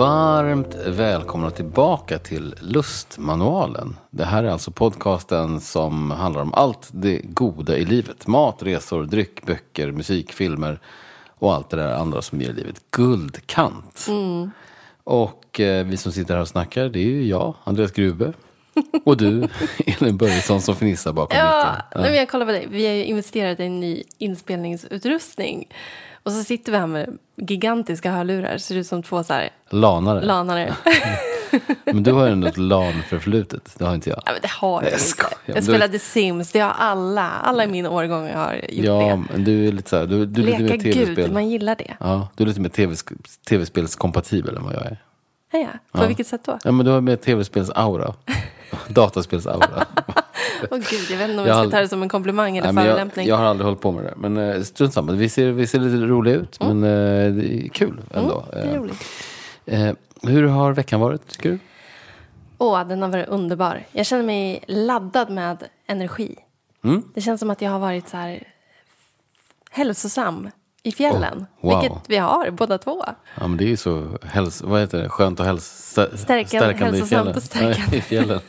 Varmt 0.00 0.74
välkomna 0.86 1.50
tillbaka 1.50 2.18
till 2.18 2.54
Lustmanualen. 2.60 3.96
Det 4.10 4.24
här 4.24 4.44
är 4.44 4.48
alltså 4.48 4.70
podcasten 4.70 5.60
som 5.60 6.10
handlar 6.10 6.42
om 6.42 6.54
allt 6.54 6.88
det 6.92 7.20
goda 7.24 7.76
i 7.76 7.84
livet. 7.84 8.26
Mat, 8.26 8.62
resor, 8.62 9.04
dryck, 9.04 9.46
böcker, 9.46 9.92
musik, 9.92 10.32
filmer 10.32 10.80
och 11.38 11.54
allt 11.54 11.70
det 11.70 11.76
där 11.76 11.94
andra 11.94 12.22
som 12.22 12.40
ger 12.40 12.52
livet 12.52 12.90
guldkant. 12.90 14.06
Och 15.04 15.60
eh, 15.60 15.86
vi 15.86 15.96
som 15.96 16.12
sitter 16.12 16.34
här 16.34 16.40
och 16.40 16.48
snackar, 16.48 16.88
det 16.88 16.98
är 16.98 17.04
ju 17.10 17.26
jag, 17.26 17.54
Andreas 17.64 17.92
Grube. 17.92 18.32
Och 19.04 19.16
du, 19.16 19.48
Elin 19.86 20.16
Börjesson 20.16 20.60
som 20.60 20.74
fnissar 20.76 21.12
bakom 21.12 21.38
Ja, 21.38 21.72
micken. 21.72 22.02
nej, 22.02 22.10
men 22.10 22.18
jag 22.18 22.28
kollar 22.28 22.46
på 22.46 22.52
dig. 22.52 22.66
Vi 22.70 22.86
har 22.86 22.94
ju 22.94 23.04
investerat 23.04 23.60
i 23.60 23.64
en 23.64 23.80
ny 23.80 24.02
inspelningsutrustning. 24.18 25.68
Och 26.22 26.32
så 26.32 26.44
sitter 26.44 26.72
vi 26.72 26.78
här 26.78 26.86
med 26.86 27.18
gigantiska 27.36 28.10
hörlurar. 28.12 28.58
Ser 28.58 28.74
ut 28.76 28.86
som 28.86 29.02
två 29.02 29.24
så 29.24 29.32
här 29.32 29.50
Lanare. 29.70 30.24
lanare. 30.24 30.74
Men 31.84 32.02
du 32.02 32.12
har 32.12 32.26
ju 32.26 32.32
ändå 32.32 32.46
ett 32.48 32.56
LAN-förflutet. 32.58 33.74
Det 33.78 33.84
har 33.84 33.94
inte 33.94 34.10
jag. 34.10 34.22
ja, 34.26 34.32
men 34.32 34.40
det 34.42 34.50
har 34.50 34.82
jag 34.82 34.92
jag 34.92 34.98
inte. 35.00 35.24
Jag 35.46 35.56
Du- 35.56 35.62
spelade 35.62 35.98
Sims. 35.98 36.52
Det 36.52 36.60
har 36.60 36.70
alla. 36.78 37.28
Alla 37.30 37.64
i 37.64 37.66
min 37.66 37.86
årgång 37.86 38.30
har 38.34 38.54
gjort 38.54 38.84
Ja, 38.86 38.92
det. 38.98 39.22
men 39.32 39.44
du 39.44 39.68
är 39.68 39.72
lite 39.72 39.90
så 39.90 39.96
här, 39.96 40.06
du, 40.06 40.26
du 40.26 40.42
är 40.42 40.46
lite 40.46 40.58
Leka 40.62 40.74
mer 40.76 40.92
tv-spel. 40.92 41.14
gud, 41.14 41.32
man 41.32 41.48
gillar 41.48 41.74
det. 41.76 41.94
Ja, 42.00 42.28
du 42.36 42.44
är 42.44 42.48
lite 42.48 42.60
mer 42.60 42.68
TV 42.68 42.94
tv-spelskompatibel 43.48 44.56
än 44.56 44.64
vad 44.64 44.74
jag 44.74 44.82
är. 44.86 45.02
Ja, 45.52 45.58
ja. 45.58 45.68
På 45.92 46.02
Ja. 46.02 46.06
vilket 46.06 46.26
sätt 46.26 46.40
då? 46.44 46.58
Ja, 46.64 46.72
men 46.72 46.86
du 46.86 46.92
har 46.92 47.00
mer 47.00 47.16
tv-spels-aura. 47.16 48.14
Dataspels-aura. 48.88 49.84
Åh 50.70 50.78
gud, 50.78 51.10
jag 51.10 51.18
vet 51.18 51.30
inte 51.30 51.42
om 51.42 51.48
Jag 51.48 51.56
jag 51.56 51.64
ska 51.64 51.70
ta 51.76 51.80
det 51.82 51.88
som 51.88 52.02
en 52.02 52.08
komplimang 52.08 52.56
eller 52.56 52.66
Nej, 52.68 52.74
men 52.74 52.84
jag, 52.84 52.92
förolämpning. 52.92 53.26
jag 53.28 53.36
har 53.36 53.44
aldrig 53.44 53.64
hållit 53.64 53.80
på 53.80 53.92
med 53.92 54.04
det. 54.04 54.14
Men 54.16 54.36
eh, 54.36 54.62
strunt 54.62 54.94
samma. 54.94 55.12
Vi 55.12 55.28
ser, 55.28 55.50
vi 55.50 55.66
ser 55.66 55.78
lite 55.80 55.96
roliga 56.06 56.34
ut. 56.34 56.60
Men 56.60 56.84
eh, 56.84 57.32
det 57.34 57.54
är 57.64 57.68
kul 57.68 58.00
ändå. 58.14 58.44
Mm, 58.52 58.66
det 58.68 58.74
är 58.74 58.78
roligt. 58.78 59.04
Eh, 59.66 59.92
hur 60.22 60.46
har 60.46 60.72
veckan 60.72 61.00
varit, 61.00 61.26
tycker 61.28 61.50
du? 61.50 61.58
Åh, 62.58 62.88
den 62.88 63.02
har 63.02 63.08
varit 63.08 63.28
underbar. 63.28 63.86
Jag 63.92 64.06
känner 64.06 64.24
mig 64.24 64.64
laddad 64.68 65.30
med 65.30 65.64
energi. 65.86 66.36
Mm. 66.84 67.02
Det 67.14 67.20
känns 67.20 67.40
som 67.40 67.50
att 67.50 67.62
jag 67.62 67.70
har 67.70 67.78
varit 67.78 68.08
så 68.08 68.16
här 68.16 68.42
hälsosam 69.70 70.50
i 70.82 70.92
fjällen. 70.92 71.46
Oh, 71.60 71.70
wow. 71.70 71.80
Vilket 71.80 71.98
vi 72.08 72.16
har, 72.16 72.50
båda 72.50 72.78
två. 72.78 73.04
Ja, 73.40 73.46
men 73.46 73.56
det 73.56 73.64
är 73.64 73.68
ju 73.68 73.76
så 73.76 74.18
häls 74.22 74.62
vad 74.62 74.80
heter 74.80 74.98
det? 75.02 75.08
skönt 75.08 75.40
och 75.40 75.46
häls 75.46 75.94
stä- 75.96 76.16
Stärkan- 76.16 76.94
i 76.94 77.02
fjällen. 77.02 77.40
stärkande. 77.40 77.86
Ja, 77.92 77.96
I 77.96 78.00
fjällen. 78.00 78.40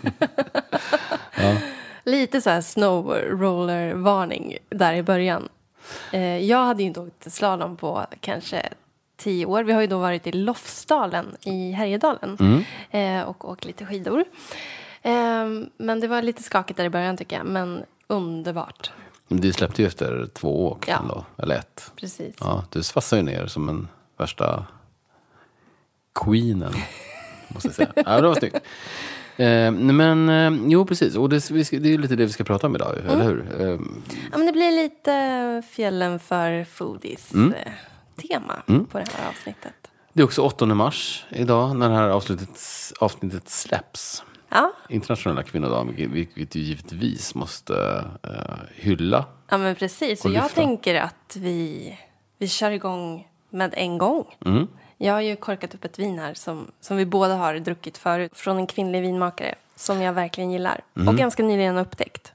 Lite 2.04 2.42
så 2.42 2.50
här 2.50 2.62
snowroller-varning 2.62 4.58
där 4.70 4.94
i 4.94 5.04
början. 5.04 5.50
Eh, 6.14 6.38
jag 6.38 6.66
hade 6.66 6.82
ju 6.84 6.88
inte 6.88 7.00
åkt 7.00 7.34
slalom 7.34 7.78
på 7.78 8.06
kanske 8.20 8.70
tio 9.18 9.46
år. 9.46 9.64
Vi 9.64 9.74
har 9.74 9.82
ju 9.82 9.88
då 9.88 10.00
varit 10.00 10.28
i 10.28 10.32
Lofsdalen 10.32 11.36
i 11.42 11.72
Härjedalen 11.72 12.38
Mm. 12.40 12.64
eh, 13.22 13.28
och 13.28 13.50
åkt 13.50 13.66
lite 13.66 13.86
skidor. 13.86 14.24
Eh, 15.02 15.46
men 15.78 16.00
det 16.00 16.08
var 16.08 16.22
lite 16.22 16.44
skakigt 16.44 16.78
där 16.78 16.86
i 16.86 16.90
början 16.90 17.18
tycker 17.18 17.38
jag, 17.38 17.46
men 17.46 17.84
underbart. 18.08 18.92
Du 19.28 19.54
släppte 19.54 19.82
ju 19.82 19.88
efter 19.88 20.28
två 20.34 20.68
åk 20.68 20.88
Ja. 20.88 20.98
ändå. 21.02 21.26
Eller 21.38 21.56
ett. 21.56 21.92
Precis. 21.96 22.36
Ja, 22.40 22.64
du 22.70 22.84
svassar 22.84 23.18
ju 23.18 23.24
ner 23.24 23.48
som 23.48 23.70
en 23.70 23.88
värsta 24.18 24.66
queenen. 26.26 26.74
Måste 27.48 27.68
jag 27.68 27.76
säga. 27.76 27.92
Ja, 27.96 28.22
det 28.22 28.28
var 28.28 28.36
snyggt. 28.36 28.58
Eh, 29.38 29.72
men 29.72 30.30
eh, 30.30 30.70
jo, 30.72 30.86
precis. 30.86 31.16
Och 31.16 31.30
det, 31.30 31.52
vi 31.52 31.64
det 31.80 31.94
är 31.94 31.98
lite 31.98 32.16
det 32.16 32.26
vi 32.26 32.32
ska 32.32 32.44
prata 32.44 32.68
om 32.68 32.76
idag, 32.76 32.97
Mm. 32.97 33.12
eller 33.12 33.24
hur? 33.25 33.62
Eh, 33.62 33.80
Ja, 34.31 34.38
men 34.38 34.46
det 34.46 34.52
blir 34.52 34.72
lite 34.84 35.64
fjällen 35.69 36.19
för 36.19 36.64
foodies 36.64 37.34
Mm. 37.34 37.53
eh, 37.53 37.72
tema 38.30 38.62
på 38.92 38.97
det 38.97 39.06
här 39.18 39.30
avsnittet. 39.30 39.74
det 40.14 40.22
är 40.22 40.25
också 40.25 40.42
8 40.42 40.66
mars 40.66 41.25
idag 41.30 41.75
när 41.75 41.90
det 41.90 41.96
här 41.96 42.09
avsnittet, 42.09 42.59
avsnittet 43.00 43.50
släpps. 43.50 44.24
Ja, 44.50 44.74
Internationella 44.90 45.44
kvinnodagen, 45.44 45.96
vilket 46.13 46.56
ju 46.56 46.62
givetvis 46.62 47.36
måste 47.36 48.06
eh, 48.24 48.56
hylla. 48.75 49.25
ja 49.50 49.58
men 49.58 49.75
precis. 49.75 50.19
Och 50.19 50.25
Och 50.25 50.36
jag 50.38 50.52
tänker 50.53 50.96
att 50.96 51.36
vi, 51.40 51.98
vi 52.38 52.48
kör 52.48 52.72
igång 52.72 53.28
med 53.50 53.74
en 53.78 53.98
gång. 53.98 54.25
Mm. 54.46 54.68
Jag 55.03 55.13
har 55.13 55.22
ju 55.22 55.35
korkat 55.35 55.75
upp 55.75 55.85
ett 55.85 56.00
vin 56.00 56.19
här 56.19 56.34
som, 56.34 56.67
som 56.81 56.97
vi 56.97 57.06
båda 57.06 57.35
har 57.35 57.56
druckit 57.56 57.97
förut 57.97 58.31
från 58.35 58.57
en 58.57 58.67
kvinnlig 58.67 59.01
vinmakare 59.01 59.56
som 59.75 60.01
jag 60.01 60.13
verkligen 60.13 60.51
gillar 60.51 60.81
Mm. 60.95 61.07
och 61.07 61.16
ganska 61.16 61.44
nyligen 61.44 61.78
upptäckt. 61.78 62.34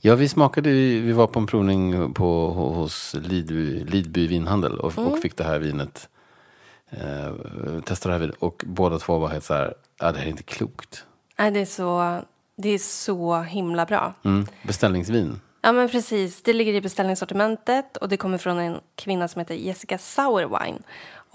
Ja, 0.00 0.14
vi 0.14 0.28
smakade, 0.28 0.70
vi 0.70 1.12
var 1.12 1.26
på 1.26 1.38
en 1.38 1.46
provning 1.46 2.14
på, 2.14 2.48
hos 2.50 3.14
Lidby, 3.22 3.84
Lidby 3.84 4.26
vinhandel 4.26 4.78
och, 4.78 4.98
Mm. 4.98 5.12
och 5.12 5.18
fick 5.18 5.36
det 5.36 5.44
här 5.44 5.58
vinet. 5.58 6.08
Eh, 6.90 7.80
testade 7.84 8.14
det 8.14 8.18
här 8.18 8.20
vinet 8.20 8.36
och 8.38 8.62
båda 8.66 8.98
två 8.98 9.18
var 9.18 9.28
helt 9.28 9.44
så 9.44 9.54
här, 9.54 9.74
ja 10.00 10.12
det 10.12 10.18
här 10.18 10.26
är 10.26 10.30
inte 10.30 10.42
klokt. 10.42 11.04
Nej, 11.38 11.50
det, 11.50 11.60
är 11.60 11.66
så, 11.66 12.20
det 12.56 12.68
är 12.68 12.78
så 12.78 13.40
himla 13.42 13.86
bra. 13.86 14.14
Mm. 14.24 14.46
Beställningsvin. 14.62 15.40
Ja, 15.62 15.72
men 15.72 15.88
precis. 15.88 16.42
Det 16.42 16.52
ligger 16.52 16.72
i 16.74 16.80
beställningssortimentet 16.80 17.96
och 17.96 18.08
det 18.08 18.16
kommer 18.16 18.38
från 18.38 18.58
en 18.58 18.80
kvinna 18.94 19.28
som 19.28 19.38
heter 19.40 19.54
Jessica 19.54 19.98
Sourwine. 19.98 20.78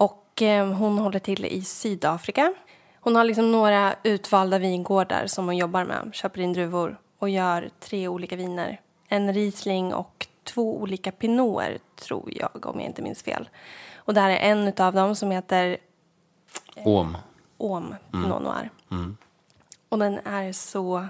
Och 0.02 0.42
eh, 0.42 0.66
hon 0.66 0.98
håller 0.98 1.18
till 1.18 1.44
i 1.44 1.62
Sydafrika. 1.62 2.54
Hon 3.00 3.16
har 3.16 3.24
liksom 3.24 3.52
några 3.52 3.94
utvalda 4.02 4.58
vingårdar 4.58 5.26
som 5.26 5.44
hon 5.44 5.56
jobbar 5.56 5.84
med, 5.84 6.10
köper 6.12 6.40
in 6.40 6.52
druvor 6.52 6.96
och 7.18 7.28
gör 7.28 7.70
tre 7.80 8.08
olika 8.08 8.36
viner. 8.36 8.80
En 9.08 9.34
Riesling 9.34 9.94
och 9.94 10.26
två 10.44 10.80
olika 10.80 11.12
Pinoter, 11.12 11.78
tror 11.96 12.30
jag, 12.34 12.66
om 12.66 12.80
jag 12.80 12.88
inte 12.88 13.02
minns 13.02 13.22
fel. 13.22 13.48
Och 13.96 14.14
det 14.14 14.20
här 14.20 14.30
är 14.30 14.50
en 14.50 14.72
av 14.78 14.94
dem 14.94 15.16
som 15.16 15.30
heter 15.30 15.76
Om. 16.76 17.16
Om 17.56 17.94
Pinot 18.10 18.42
Noir. 18.42 18.70
Och 19.88 19.98
den 19.98 20.18
är 20.24 20.52
så 20.52 21.06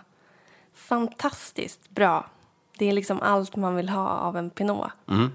fantastiskt 0.75 1.91
bra. 1.91 2.26
Det 2.78 2.88
är 2.88 2.92
liksom 2.92 3.20
allt 3.22 3.56
man 3.56 3.76
vill 3.76 3.88
ha 3.88 4.08
av 4.08 4.36
en 4.36 4.50
Pinot. 4.50 4.91
Mm. 5.08 5.31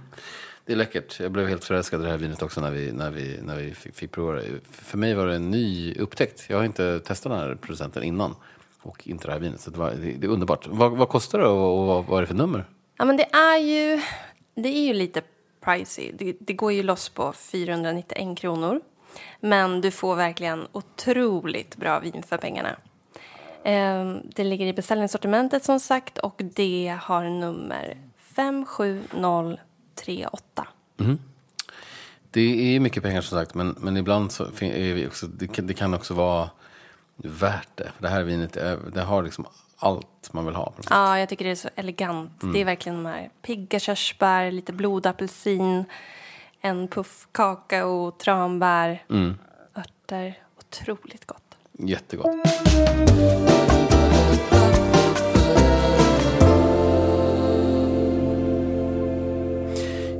Det 0.68 0.74
är 0.74 0.78
läckert. 0.78 1.20
Jag 1.20 1.32
blev 1.32 1.48
helt 1.48 1.64
förälskad 1.64 2.02
i 2.02 2.04
det 2.04 2.10
här 2.10 2.18
vinet 2.18 2.42
också 2.42 2.62
när 2.62 2.72
vi, 2.72 2.92
när 2.92 3.12
vi, 3.12 3.40
när 3.42 3.56
vi 3.56 3.74
fick, 3.74 3.96
fick 3.96 4.12
prova 4.12 4.34
det. 4.34 4.44
För 4.72 4.98
mig 4.98 5.14
var 5.14 5.28
det 5.28 5.36
en 5.36 5.52
ny 5.52 5.96
upptäckt. 5.96 6.46
Jag 6.50 6.58
har 6.58 6.64
inte 6.64 7.00
testat 7.00 7.32
den 7.32 7.40
här 7.40 7.56
producenten 7.56 8.04
innan. 8.04 8.36
Och 8.82 9.08
inte 9.08 9.28
det 9.28 9.32
här 9.32 9.40
vinet. 9.40 9.62
Så 9.62 9.70
det, 9.70 9.80
var, 9.80 9.92
det, 9.92 10.12
det 10.12 10.28
är 10.28 10.32
underbart. 10.32 10.68
Vad, 10.68 10.92
vad 10.92 11.10
kostar 11.10 11.40
det 11.40 11.48
och, 11.48 11.80
och 11.80 11.88
vad, 11.88 12.06
vad 12.06 12.18
är 12.18 12.22
det 12.22 12.28
för 12.28 12.36
nummer? 12.36 12.66
Ja, 12.98 13.06
men 13.06 13.18
det 13.18 13.24
är 13.36 13.58
ju, 13.58 14.02
det 14.56 14.70
är 14.70 14.88
ju 14.88 14.94
lite 14.94 15.22
pricey. 15.62 16.12
Det, 16.12 16.38
det 16.40 16.54
går 16.54 16.72
ju 16.72 16.84
loss 16.84 17.10
på 17.10 17.34
491 17.34 18.38
kronor. 18.38 18.82
Men 19.40 19.82
du 19.82 19.92
får 19.92 20.16
verkligen 20.16 20.68
otroligt 20.72 21.76
bra 21.76 22.00
vin 22.00 22.24
för 22.24 22.38
pengarna. 22.38 22.76
Ehm, 23.64 24.22
det 24.36 24.44
ligger 24.44 24.66
i 24.66 24.74
beställningssortimentet 24.74 25.64
som 25.64 25.80
sagt 25.80 26.18
och 26.18 26.42
det 26.56 26.98
har 27.02 27.24
nummer 27.24 27.98
57038. 30.02 30.68
Det 32.32 32.76
är 32.76 32.80
mycket 32.80 33.04
pengar 33.04 33.22
som 33.22 33.38
sagt, 33.38 33.54
men, 33.54 33.76
men 33.80 33.98
ibland 33.98 34.32
så 34.32 34.44
är 34.62 34.94
vi 34.94 35.08
också, 35.08 35.28
det, 35.28 35.48
kan, 35.48 35.68
det 35.68 35.74
kan 35.74 35.94
också 35.94 36.14
vara 36.14 36.50
värt 37.16 37.70
det. 37.76 37.92
För 37.96 38.02
det 38.02 38.10
här 38.10 38.24
vinet 38.24 38.54
det 38.94 39.02
har 39.02 39.24
liksom 39.24 39.48
allt 39.78 40.34
man 40.34 40.46
vill 40.46 40.56
ha. 40.56 40.74
Ja, 40.90 41.20
jag 41.20 41.30
tycker 41.30 41.46
det 41.46 41.52
är 41.52 41.56
så 41.56 41.70
elegant. 41.76 42.32
Det 42.54 42.62
är 42.62 42.66
verkligen 42.66 43.04
de 43.04 43.10
här 43.10 43.30
pigga 43.42 43.80
körsbär, 43.80 44.52
lite 44.52 44.74
blodapelsin, 44.74 45.86
en 46.62 46.88
puff 46.88 47.28
kakao, 47.32 48.12
tranbär, 48.12 49.04
örter. 49.76 50.40
Otroligt 50.58 51.26
gott. 51.26 51.58
Jättegott. 51.72 52.36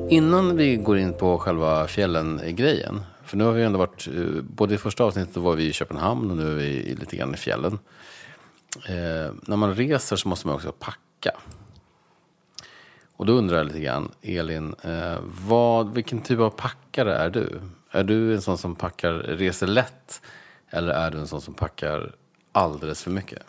Innan 0.10 0.58
vi 0.58 0.76
går 0.76 0.98
in 0.98 1.14
på 1.14 1.38
själva 1.38 1.88
fjällen-grejen. 1.88 3.02
För 3.24 3.38
nu 3.38 3.44
har 3.44 3.52
vi 3.52 3.64
ändå 3.64 3.80
varit, 3.80 4.08
eh, 4.08 4.42
både 4.42 4.76
i 4.76 4.78
första 4.78 5.04
avsnittet 5.04 5.38
var 5.38 5.56
vi 5.56 5.68
i 5.68 5.74
Köpenhamn 5.74 6.32
och 6.32 6.38
nu 6.38 6.52
är 6.52 6.56
vi 6.56 6.96
lite 7.00 7.18
grann 7.18 7.34
i 7.34 7.38
fjällen. 7.38 7.80
Eh, 8.88 9.34
när 9.42 9.56
man 9.56 9.76
reser 9.76 10.16
så 10.16 10.28
måste 10.28 10.48
man 10.48 10.56
också 10.56 10.72
packa. 10.72 11.32
Och 13.16 13.26
då 13.26 13.34
undrar 13.34 13.58
jag 13.58 13.66
lite 13.66 13.80
grann, 13.80 14.12
Elin, 14.22 14.76
eh, 14.82 15.18
vad, 15.48 15.94
vilken 15.94 16.22
typ 16.22 16.40
av 16.40 16.50
packare 16.50 17.16
är 17.16 17.30
du? 17.30 17.62
Är 17.92 18.04
du 18.04 18.36
en 18.36 18.42
sån 18.42 18.58
som 18.58 18.76
packar, 18.76 19.14
reser 19.14 19.68
lätt? 19.68 20.22
Eller 20.70 20.94
är 20.94 21.12
du 21.12 21.18
en 21.18 21.28
sån 21.28 21.42
som 21.42 21.54
packar 21.54 22.16
alldeles 22.52 23.04
för 23.04 23.12
mycket? 23.12 23.44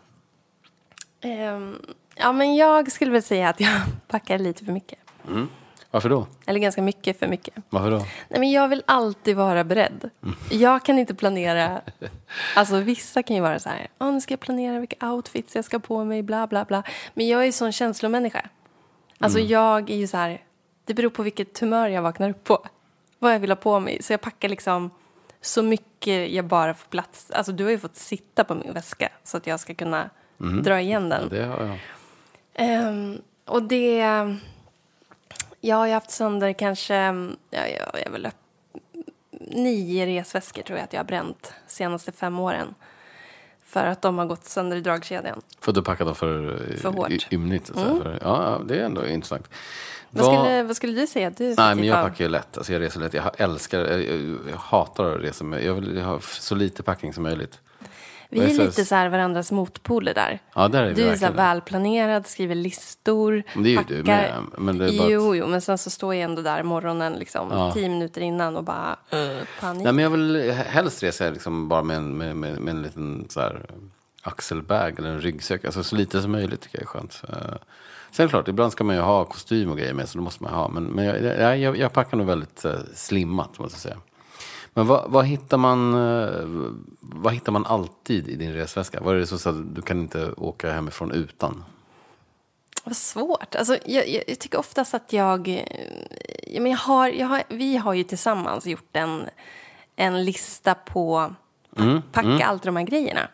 Ehm, 1.20 1.76
ja, 2.14 2.32
men 2.32 2.56
jag 2.56 2.92
skulle 2.92 3.10
väl 3.10 3.22
säga 3.22 3.48
att 3.48 3.60
jag 3.60 3.80
packar 4.08 4.38
lite 4.38 4.64
för 4.64 4.72
mycket. 4.72 4.98
Varför 5.90 6.08
då? 6.08 6.26
Eller 6.46 6.60
ganska 6.60 6.82
mycket 6.82 7.18
för 7.18 7.26
mycket. 7.28 7.54
Varför 7.70 7.90
då? 7.90 7.96
Nej, 8.28 8.40
men 8.40 8.50
jag 8.50 8.68
vill 8.68 8.82
alltid 8.86 9.36
vara 9.36 9.64
beredd. 9.64 10.10
Jag 10.50 10.84
kan 10.84 10.98
inte 10.98 11.14
planera. 11.14 11.80
Alltså 12.56 12.80
vissa 12.80 13.22
kan 13.22 13.36
ju 13.36 13.42
vara 13.42 13.58
så 13.58 13.68
här. 13.68 13.88
Oh, 13.98 14.12
nu 14.12 14.20
ska 14.20 14.32
jag 14.32 14.40
planera 14.40 14.80
vilka 14.80 15.10
outfits 15.10 15.56
jag 15.56 15.64
ska 15.64 15.78
på 15.78 16.04
mig. 16.04 16.22
Bla 16.22 16.46
bla 16.46 16.64
bla. 16.64 16.82
Men 17.14 17.28
jag 17.28 17.40
är 17.40 17.44
ju 17.44 17.52
sån 17.52 17.72
känslomänniska. 17.72 18.48
Alltså 19.18 19.38
jag 19.38 19.90
är 19.90 19.96
ju 19.96 20.06
så 20.06 20.16
här. 20.16 20.42
Det 20.84 20.94
beror 20.94 21.10
på 21.10 21.22
vilket 21.22 21.58
humör 21.58 21.88
jag 21.88 22.02
vaknar 22.02 22.30
upp 22.30 22.44
på. 22.44 22.66
Vad 23.18 23.34
jag 23.34 23.38
vill 23.40 23.50
ha 23.50 23.56
på 23.56 23.80
mig. 23.80 24.02
Så 24.02 24.12
jag 24.12 24.20
packar 24.20 24.48
liksom 24.48 24.90
så 25.40 25.62
mycket 25.62 26.32
jag 26.32 26.44
bara 26.44 26.74
får 26.74 26.88
plats. 26.88 27.30
Alltså 27.30 27.52
du 27.52 27.64
har 27.64 27.70
ju 27.70 27.78
fått 27.78 27.96
sitta 27.96 28.44
på 28.44 28.54
min 28.54 28.72
väska 28.72 29.08
så 29.24 29.36
att 29.36 29.46
jag 29.46 29.60
ska 29.60 29.74
kunna 29.74 30.10
dra 30.62 30.80
igen 30.80 31.08
den. 31.08 31.28
Det 31.28 31.44
har 31.44 31.64
jag. 31.64 31.78
Ehm, 32.54 33.20
och 33.44 33.62
det... 33.62 34.04
Jag 35.60 35.76
har 35.76 35.86
ju 35.86 35.92
haft 35.92 36.10
sönder 36.10 36.52
kanske... 36.52 36.94
Ja, 37.50 37.66
jag 37.78 38.00
är 38.06 38.10
väl 38.10 38.28
nio 39.40 40.06
resväskor 40.06 40.62
tror 40.62 40.78
jag 40.78 40.84
att 40.84 40.92
jag 40.92 41.00
har 41.00 41.04
bränt 41.04 41.52
senaste 41.66 42.12
fem 42.12 42.38
åren. 42.38 42.74
För 43.64 43.86
att 43.86 44.02
de 44.02 44.18
har 44.18 44.26
gått 44.26 44.44
sönder 44.44 44.76
i 44.76 44.80
dragkedjan. 44.80 45.40
För 45.60 45.70
att 45.70 45.74
du 45.74 45.82
packade 45.82 46.08
dem 46.08 46.14
för, 46.14 46.58
För 46.82 46.88
hårt. 46.92 47.32
ymnigt. 47.32 47.66
säga. 47.66 47.86
För, 48.02 48.18
ja, 48.22 48.60
det 48.66 48.76
är 48.80 48.84
ändå 48.84 49.06
intressant. 49.06 49.50
Vad, 50.10 50.24
Vad- 50.26 50.34
skulle, 50.44 50.62
vad 50.62 50.76
skulle 50.76 51.00
du 51.00 51.06
säga 51.06 51.30
du 51.30 51.54
Nej, 51.54 51.74
men 51.74 51.84
jag 51.84 51.98
av- 51.98 52.08
packar 52.08 52.24
ju 52.24 52.30
lätt. 52.30 52.56
Alltså 52.56 52.72
jag 52.72 52.82
reser 52.82 53.00
lätt. 53.00 53.14
Jag 53.14 53.40
älskar, 53.40 53.78
jag, 53.80 54.02
jag, 54.04 54.38
jag 54.50 54.56
hatar 54.56 55.14
att 55.14 55.20
resa. 55.22 55.44
Men 55.44 55.64
jag 55.64 55.74
vill 55.74 56.00
ha 56.00 56.20
så 56.20 56.54
lite 56.54 56.82
packning 56.82 57.12
som 57.12 57.22
möjligt. 57.22 57.60
Vi 58.30 58.40
är 58.40 58.54
lite 58.64 58.84
så 58.84 58.94
här 58.94 59.08
varandras 59.08 59.52
motpoler 59.52 60.14
där. 60.14 60.38
Ja, 60.54 60.68
där 60.68 60.82
är 60.82 60.88
vi 60.88 60.94
Du 60.94 61.08
är 61.08 61.16
så 61.16 61.30
välplanerad, 61.32 62.26
skriver 62.26 62.54
listor, 62.54 63.42
Men 63.54 63.62
det 63.62 63.68
är 63.68 63.70
ju 63.70 63.76
packar. 63.76 63.94
du 63.94 64.02
med, 64.02 64.34
men 64.58 64.78
det 64.78 64.84
är 64.84 64.98
bara 64.98 65.06
att- 65.06 65.12
Jo, 65.12 65.34
jo, 65.36 65.46
men 65.46 65.60
sen 65.60 65.78
så 65.78 65.90
står 65.90 66.14
jag 66.14 66.22
ändå 66.24 66.42
där 66.42 66.62
morgonen 66.62 67.12
liksom 67.12 67.48
Ja. 67.52 67.72
tio 67.72 67.88
minuter 67.88 68.20
innan 68.20 68.56
och 68.56 68.64
bara 68.64 68.96
uh, 69.14 69.38
panik. 69.60 69.84
Nej, 69.84 69.92
men 69.92 70.02
jag 70.02 70.10
vill 70.10 70.50
helst 70.52 71.02
resa 71.02 71.30
liksom 71.30 71.68
bara 71.68 71.82
med 71.82 71.96
en, 71.96 72.16
med, 72.18 72.36
med, 72.36 72.58
med 72.60 72.74
en 72.74 72.82
liten 72.82 73.26
så 73.28 73.40
här, 73.40 73.64
axelbag 74.22 74.98
eller 74.98 75.08
en 75.08 75.20
ryggsäck. 75.20 75.64
Alltså 75.64 75.82
så 75.84 75.96
lite 75.96 76.22
som 76.22 76.32
möjligt 76.32 76.60
tycker 76.60 76.78
jag 76.78 76.82
är 76.82 76.86
skönt. 76.86 77.22
Eh, 77.28 77.34
Sen 78.10 78.22
är 78.24 78.26
det 78.26 78.30
klart, 78.30 78.48
ibland 78.48 78.72
ska 78.72 78.84
man 78.84 78.96
ju 78.96 79.02
ha 79.02 79.24
kostym 79.24 79.70
och 79.70 79.78
grejer 79.78 79.94
med, 79.94 80.08
så 80.08 80.18
det 80.18 80.24
måste 80.24 80.42
man 80.42 80.52
ha. 80.54 80.68
Men, 80.68 80.84
men 80.84 81.04
jag, 81.04 81.22
jag, 81.40 81.58
jag, 81.58 81.76
jag 81.78 81.92
packar 81.92 82.16
nog 82.16 82.26
väldigt 82.26 82.64
uh, 82.64 82.72
slimmat, 82.94 83.58
måste 83.58 83.74
jag 83.76 83.80
säga. 83.80 83.96
Men 84.74 84.86
vad, 84.86 85.10
vad, 85.10 85.24
hittar 85.26 85.56
man, 85.58 85.94
eh, 85.94 86.68
vad 87.00 87.32
hittar 87.34 87.52
man 87.52 87.66
alltid 87.66 88.28
i 88.28 88.36
din 88.36 88.52
resväska? 88.52 89.00
Vad 89.00 89.14
är 89.14 89.18
det 89.18 89.26
så 89.26 89.48
att 89.48 89.74
du 89.74 89.82
kan 89.82 89.98
inte 90.00 90.32
åka 90.36 90.72
hemifrån 90.72 91.10
utan? 91.12 91.64
Vad 92.84 92.96
svårt. 92.96 93.54
Alltså, 93.54 93.76
jag, 93.86 94.08
jag, 94.08 94.24
jag 94.28 94.38
tycker 94.38 94.58
oftast 94.58 94.94
att 94.94 95.12
jag... 95.12 95.48
eh, 95.48 95.62
Ja, 96.50 96.60
men 96.60 96.72
jag 96.72 96.78
har, 96.78 97.08
jag 97.08 97.26
har, 97.26 97.42
vi 97.48 97.76
har 97.76 97.94
ju 97.94 98.04
tillsammans 98.04 98.66
gjort 98.66 98.96
en, 98.96 99.22
en 99.96 100.24
lista 100.24 100.74
på 100.74 101.34
Mm, 101.76 102.02
packa 102.12 102.46
allt 102.46 102.62
de 102.62 102.76
här 102.76 102.84
grejerna. 102.84 103.28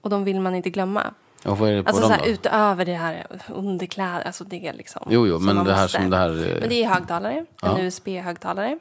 Och 0.00 0.10
de 0.10 0.24
vill 0.24 0.40
man 0.40 0.54
inte 0.54 0.70
glömma. 0.70 1.14
Och 1.44 1.58
vad 1.58 1.70
är 1.70 1.74
det 1.76 1.82
på 1.82 1.88
Alltså 1.88 2.02
dem 2.02 2.10
så 2.10 2.16
här, 2.16 2.24
då? 2.24 2.30
utöver 2.32 2.84
det 2.84 2.94
här 2.94 3.26
underkläder, 3.48 4.26
alltså 4.26 4.44
det 4.44 4.72
liksom. 4.72 5.02
Jo, 5.10 5.26
jo, 5.26 5.38
men 5.38 5.64
det 5.64 5.74
här 5.74 5.82
måste. 5.82 5.98
som 6.00 6.10
det 6.10 6.16
här, 6.16 6.28
eh, 6.30 6.60
Men 6.60 6.68
det 6.68 6.84
är 6.84 6.88
högtalare, 6.88 7.32
en 7.32 7.46
Ja. 7.62 7.78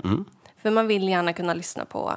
Mm. 0.03 0.25
För 0.61 0.71
man 0.71 0.88
vill 0.88 1.09
gärna 1.09 1.33
kunna 1.33 1.53
lyssna 1.53 1.85
på 1.85 2.13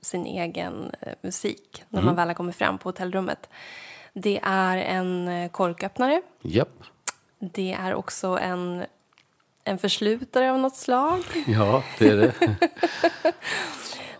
sin 0.00 0.26
egen 0.26 0.90
eh, 1.00 1.12
musik 1.22 1.84
när 1.88 1.98
Mm. 1.98 2.06
man 2.06 2.16
väl 2.16 2.28
har 2.28 2.34
kommit 2.34 2.56
fram 2.56 2.78
på 2.78 2.88
hotellrummet. 2.88 3.48
Det 4.12 4.40
är 4.42 4.76
en 4.76 5.28
eh, 5.28 5.50
korköppnare. 5.50 6.22
Japp. 6.42 6.82
Det 7.38 7.72
är 7.72 7.94
också 7.94 8.38
en, 8.42 8.84
en 9.64 9.78
förslutare 9.78 10.52
av 10.52 10.58
något 10.58 10.76
slag. 10.76 11.22
Ja, 11.46 11.82
det 11.98 12.08
är 12.08 12.16
det. 12.16 12.32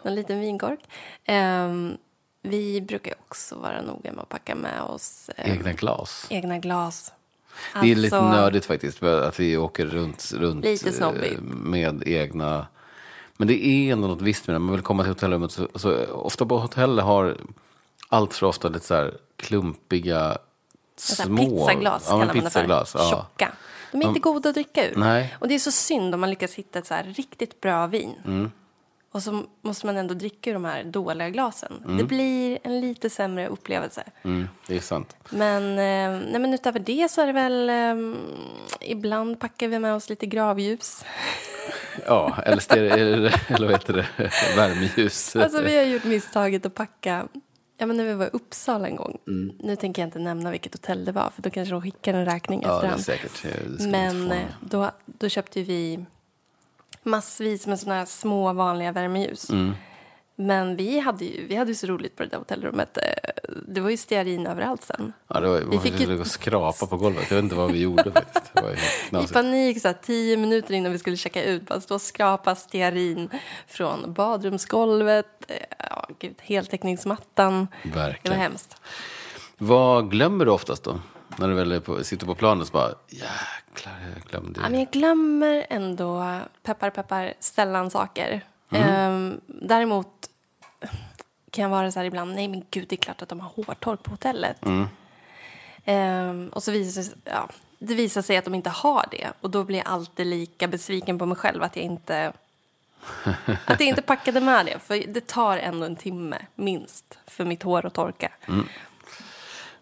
En 0.02 0.14
liten 0.14 0.40
vinkork. 0.40 0.81
Ehm, 1.25 1.96
vi 2.43 2.81
brukar 2.81 3.14
också 3.26 3.55
vara 3.55 3.82
noga 3.82 4.12
med 4.12 4.23
att 4.23 4.28
packa 4.28 4.55
med 4.55 4.82
oss 4.82 5.31
eh, 5.37 5.52
Egna 5.52 5.73
glas. 5.73 6.26
egna 6.31 6.58
glas. 6.58 7.12
Det 7.82 7.93
är 7.93 7.96
lite 7.96 8.19
Alltså- 8.19 8.31
nördigt 8.40 8.67
faktiskt 8.67 9.02
att 9.02 9.40
vi 9.40 9.56
åker 9.56 9.87
runt, 9.87 10.32
runt 10.34 10.64
med 11.64 12.02
egna... 12.06 12.67
Men 13.37 13.49
det 13.49 13.67
är 13.67 13.93
ändå 13.93 14.09
något 14.09 14.23
visst 14.23 14.47
med 14.47 14.55
det. 14.55 14.59
Man 14.59 14.73
vill 14.73 14.83
komma 14.83 15.03
till 15.03 15.11
hotellrummet. 15.11 15.53
Så, 15.53 15.69
så, 15.75 16.06
ofta 16.06 16.47
på 16.47 16.59
hotell 16.59 16.99
har 16.99 17.37
allt 18.09 18.35
för 18.35 18.47
ofta 18.47 18.69
lite 18.69 18.87
så 18.87 18.94
här 18.94 19.15
klumpiga, 19.37 20.38
små... 20.97 21.37
pizzaglas 21.37 22.06
ja, 22.09 22.19
kallar 22.19 22.35
man 22.35 22.44
det 22.44 22.50
för. 22.50 22.69
ja. 22.69 23.11
Tjocka. 23.11 23.53
De 23.93 24.03
är 24.03 24.09
inte 24.09 24.21
goda 24.21 24.49
att 24.49 24.55
dricka 24.55 24.91
ur. 24.91 24.97
Nej. 24.97 25.37
Och 25.41 25.49
det 25.49 25.55
är 25.55 25.59
så 25.59 25.73
synd 25.73 26.15
om 26.15 26.21
man 26.21 26.31
lyckas 26.31 26.55
hitta 26.55 26.79
ett 26.79 26.87
så 26.87 26.94
här 26.94 27.05
riktigt 27.05 27.61
bra 27.61 27.87
vin. 27.87 28.15
Mm. 28.25 28.50
Och 29.16 29.22
så 29.22 29.44
måste 29.62 29.86
man 29.86 29.96
ändå 29.96 30.14
dricka 30.14 30.50
ur 30.50 30.54
de 30.54 30.64
här 30.64 30.84
dåliga 30.84 31.30
glasen. 31.30 31.72
Mm. 31.84 31.96
Det 31.96 32.04
blir 32.04 32.58
en 32.62 32.80
lite 32.80 33.10
sämre 33.10 33.48
upplevelse. 33.48 34.04
Mm, 34.22 34.48
det 34.66 34.76
är 34.76 34.80
sant. 34.80 35.16
Men, 35.30 35.62
eh, 35.62 36.30
nej, 36.30 36.40
men 36.40 36.54
utöver 36.54 36.78
det 36.78 37.10
så 37.10 37.20
är 37.20 37.26
det 37.26 37.32
väl... 37.32 37.70
Eh, 37.70 38.20
ibland 38.80 39.40
packar 39.40 39.68
vi 39.68 39.78
med 39.78 39.94
oss 39.94 40.08
lite 40.10 40.26
gravljus. 40.26 41.04
Ja, 42.06 42.36
eller, 42.44 42.60
stereo, 42.60 43.30
eller, 43.48 43.66
vad 43.66 43.70
heter 43.70 43.92
det? 43.92 44.06
Värmeljus. 44.56 45.36
Alltså 45.36 45.62
vi 45.62 45.76
har 45.76 45.84
gjort 45.84 46.04
misstaget 46.04 46.66
att 46.66 46.74
packa... 46.74 47.28
Ja, 47.78 47.86
men 47.86 47.96
när 47.96 48.04
vi 48.04 48.14
var 48.14 48.26
i 48.26 48.30
Uppsala 48.32 48.88
en 48.88 48.96
gång. 48.96 49.18
Mm. 49.26 49.56
Nu 49.60 49.76
tänker 49.76 50.02
jag 50.02 50.06
inte 50.06 50.18
nämna 50.18 50.50
vilket 50.50 50.74
hotell 50.74 51.04
det 51.04 51.12
var 51.12 51.30
för 51.30 51.42
då 51.42 51.50
kanske 51.50 51.74
de 51.74 51.82
skickar 51.82 52.14
en 52.14 52.24
räkning 52.24 52.62
ja, 52.62 52.68
det 52.68 52.74
är 52.74 52.94
efterhand. 52.94 53.04
säkert. 53.04 53.42
Det 53.78 53.88
Men 53.88 54.32
eh, 54.32 54.46
då, 54.60 54.90
då 55.06 55.28
köpte 55.28 55.62
vi 55.62 56.04
massvis 57.06 57.67
med 57.67 57.81
såna 57.81 57.94
här 57.94 58.05
små 58.05 58.53
vanliga 58.53 58.93
värmeljus. 58.93 59.50
Mm. 59.50 59.73
Men 60.38 60.76
vi 60.76 60.99
hade, 60.99 61.25
ju, 61.25 61.47
vi 61.47 61.56
hade 61.56 61.70
ju 61.70 61.75
så 61.75 61.87
roligt 61.87 62.17
på 62.17 62.23
det 62.23 62.29
där 62.29 62.38
hotellrummet. 62.38 62.97
Eh, 62.99 63.03
Det 63.69 63.81
var 63.81 63.91
ju 63.91 63.97
stearin 63.97 64.47
överallt 64.47 64.82
sen. 64.85 65.12
Ja, 65.29 65.41
det 65.41 65.49
var, 65.49 65.61
vi 65.70 65.79
fick 65.79 66.00
ju- 66.00 66.25
skrapa 66.25 66.87
på 66.87 66.97
golvet. 66.97 67.25
Jag 67.31 67.37
vet 67.37 67.43
inte 67.43 67.55
vad 67.56 67.73
vi 67.73 67.81
gjorde 67.81 68.11
faktiskt. 68.12 68.50
Det 68.55 68.62
var 68.62 68.70
ju 68.70 69.25
I 69.25 69.26
panik, 69.29 69.81
så 69.82 69.88
här, 69.88 69.97
tio 70.03 70.37
minuter 70.37 70.75
innan 70.75 70.93
vi 70.93 70.99
skulle 70.99 71.17
checka 71.17 71.44
ut, 71.44 71.62
bara 71.69 71.81
stå 71.81 71.94
och 71.94 72.00
skrapa 72.03 72.55
stearin 72.55 73.31
från 73.67 74.12
badrumsgolvet, 74.12 75.26
eh, 75.49 75.56
ja, 75.91 76.09
gud, 76.19 76.35
heltäckningsmattan. 76.41 77.69
Det 77.82 77.88
var 77.88 77.97
Verkligen. 78.06 78.41
hemskt. 78.41 78.76
Vad 79.59 80.11
glömmer 80.11 80.44
du 80.44 80.50
oftast 80.50 80.85
då? 80.85 81.00
När 81.38 81.49
du 81.49 81.55
väl 81.55 81.81
på, 81.81 82.05
sitter 82.05 82.27
på 82.27 82.35
planet 82.35 82.67
så 82.67 82.73
bara, 82.73 82.94
jäklar, 83.09 83.94
jag 84.15 84.31
glömde. 84.31 84.61
Ja, 84.61 84.69
men 84.69 84.81
jag 84.81 84.91
glömmer 84.91 85.67
ändå, 85.71 86.41
peppar 86.62 86.91
peppar, 86.91 87.35
sällan 87.41 87.91
saker. 87.91 88.41
Mm. 88.71 88.88
Ehm, 88.88 89.41
däremot 89.47 90.31
kan 91.50 91.62
jag 91.62 91.69
vara 91.69 91.93
så 91.93 91.99
här 91.99 92.06
ibland, 92.06 92.35
nej 92.35 92.49
men 92.49 92.62
gud, 92.71 92.87
det 92.88 92.95
är 92.95 92.97
klart 92.97 93.23
att 93.23 93.28
de 93.28 93.40
har 93.40 93.49
hårtork 93.49 94.02
på 94.02 94.11
hotellet. 94.11 94.64
Mm. 94.64 94.87
Ehm, 95.85 96.49
och 96.49 96.62
så 96.62 96.73
visar 96.73 97.02
det 97.02 97.11
ja, 97.25 97.49
det 97.78 97.95
visar 97.95 98.23
sig 98.23 98.37
att 98.37 98.45
de 98.45 98.55
inte 98.55 98.71
har 98.71 99.05
det. 99.11 99.33
Och 99.40 99.50
då 99.50 99.64
blir 99.64 99.78
jag 99.78 99.87
alltid 99.87 100.26
lika 100.26 100.69
besviken 100.69 101.19
på 101.19 101.26
mig 101.26 101.37
själv 101.37 101.62
att 101.62 101.76
jag 101.76 101.85
inte 101.85 102.33
att 103.66 103.81
jag 103.81 103.88
inte 103.88 104.02
packade 104.02 104.40
med 104.40 104.66
det. 104.66 104.78
För 104.78 105.07
det 105.07 105.26
tar 105.26 105.59
ändå 105.59 105.87
en 105.87 105.97
timme, 105.97 106.38
minst, 106.55 107.19
för 107.26 107.45
mitt 107.45 107.62
hår 107.62 107.87
att 107.87 107.95
torka. 107.95 108.33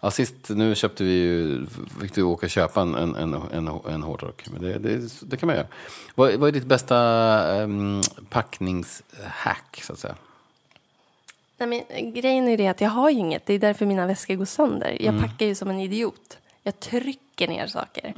Ja, 0.04 0.10
sist 0.10 0.34
nu 0.48 0.74
köpte 0.74 1.04
vi 1.04 1.12
ju, 1.12 1.66
fick 2.00 2.14
du 2.14 2.22
åka 2.22 2.46
och 2.46 2.50
köpa 2.50 2.80
en, 2.80 2.94
en, 2.94 3.14
en, 3.14 3.34
en, 3.34 3.68
en 3.88 4.02
hårdrock. 4.02 4.44
Men 4.52 4.62
det, 4.62 4.78
det, 4.78 5.20
det 5.22 5.36
kan 5.36 5.46
man 5.46 5.56
göra. 5.56 5.66
Vad, 6.14 6.34
vad 6.34 6.48
är 6.48 6.52
ditt 6.52 6.66
bästa 6.66 7.62
um, 7.62 8.02
packningshack, 8.28 9.80
så 9.82 9.92
att 9.92 9.98
säga? 9.98 10.14
Nej, 11.58 11.68
men, 11.68 12.14
grejen 12.14 12.48
är 12.48 12.56
det 12.56 12.66
att 12.68 12.80
jag 12.80 12.90
har 12.90 13.10
ju 13.10 13.18
inget. 13.18 13.46
Det 13.46 13.54
är 13.54 13.58
därför 13.58 13.86
mina 13.86 14.06
väskor 14.06 14.34
går 14.34 14.44
sönder. 14.44 14.96
Jag 15.00 15.20
packar 15.20 15.46
ju 15.46 15.54
som 15.54 15.70
en 15.70 15.80
idiot. 15.80 16.38
Jag 16.62 16.80
trycker 16.80 17.48
ner 17.48 17.66
saker. 17.66 18.14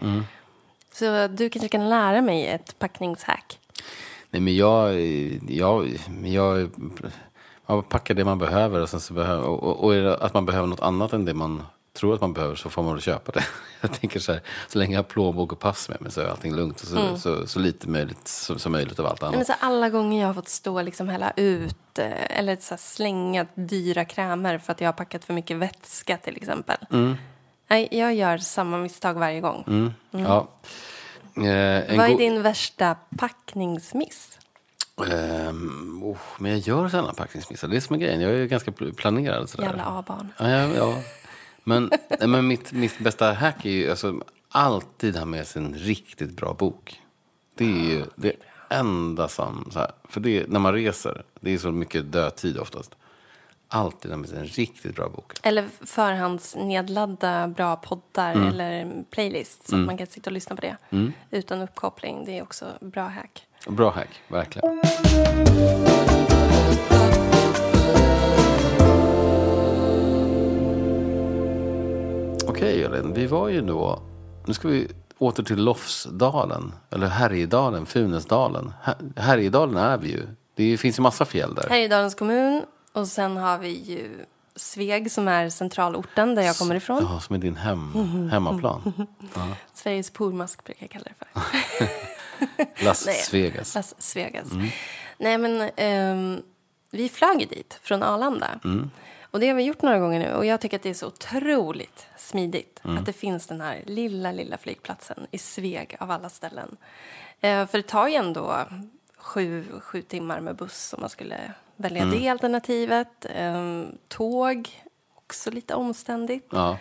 Så 0.93 1.27
du 1.27 1.49
kanske 1.51 1.69
kan 1.69 1.89
lära 1.89 2.21
mig 2.21 2.47
ett 2.47 2.79
packningshack. 2.79 3.59
Nej, 4.31 4.43
men 4.43 4.57
jag, 4.57 5.01
jag, 5.49 5.99
jag, 6.25 6.71
man 7.67 7.83
packar 7.83 8.15
det 8.15 8.25
man 8.25 8.39
behöver 8.39 8.81
och 8.81 8.89
sen 8.89 9.01
så 9.01 9.15
behöver, 9.15 9.49
och, 9.49 9.63
och, 9.63 9.85
och 9.85 10.25
att 10.25 10.35
man 10.35 10.47
behöver 10.47 10.67
något 10.69 10.81
annat 10.81 11.13
än 11.13 11.25
det 11.25 11.35
man 11.35 11.63
tror 11.97 12.15
att 12.15 12.21
man 12.21 12.33
behöver 12.33 12.55
så 12.55 12.71
får 12.71 12.83
man 12.83 12.93
väl 12.93 13.03
köpa 13.03 13.33
det. 13.33 13.45
Jag 13.81 13.93
tänker 14.01 14.21
så 14.21 14.33
här, 14.33 14.41
så 14.69 14.79
länge 14.79 14.95
jag 14.95 14.99
har 14.99 15.05
plånbok 15.09 15.53
och 15.53 15.59
pass 15.59 15.89
med 15.89 16.01
mig 16.01 16.13
så 16.13 16.21
är 16.21 16.27
allting 16.27 16.55
lugnt 16.57 16.81
och 16.81 16.87
så, 16.89 17.17
så, 17.19 17.47
så 17.47 17.59
lite 17.59 17.89
möjligt, 17.89 18.29
så, 18.29 18.59
som 18.59 18.73
möjligt 18.73 18.99
av 18.99 19.07
allt 19.07 19.23
annat. 19.23 19.35
men 19.37 19.45
så 19.45 19.53
alla 19.61 19.89
gånger 19.91 20.21
jag 20.21 20.27
har 20.29 20.35
fått 20.35 20.49
stå 20.49 20.75
och 20.75 20.85
liksom 20.85 21.09
hälla 21.09 21.33
ut 21.37 21.99
eh, 21.99 22.39
eller 22.39 22.57
så 22.61 22.77
slänga 22.79 23.47
dyra 23.55 24.05
krämer 24.05 24.59
för 24.59 24.73
att 24.73 24.81
jag 24.81 24.89
har 24.89 24.93
packat 24.93 25.25
för 25.25 25.35
mycket 25.35 25.57
vätska 25.57 26.17
till 26.17 26.37
exempel. 26.37 26.77
Nej, 27.69 27.89
jag 27.91 28.15
gör 28.15 28.39
samma 28.39 28.79
misstag 28.79 29.15
varje 29.15 29.41
gång. 29.41 29.65
Mm. 29.67 29.93
Ja. 30.11 30.49
Eh, 31.37 31.97
Vad 31.97 32.11
är 32.11 32.19
din 32.19 32.43
värsta 32.43 32.97
packningsmiss? 33.19 34.39
Ehm, 35.13 36.03
oh, 36.05 36.17
men 36.39 36.51
jag 36.53 36.61
gör 36.61 36.89
sällan 36.89 37.15
packningsmissar. 37.15 37.69
Det 37.69 37.77
är 37.77 37.81
som 37.81 37.97
är 37.97 38.01
grejen. 38.01 38.21
Jag 38.21 38.31
är 38.33 38.37
ju 38.37 38.47
ganska 38.49 38.71
pl- 38.71 38.95
planerad. 38.95 39.49
Sådär. 39.51 39.65
Jävla 39.65 39.85
A-barn. 39.85 40.33
Ja, 40.39 40.49
ja, 40.51 40.69
ja. 40.77 40.95
Men, 41.69 41.91
men 42.21 42.47
mitt, 42.47 42.73
mitt 42.73 42.99
bästa 42.99 43.33
hack 43.33 43.65
är 43.65 43.71
ju 43.71 43.91
alltså, 43.91 44.21
alltid 44.49 45.17
ha 45.17 45.25
med 45.25 45.47
sig 45.47 45.63
en 45.63 45.75
riktigt 45.75 46.31
bra 46.31 46.55
bok. 46.55 47.01
Det 47.55 47.65
är 47.65 47.91
ju 47.91 48.05
det 48.17 48.33
enda 48.71 49.29
som... 49.29 49.69
Så 49.73 49.79
här, 49.79 49.91
för 50.09 50.21
det, 50.21 50.49
när 50.49 50.61
man 50.61 50.73
reser, 50.73 51.25
det 51.41 51.55
är 51.55 51.59
så 51.59 51.73
mycket 51.73 52.13
dödtid 52.13 52.59
oftast. 52.59 52.95
Alltid 53.69 54.11
ha 54.11 54.19
med 54.19 54.29
sig 54.29 54.39
en 54.39 54.47
riktigt 54.47 54.97
bra 54.97 55.09
bok. 55.09 55.33
Eller 55.43 55.69
förhandsnedladda 55.81 57.49
bra 57.49 57.77
poddar 57.77 58.49
eller 58.49 59.05
playlists 59.11 59.69
så 59.69 59.77
att 59.77 59.87
man 59.87 59.99
kan 59.99 60.07
sitta 60.07 60.31
och 60.31 60.35
lyssna 60.35 60.57
på 60.57 60.63
det 60.63 60.77
utan 61.31 61.63
uppkoppling. 61.63 62.25
Det 62.25 62.39
är 62.39 62.43
också 62.43 62.67
bra 62.81 63.09
hack. 63.09 63.47
Bra 63.69 63.91
hack, 63.91 64.21
verkligen. 64.29 64.81
Flygen. 72.59 73.13
Vi 73.13 73.27
var 73.27 73.49
ju 73.49 73.61
då, 73.61 74.03
nu 74.47 74.55
ska 74.55 74.69
vi 74.69 74.89
åter 75.19 75.43
till 75.43 75.65
Lofsdalen, 75.65 76.73
eller 76.91 77.07
Härjedalen, 77.07 77.87
Funäsdalen. 77.87 78.73
Här- 78.83 78.97
Härjedalen 79.17 79.77
är 79.77 79.99
vi 79.99 80.09
ju. 80.09 80.23
Det 80.55 80.77
finns 80.77 80.99
ju 80.99 81.03
massa 81.03 81.25
fjäll 81.25 81.55
där. 81.55 81.69
Härjedalens 81.69 82.15
kommun 82.15 82.63
och 82.93 83.09
sen 83.09 83.37
har 83.37 83.59
vi 83.59 83.69
ju 83.69 84.25
Sveg 84.57 85.11
som 85.13 85.29
är 85.29 85.51
centralorten 85.51 86.35
där 86.35 86.43
jag 86.43 86.57
kommer 86.57 86.75
ifrån. 86.75 87.07
Ja, 87.11 87.21
som 87.21 87.35
är 87.37 87.41
din 87.41 87.57
hem, 87.57 88.29
hemmaplan. 88.33 89.07
Sveriges 89.75 90.11
pormask 90.11 90.65
brukar 90.65 90.83
jag 90.83 90.91
kalla 90.91 91.05
det 91.05 91.15
för. 91.19 92.85
Las 92.85 93.07
Nej. 93.07 93.17
Vegas. 93.33 93.75
Las 93.75 94.17
Vegas. 94.17 94.47
Nej 95.19 95.39
men 95.39 95.71
ehm, 95.77 96.43
vi 96.91 97.09
flög 97.09 97.49
dit 97.49 97.79
från 97.83 98.03
Arlanda. 98.03 98.47
Och 99.31 99.41
det 99.41 99.49
har 99.49 99.55
vi 99.55 99.63
gjort 99.63 99.83
några 99.83 99.99
gånger 99.99 100.19
nu 100.19 100.35
och 100.35 100.47
jag 100.47 100.61
tycker 100.61 100.77
att 100.77 100.83
det 100.83 100.91
är 100.91 100.95
så 100.95 101.07
otroligt 101.07 102.07
smidigt 102.27 102.81
att 102.83 103.07
det 103.07 103.13
finns 103.13 103.47
den 103.47 103.61
här 103.61 103.83
lilla, 103.87 104.33
lilla 104.33 104.59
flygplatsen 104.59 105.27
i 105.31 105.39
Sveg 105.39 105.97
av 106.01 106.11
alla 106.11 106.29
ställen. 106.29 106.77
Eh, 107.41 107.67
för 107.67 107.79
det 107.79 107.87
tar 107.87 108.09
ju 108.09 108.15
ändå 108.15 108.67
sju, 109.17 109.65
sju 109.81 110.03
timmar 110.03 110.41
med 110.41 110.57
buss 110.57 110.93
om 110.93 111.01
man 111.01 111.11
skulle 111.11 111.53
välja 111.77 112.05
det 112.05 112.29
alternativet. 112.29 113.27
Ehm, 113.35 113.87
tåg, 114.09 114.69
också 115.15 115.51
lite 115.51 115.75
omständigt. 115.75 116.47
Ja. 116.51 116.79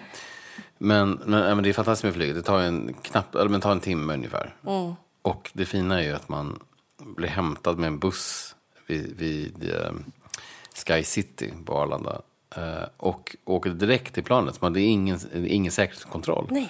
Men, 0.78 1.12
men, 1.26 1.56
men 1.56 1.64
det 1.64 1.70
är 1.70 1.74
fantastiskt 1.74 2.04
med 2.04 2.14
flyget. 2.14 2.36
Det 2.36 2.42
tar 2.42 2.60
en, 2.60 2.94
knapp, 2.94 3.36
eller, 3.36 3.50
men 3.50 3.62
tar 3.62 3.72
en 3.72 3.80
timme 3.80 4.14
ungefär. 4.14 4.56
Och 5.22 5.52
det 5.54 5.66
fina 5.66 6.02
är 6.02 6.04
ju 6.04 6.14
att 6.14 6.30
man 6.30 6.60
blir 6.98 7.30
hämtad 7.30 7.78
med 7.78 7.88
en 7.88 8.00
buss 8.00 8.56
vid, 8.88 9.18
vid 9.18 9.70
eh, 9.70 9.92
Sky 10.86 11.04
City 11.04 11.54
på 11.66 11.78
Arlanda. 11.78 12.22
Eh, 12.56 12.84
och 12.98 13.36
åker 13.46 13.70
direkt 13.70 14.14
till 14.14 14.24
planet. 14.24 14.56
Så 14.56 14.60
man, 14.62 14.74
det 14.74 14.82
är 14.82 14.88
ingen, 14.88 15.20
ingen 15.48 15.72
säkerhetskontroll. 15.72 16.48
Nej. 16.52 16.70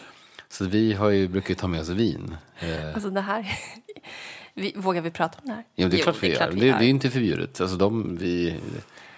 Så 0.50 0.65
vi 0.65 0.94
har 0.94 1.10
ju, 1.10 1.27
brukar 1.27 1.50
ju 1.50 1.55
ta 1.55 1.67
med 1.67 1.82
oss 1.82 1.89
vin. 1.89 2.38
Eh, 2.60 2.94
Alltså 2.94 3.10
det 3.10 3.22
här... 3.22 3.46
Vi, 4.58 4.74
vågar 4.75 5.01
vi 5.01 5.12
prata 5.12 5.38
om 5.41 5.48
det 5.50 5.53
här? 5.53 5.63
jo, 5.75 5.88
det 5.88 5.96
är 5.96 5.98
Jo, 5.98 6.03
klart 6.03 6.24
vi 6.24 6.34
gör. 6.34 6.51
Det, 6.51 6.60
det 6.60 6.67
är 6.67 6.82
inte 6.89 7.10
förbjudet. 7.10 7.62
Alltså 7.62 7.77
de, 7.77 8.17
vi, 8.17 8.60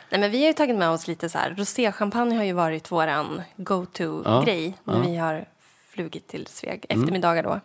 Nej, 0.09 0.19
men 0.21 0.31
vi 0.31 0.39
har 0.41 0.47
ju 0.47 0.53
tagit 0.53 0.75
med 0.75 0.89
oss 0.89 1.07
lite 1.07 1.29
så 1.29 1.37
här. 1.37 1.55
Roséchampagne 1.57 2.35
har 2.35 2.43
ju 2.43 2.53
varit 2.53 2.91
våran 2.91 3.41
go-to-grej 3.57 4.73
när 4.83 4.99
vi 5.01 5.15
har 5.15 5.45
flugit 5.89 6.27
till 6.27 6.47
Sveg. 6.47 6.85
Eftermiddagar 6.89 7.43
då. 7.43 7.59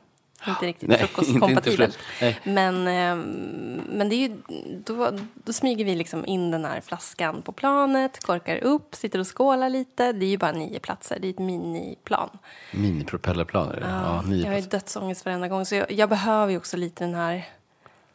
Inte 0.46 0.66
riktigt 0.66 0.88
Nej, 0.88 0.98
frukostkompatibelt. 0.98 1.98
inte 2.22 2.50
Men, 2.50 2.86
ehm, 2.86 3.80
men 3.88 4.08
det 4.08 4.14
är 4.14 4.28
ju, 4.28 4.36
då, 4.84 5.18
då 5.34 5.52
smyger 5.52 5.84
vi 5.84 5.94
liksom 5.94 6.26
in 6.26 6.50
den 6.50 6.64
här 6.64 6.80
flaskan 6.80 7.42
på 7.42 7.52
planet, 7.52 8.24
korkar 8.24 8.56
upp, 8.56 8.94
sitter 8.94 9.18
och 9.18 9.36
skålar 9.36 9.68
lite. 9.70 10.12
Det 10.12 10.24
är 10.24 10.30
ju 10.30 10.38
bara 10.38 10.52
nio 10.52 10.78
platser, 10.78 11.18
det 11.20 11.28
är 11.28 11.30
ett 11.30 11.38
miniplan. 11.38 12.28
minipropellerplan 12.72 13.68
är 13.68 13.80
det. 13.80 13.86
Ja, 13.86 14.22
nio 14.22 14.44
jag 14.44 14.50
har 14.50 14.58
ju 14.58 14.66
dödsångest 14.66 15.24
varenda 15.24 15.48
gång. 15.48 15.66
Så 15.66 15.74
jag, 15.74 15.92
jag 15.92 16.08
behöver 16.08 16.52
ju 16.52 16.58
också 16.58 16.76
lite 16.76 17.04
den 17.04 17.14
här 17.14 17.44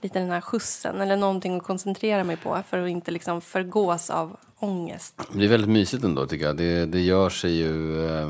lite 0.01 0.19
den 0.19 0.31
här 0.31 0.41
skjutsen 0.41 1.01
eller 1.01 1.17
någonting 1.17 1.55
att 1.57 1.63
koncentrera 1.63 2.23
mig 2.23 2.37
på 2.37 2.63
för 2.69 2.83
att 2.83 2.89
inte 2.89 3.11
liksom 3.11 3.41
förgås 3.41 4.09
av 4.09 4.37
ångest. 4.59 5.21
Det 5.33 5.43
är 5.45 5.49
väldigt 5.49 5.69
mysigt 5.69 6.03
ändå 6.03 6.25
tycker 6.25 6.45
jag. 6.45 6.57
Det, 6.57 6.85
det 6.85 7.01
gör 7.01 7.29
sig 7.29 7.51
ju... 7.55 8.05
eh, 8.05 8.27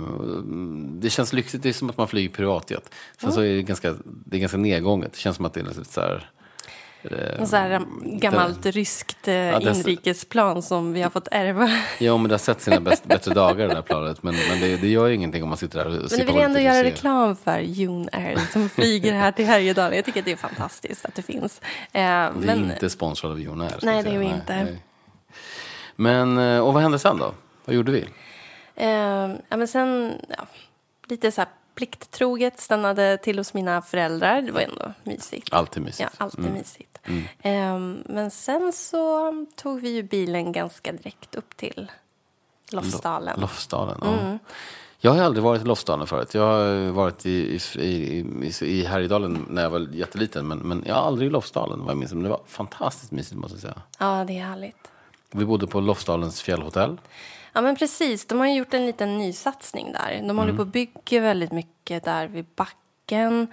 Det 1.01 1.09
känns 1.09 1.33
lyxigt. 1.33 1.63
Det 1.63 1.69
är 1.69 1.73
som 1.73 1.89
att 1.89 1.97
man 1.97 2.07
flyger 2.07 2.29
privatjet. 2.29 2.89
Sen 3.21 3.31
så 3.31 3.41
är 3.41 3.55
det 3.55 3.61
ganska, 3.63 3.95
det 4.25 4.37
är 4.37 4.39
ganska 4.39 4.57
nedgånget. 4.57 5.11
Det 5.13 5.17
känns 5.19 5.35
som 5.35 5.45
att 5.45 5.53
det 5.53 5.59
är 5.59 5.63
lite 5.65 5.85
så 5.85 6.01
här... 6.01 6.29
En 7.39 7.47
så 7.47 7.55
här 7.55 7.81
gammalt 8.03 8.65
ryskt 8.65 9.27
eh, 9.27 9.33
dess- 9.33 9.77
inrikesplan 9.77 10.61
som 10.61 10.93
vi 10.93 11.01
har 11.01 11.09
fått 11.09 11.27
ärva. 11.31 11.69
Ja, 11.99 12.17
men 12.17 12.29
det 12.29 12.33
har 12.33 12.39
sett 12.39 12.61
sina 12.61 12.79
bäst, 12.79 13.03
bättre 13.07 13.33
dagar 13.33 13.67
det 13.67 13.75
här 13.75 13.81
planet. 13.81 14.23
Men, 14.23 14.35
men 14.49 14.59
det, 14.59 14.77
det 14.77 14.87
gör 14.87 15.07
ju 15.07 15.15
ingenting 15.15 15.43
om 15.43 15.49
man 15.49 15.57
sitter 15.57 15.77
där 15.79 15.85
och 15.85 15.91
Men 15.91 16.09
sippar 16.09 16.33
vill 16.33 16.41
ändå 16.43 16.59
göra 16.59 16.83
reklam 16.83 17.35
för 17.35 17.59
June 17.59 18.09
Air 18.11 18.37
som 18.53 18.69
flyger 18.75 19.13
här 19.13 19.31
till 19.31 19.45
Härjedalen. 19.45 19.95
Jag 19.95 20.05
tycker 20.05 20.21
det 20.21 20.31
är 20.31 20.35
fantastiskt 20.35 21.05
att 21.05 21.15
det 21.15 21.21
finns. 21.21 21.61
Eh, 21.63 22.01
Vi 22.01 22.01
är 22.03 22.31
men, 22.31 22.71
inte 22.71 22.89
sponsrade 22.89 23.33
av 23.33 23.41
Jon 23.41 23.61
Air, 23.61 23.79
Nej, 23.81 24.03
det 24.03 24.09
är 24.09 24.17
vi 24.19 24.25
inte. 24.25 24.77
Men, 25.95 26.37
eh, 26.37 26.59
och 26.59 26.73
vad 26.73 26.83
hände 26.83 26.99
sen 26.99 27.17
då? 27.17 27.33
Vad 27.65 27.75
gjorde 27.75 27.91
vi? 27.91 28.05
eh, 28.75 28.87
ja, 29.49 29.57
men 29.57 29.67
sen, 29.67 30.13
ja, 30.37 30.47
lite 31.09 31.31
så 31.31 31.41
här 31.41 31.49
plikttroget 31.77 32.59
stannade 32.59 33.17
till 33.17 33.37
hos 33.37 33.53
mina 33.53 33.81
föräldrar. 33.81 34.41
Det 34.41 34.51
var 34.51 34.61
ändå 34.61 34.93
mysigt. 35.03 35.53
Alltid 35.53 35.83
mysigt. 35.83 36.09
Ja, 36.19 36.25
alltid 36.25 36.51
mysigt. 36.51 36.99
Ehm, 37.41 38.03
men 38.05 38.31
sen 38.31 38.73
så 38.73 39.45
tog 39.55 39.81
vi 39.81 39.89
ju 39.89 40.03
bilen 40.03 40.51
ganska 40.51 40.91
direkt 40.91 41.35
upp 41.35 41.57
till 41.57 41.91
Lofsdalen. 42.71 43.39
Lofsdalen, 43.39 43.97
ja. 44.01 44.19
Mm. 44.19 44.39
Jag 44.99 45.11
har 45.11 45.23
aldrig 45.23 45.43
varit 45.43 45.61
i 45.61 45.65
Lofsdalen 45.65 46.07
förut. 46.07 46.33
Jag 46.33 46.43
har 46.43 46.91
varit 46.91 47.25
i, 47.25 47.29
i, 47.29 47.81
i, 47.81 48.25
i, 48.41 48.65
i 48.65 48.85
Härjedalen 48.85 49.45
när 49.49 49.63
jag 49.63 49.69
var 49.69 49.79
jätteliten. 49.79 50.47
Men, 50.47 50.57
men 50.57 50.83
jag 50.87 50.95
har 50.95 51.01
aldrig 51.01 51.27
i 51.27 51.31
Lofsdalen 51.31 51.79
vad 51.79 51.89
jag 51.89 51.97
minns. 51.97 52.13
Men 52.13 52.23
det 52.23 52.29
var 52.29 52.41
fantastiskt 52.47 53.11
mysigt 53.11 53.39
måste 53.39 53.55
jag 53.55 53.61
säga. 53.61 53.81
Ja, 53.99 54.23
det 54.27 54.39
är 54.39 54.43
härligt. 54.43 54.91
Vi 55.31 55.45
bodde 55.45 55.67
på 55.67 55.79
Lofsdalens 55.79 56.41
fjällhotell. 56.41 56.97
Ja, 57.57 57.61
men 57.61 57.75
precis. 57.75 58.25
De 58.25 58.39
har 58.39 58.47
ju 58.47 58.53
gjort 58.53 58.73
en 58.73 58.85
liten 58.85 59.17
nysatsning 59.17 59.91
där. 59.91 60.23
De 60.27 60.37
håller 60.37 60.53
på 60.53 60.61
att 60.61 60.67
bygga 60.67 61.21
väldigt 61.21 61.51
mycket 61.51 62.03
där 62.03 62.27
vid 62.27 62.45
backen. 62.55 63.47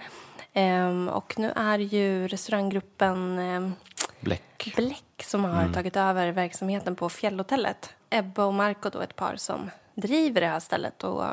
Ehm, 0.53 1.09
och 1.09 1.39
nu 1.39 1.51
är 1.55 1.79
ju 1.79 2.27
restauranggruppen 2.27 3.39
ehm, 3.39 3.73
Bläck. 4.19 4.73
Bläck 4.75 5.23
som 5.23 5.43
har 5.43 5.73
tagit 5.73 5.95
över 5.97 6.31
verksamheten 6.31 6.95
på 6.95 7.09
fjällhotellet. 7.09 7.89
Ebba 8.09 8.45
och 8.45 8.53
Marco 8.53 8.89
då 8.89 8.99
ett 8.99 9.15
par 9.15 9.35
som 9.35 9.69
driver 9.95 10.41
det 10.41 10.47
här 10.47 10.59
stället 10.59 11.03
och 11.03 11.23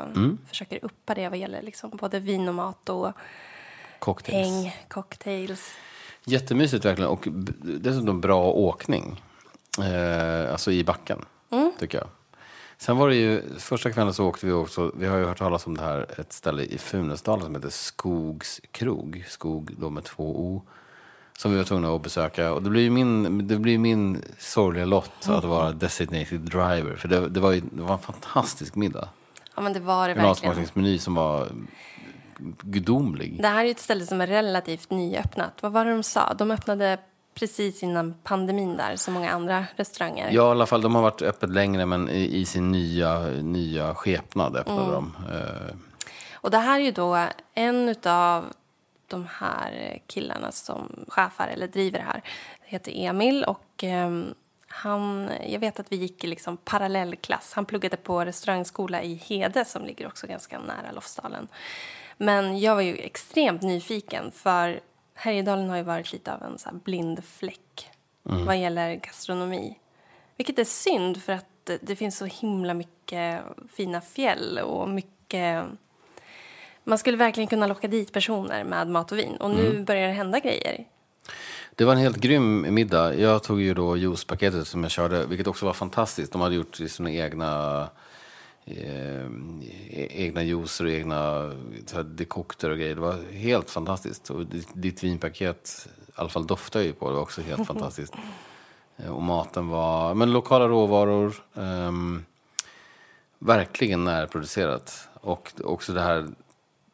försöker 0.47 0.79
uppa 0.81 1.13
det 1.13 1.29
vad 1.29 1.37
gäller 1.37 1.61
liksom 1.61 1.89
både 1.89 2.19
vin 2.19 2.47
och 2.47 2.55
mat 2.55 2.89
och 2.89 3.11
Cocktails. 3.99 4.47
häng, 4.47 4.75
cocktails. 4.87 5.71
Jättemysigt 6.25 6.85
verkligen. 6.85 7.09
Och 7.09 7.27
dessutom 7.61 8.21
bra 8.21 8.51
åkning. 8.51 9.21
Eh, 9.79 10.51
alltså 10.51 10.71
i 10.71 10.83
backen, 10.83 11.25
tycker 11.79 11.97
jag. 11.97 12.07
Sen 12.77 12.97
var 12.97 13.09
det 13.09 13.15
ju, 13.15 13.41
första 13.59 13.91
kvällen 13.91 14.13
så 14.13 14.25
åkte 14.25 14.45
vi 14.45 14.51
också, 14.51 14.91
vi 14.95 15.05
har 15.07 15.17
ju 15.17 15.25
hört 15.25 15.37
talas 15.37 15.67
om 15.67 15.77
det 15.77 15.83
här, 15.83 16.19
ett 16.19 16.33
ställe 16.33 16.63
i 16.63 16.77
Funäsdalen 16.77 17.45
som 17.45 17.55
heter 17.55 17.69
Skogs 17.69 18.61
krog. 18.71 19.25
Skog 19.27 19.71
då 19.77 19.89
med 19.89 20.03
två 20.03 20.23
O. 20.41 20.61
Som 21.37 21.51
vi 21.51 21.57
var 21.57 21.63
tvungna 21.63 21.95
att 21.95 22.01
besöka. 22.01 22.53
Och 22.53 22.63
det 22.63 22.69
blir 22.69 22.81
ju 22.81 22.89
min, 22.89 23.47
det 23.47 23.55
blir 23.57 23.77
min 23.77 24.21
sorgliga 24.39 24.85
lott 24.85 25.27
att 25.29 25.43
vara 25.43 25.71
designated 25.71 26.39
driver. 26.39 26.95
För 26.95 27.07
det, 27.07 27.29
det, 27.29 27.39
var, 27.39 27.51
ju, 27.51 27.61
det 27.71 27.81
var 27.81 27.93
en 27.93 27.99
fantastisk 27.99 28.75
middag. 28.75 29.09
Ja, 29.55 29.61
men 29.61 29.73
det 29.73 29.79
var 29.79 30.07
det 30.07 30.11
En 30.11 30.17
verkligen. 30.17 30.29
avsmakningsmeny 30.29 30.97
som 30.99 31.15
var 31.15 31.47
gudomlig. 32.61 33.41
Det 33.41 33.47
här 33.47 33.59
är 33.59 33.65
ju 33.65 33.71
ett 33.71 33.79
ställe 33.79 34.05
som 34.05 34.21
är 34.21 34.27
relativt 34.27 34.89
nyöppnat. 34.89 35.53
Vad 35.61 35.71
var 35.71 35.85
det 35.85 35.91
de 35.91 36.03
sa? 36.03 36.33
De 36.33 36.51
öppnade 36.51 36.97
precis 37.33 37.83
innan 37.83 38.13
pandemin 38.23 38.77
där, 38.77 38.95
som 38.95 39.13
många 39.13 39.31
andra 39.31 39.65
restauranger. 39.75 40.29
Ja, 40.31 40.47
i 40.47 40.51
alla 40.51 40.65
fall. 40.65 40.81
De 40.81 40.95
har 40.95 41.01
varit 41.01 41.21
öppet 41.21 41.49
längre, 41.49 41.85
men 41.85 42.09
i, 42.09 42.23
i 42.39 42.45
sin 42.45 42.71
nya, 42.71 43.19
nya 43.41 43.95
skepnad 43.95 44.55
öppnade 44.55 44.91
de. 44.91 45.15
Eh, 45.31 45.75
Och 46.33 46.51
det 46.51 46.57
här 46.57 46.79
är 46.79 46.83
ju 46.83 46.91
då 46.91 47.27
en 47.53 47.95
av 48.05 48.45
de 49.07 49.27
här 49.31 49.99
killarna 50.07 50.51
som 50.51 51.05
chefar 51.07 51.47
eller 51.47 51.67
driver 51.67 51.99
det 51.99 52.05
här. 52.05 52.21
heter 52.63 52.91
Emil 52.95 53.43
och 53.43 53.83
ehm, 53.83 54.33
han, 54.67 55.29
jag 55.47 55.59
vet 55.59 55.79
att 55.79 55.91
vi 55.91 55.95
gick 55.95 56.23
i 56.23 56.27
liksom 56.27 56.57
parallellklass. 56.57 57.53
Han 57.53 57.65
pluggade 57.65 57.97
på 57.97 58.25
restaurangskola 58.25 59.01
i 59.03 59.13
Hede 59.15 59.65
som 59.65 59.85
ligger 59.85 60.07
också 60.07 60.27
ganska 60.27 60.59
nära 60.59 60.91
Lofsdalen. 60.93 61.47
Men 62.17 62.59
jag 62.59 62.75
var 62.75 62.81
ju 62.81 62.95
extremt 62.95 63.61
nyfiken 63.61 64.31
för 64.31 64.79
Härjedalen 65.13 65.69
har 65.69 65.77
ju 65.77 65.83
varit 65.83 66.13
lite 66.13 66.33
av 66.33 66.43
en 66.43 66.57
så 66.57 66.69
här 66.69 66.77
blind 66.77 67.23
fläck 67.23 67.89
vad 68.23 68.57
gäller 68.57 68.95
gastronomi. 68.95 69.79
Vilket 70.37 70.59
är 70.59 70.63
synd 70.63 71.23
för 71.23 71.33
att 71.33 71.45
det- 71.81 71.95
finns 71.95 72.17
så 72.17 72.25
himla 72.25 72.73
mycket 72.73 73.41
fina 73.73 74.01
fjäll 74.01 74.59
och 74.63 74.89
mycket 74.89 75.65
man 76.83 76.97
skulle 76.97 77.17
verkligen 77.17 77.47
kunna 77.47 77.67
locka 77.67 77.87
dit 77.87 78.11
personer 78.11 78.63
med 78.63 78.87
mat 78.87 79.11
och 79.11 79.17
vin. 79.17 79.35
Och 79.35 79.49
nu 79.51 79.83
börjar 79.83 80.07
det 80.07 80.13
hända 80.13 80.39
grejer. 80.39 80.85
Det 81.75 81.85
var 81.85 81.93
en 81.93 81.99
helt 81.99 82.17
grym 82.17 82.73
middag. 82.73 83.13
Jag 83.15 83.43
tog 83.43 83.61
ju 83.61 83.73
då 83.73 83.97
juicepaketet 83.97 84.67
som 84.67 84.83
jag 84.83 84.91
körde, 84.91 85.25
vilket 85.25 85.47
också 85.47 85.65
var 85.65 85.73
fantastiskt. 85.73 86.31
De 86.31 86.41
hade 86.41 86.55
gjort 86.55 86.75
sina 86.75 87.11
egna, 87.11 87.89
eh, 88.65 89.27
egna 90.25 90.43
juicer 90.43 90.85
och 90.85 90.91
egna 90.91 91.51
dekokter 92.05 92.69
och 92.69 92.77
grejer. 92.77 92.95
Det 92.95 93.01
var 93.01 93.31
helt 93.31 93.69
fantastiskt. 93.69 94.29
Och 94.29 94.45
ditt, 94.73 95.03
vinpaket, 95.03 95.87
i 96.07 96.11
alla 96.15 96.29
fall 96.29 96.47
doftar 96.47 96.79
ju 96.81 96.93
på, 96.93 97.09
det 97.09 97.15
var 97.15 97.21
också 97.21 97.41
helt 97.41 97.67
fantastiskt. 97.67 98.13
Eh, 98.97 99.09
Och 99.11 99.21
maten 99.23 99.67
var, 99.67 100.13
men 100.13 100.31
lokala 100.33 100.67
råvaror. 100.67 101.33
ehm, 101.55 102.25
verkligen 103.39 104.03
närproducerat. 104.03 105.07
Och 105.21 105.51
också 105.63 105.93
det 105.93 106.01
här 106.01 106.27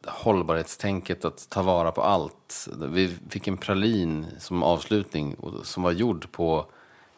hållbarhetstänket 0.06 1.24
att 1.24 1.48
ta 1.50 1.62
vara 1.62 1.92
på 1.92 2.02
allt. 2.02 2.68
Vi 2.88 3.16
fick 3.28 3.48
en 3.48 3.56
pralin 3.56 4.26
som 4.38 4.62
avslutning 4.62 5.36
som 5.62 5.82
var 5.82 5.92
gjord 5.92 6.32
på 6.32 6.66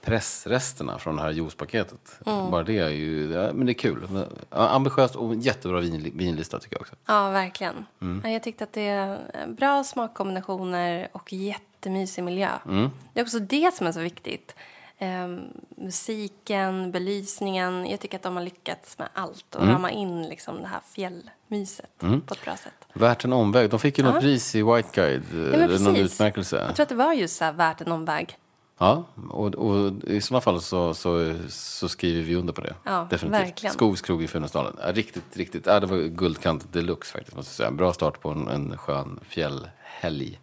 pressresterna 0.05 0.99
från 0.99 1.17
det 1.17 1.23
här 1.23 1.31
juicepaketet. 1.31 2.19
Mm. 2.27 2.51
Bara 2.51 2.63
det 2.63 2.79
är 2.79 2.89
ju, 2.89 3.33
ja, 3.33 3.53
men 3.53 3.67
det 3.67 3.73
är 3.73 3.75
kul. 3.75 4.09
Ja, 4.51 4.69
ambitiöst 4.69 5.17
och 5.17 5.35
jättebra 5.35 5.81
vin, 5.81 6.13
vinlista 6.15 6.59
tycker 6.59 6.77
jag 6.77 6.81
också. 6.81 6.95
Ja, 7.07 7.31
verkligen. 7.31 7.87
Mm. 8.01 8.21
Ja, 8.25 8.31
jag 8.31 8.43
tyckte 8.43 8.65
att 8.65 8.73
det 8.73 8.89
är 8.89 9.19
bra 9.49 9.85
smakkombinationer 9.85 11.09
och 11.13 11.33
jättemysig 11.33 12.25
miljö. 12.25 12.49
Mm. 12.69 12.91
Det 13.13 13.21
är 13.21 13.25
också 13.25 13.39
det 13.39 13.75
som 13.75 13.87
är 13.87 13.93
så 13.93 14.01
viktigt. 14.01 14.55
Ehm, 14.99 15.41
musiken, 15.77 16.93
belysningen. 16.93 17.87
Jag 17.87 18.01
tycker 18.01 18.17
att 18.17 18.23
de 18.23 18.37
har 18.37 18.43
lyckats 18.43 18.99
med 18.99 19.09
allt 19.15 19.55
och 19.55 19.63
Mm. 19.63 19.75
rama 19.75 19.91
in 19.91 20.23
liksom 20.23 20.61
det 20.61 20.67
här 20.67 20.81
fjällmyset 20.93 21.99
på 21.99 22.07
ett 22.35 22.45
bra 22.45 22.57
sätt. 22.57 22.73
Värt 22.93 23.25
en 23.25 23.33
omväg. 23.33 23.71
De 23.71 23.79
fick 23.79 23.99
ju 23.99 24.05
något 24.05 24.21
pris 24.21 24.55
i 24.55 24.63
White 24.63 24.89
Guide, 24.95 25.23
Ja, 25.33 25.39
eller 25.39 25.79
någon 25.79 25.97
utmärkelse. 25.97 26.57
Jag 26.67 26.77
tror 26.77 26.83
att 26.83 26.89
det 26.89 26.95
var 26.95 27.13
just 27.13 27.37
så 27.37 27.45
här 27.45 27.53
värt 27.53 27.81
en 27.81 27.93
omväg. 27.93 28.37
Ja, 28.83 29.05
och, 29.31 29.55
och 29.55 29.93
i 30.05 30.21
sådana 30.21 30.41
fall 30.41 30.61
så, 30.63 30.95
så, 30.95 31.35
så 31.49 31.89
skriver 31.89 32.23
vi 32.23 32.35
under 32.35 32.53
på 32.53 32.61
det. 32.61 32.75
Ja, 32.85 33.07
Definitivt. 33.11 33.41
verkligen. 33.43 33.73
Skogskrog 33.75 34.23
i 34.23 34.29
Funäsdalen. 34.29 34.77
Ja, 34.81 34.93
riktigt, 34.93 35.37
riktigt. 35.37 35.67
Ja, 35.67 35.81
det 35.81 35.87
var 35.87 35.97
guldkant 35.99 36.73
deluxe 36.73 37.13
faktiskt. 37.13 37.37
Måste 37.37 37.51
jag 37.51 37.57
säga. 37.57 37.71
Bra 37.71 37.93
start 37.93 38.21
på 38.21 38.31
en, 38.31 38.49
en 38.49 38.79
skön 38.79 39.21
fjällhelg. 39.29 40.41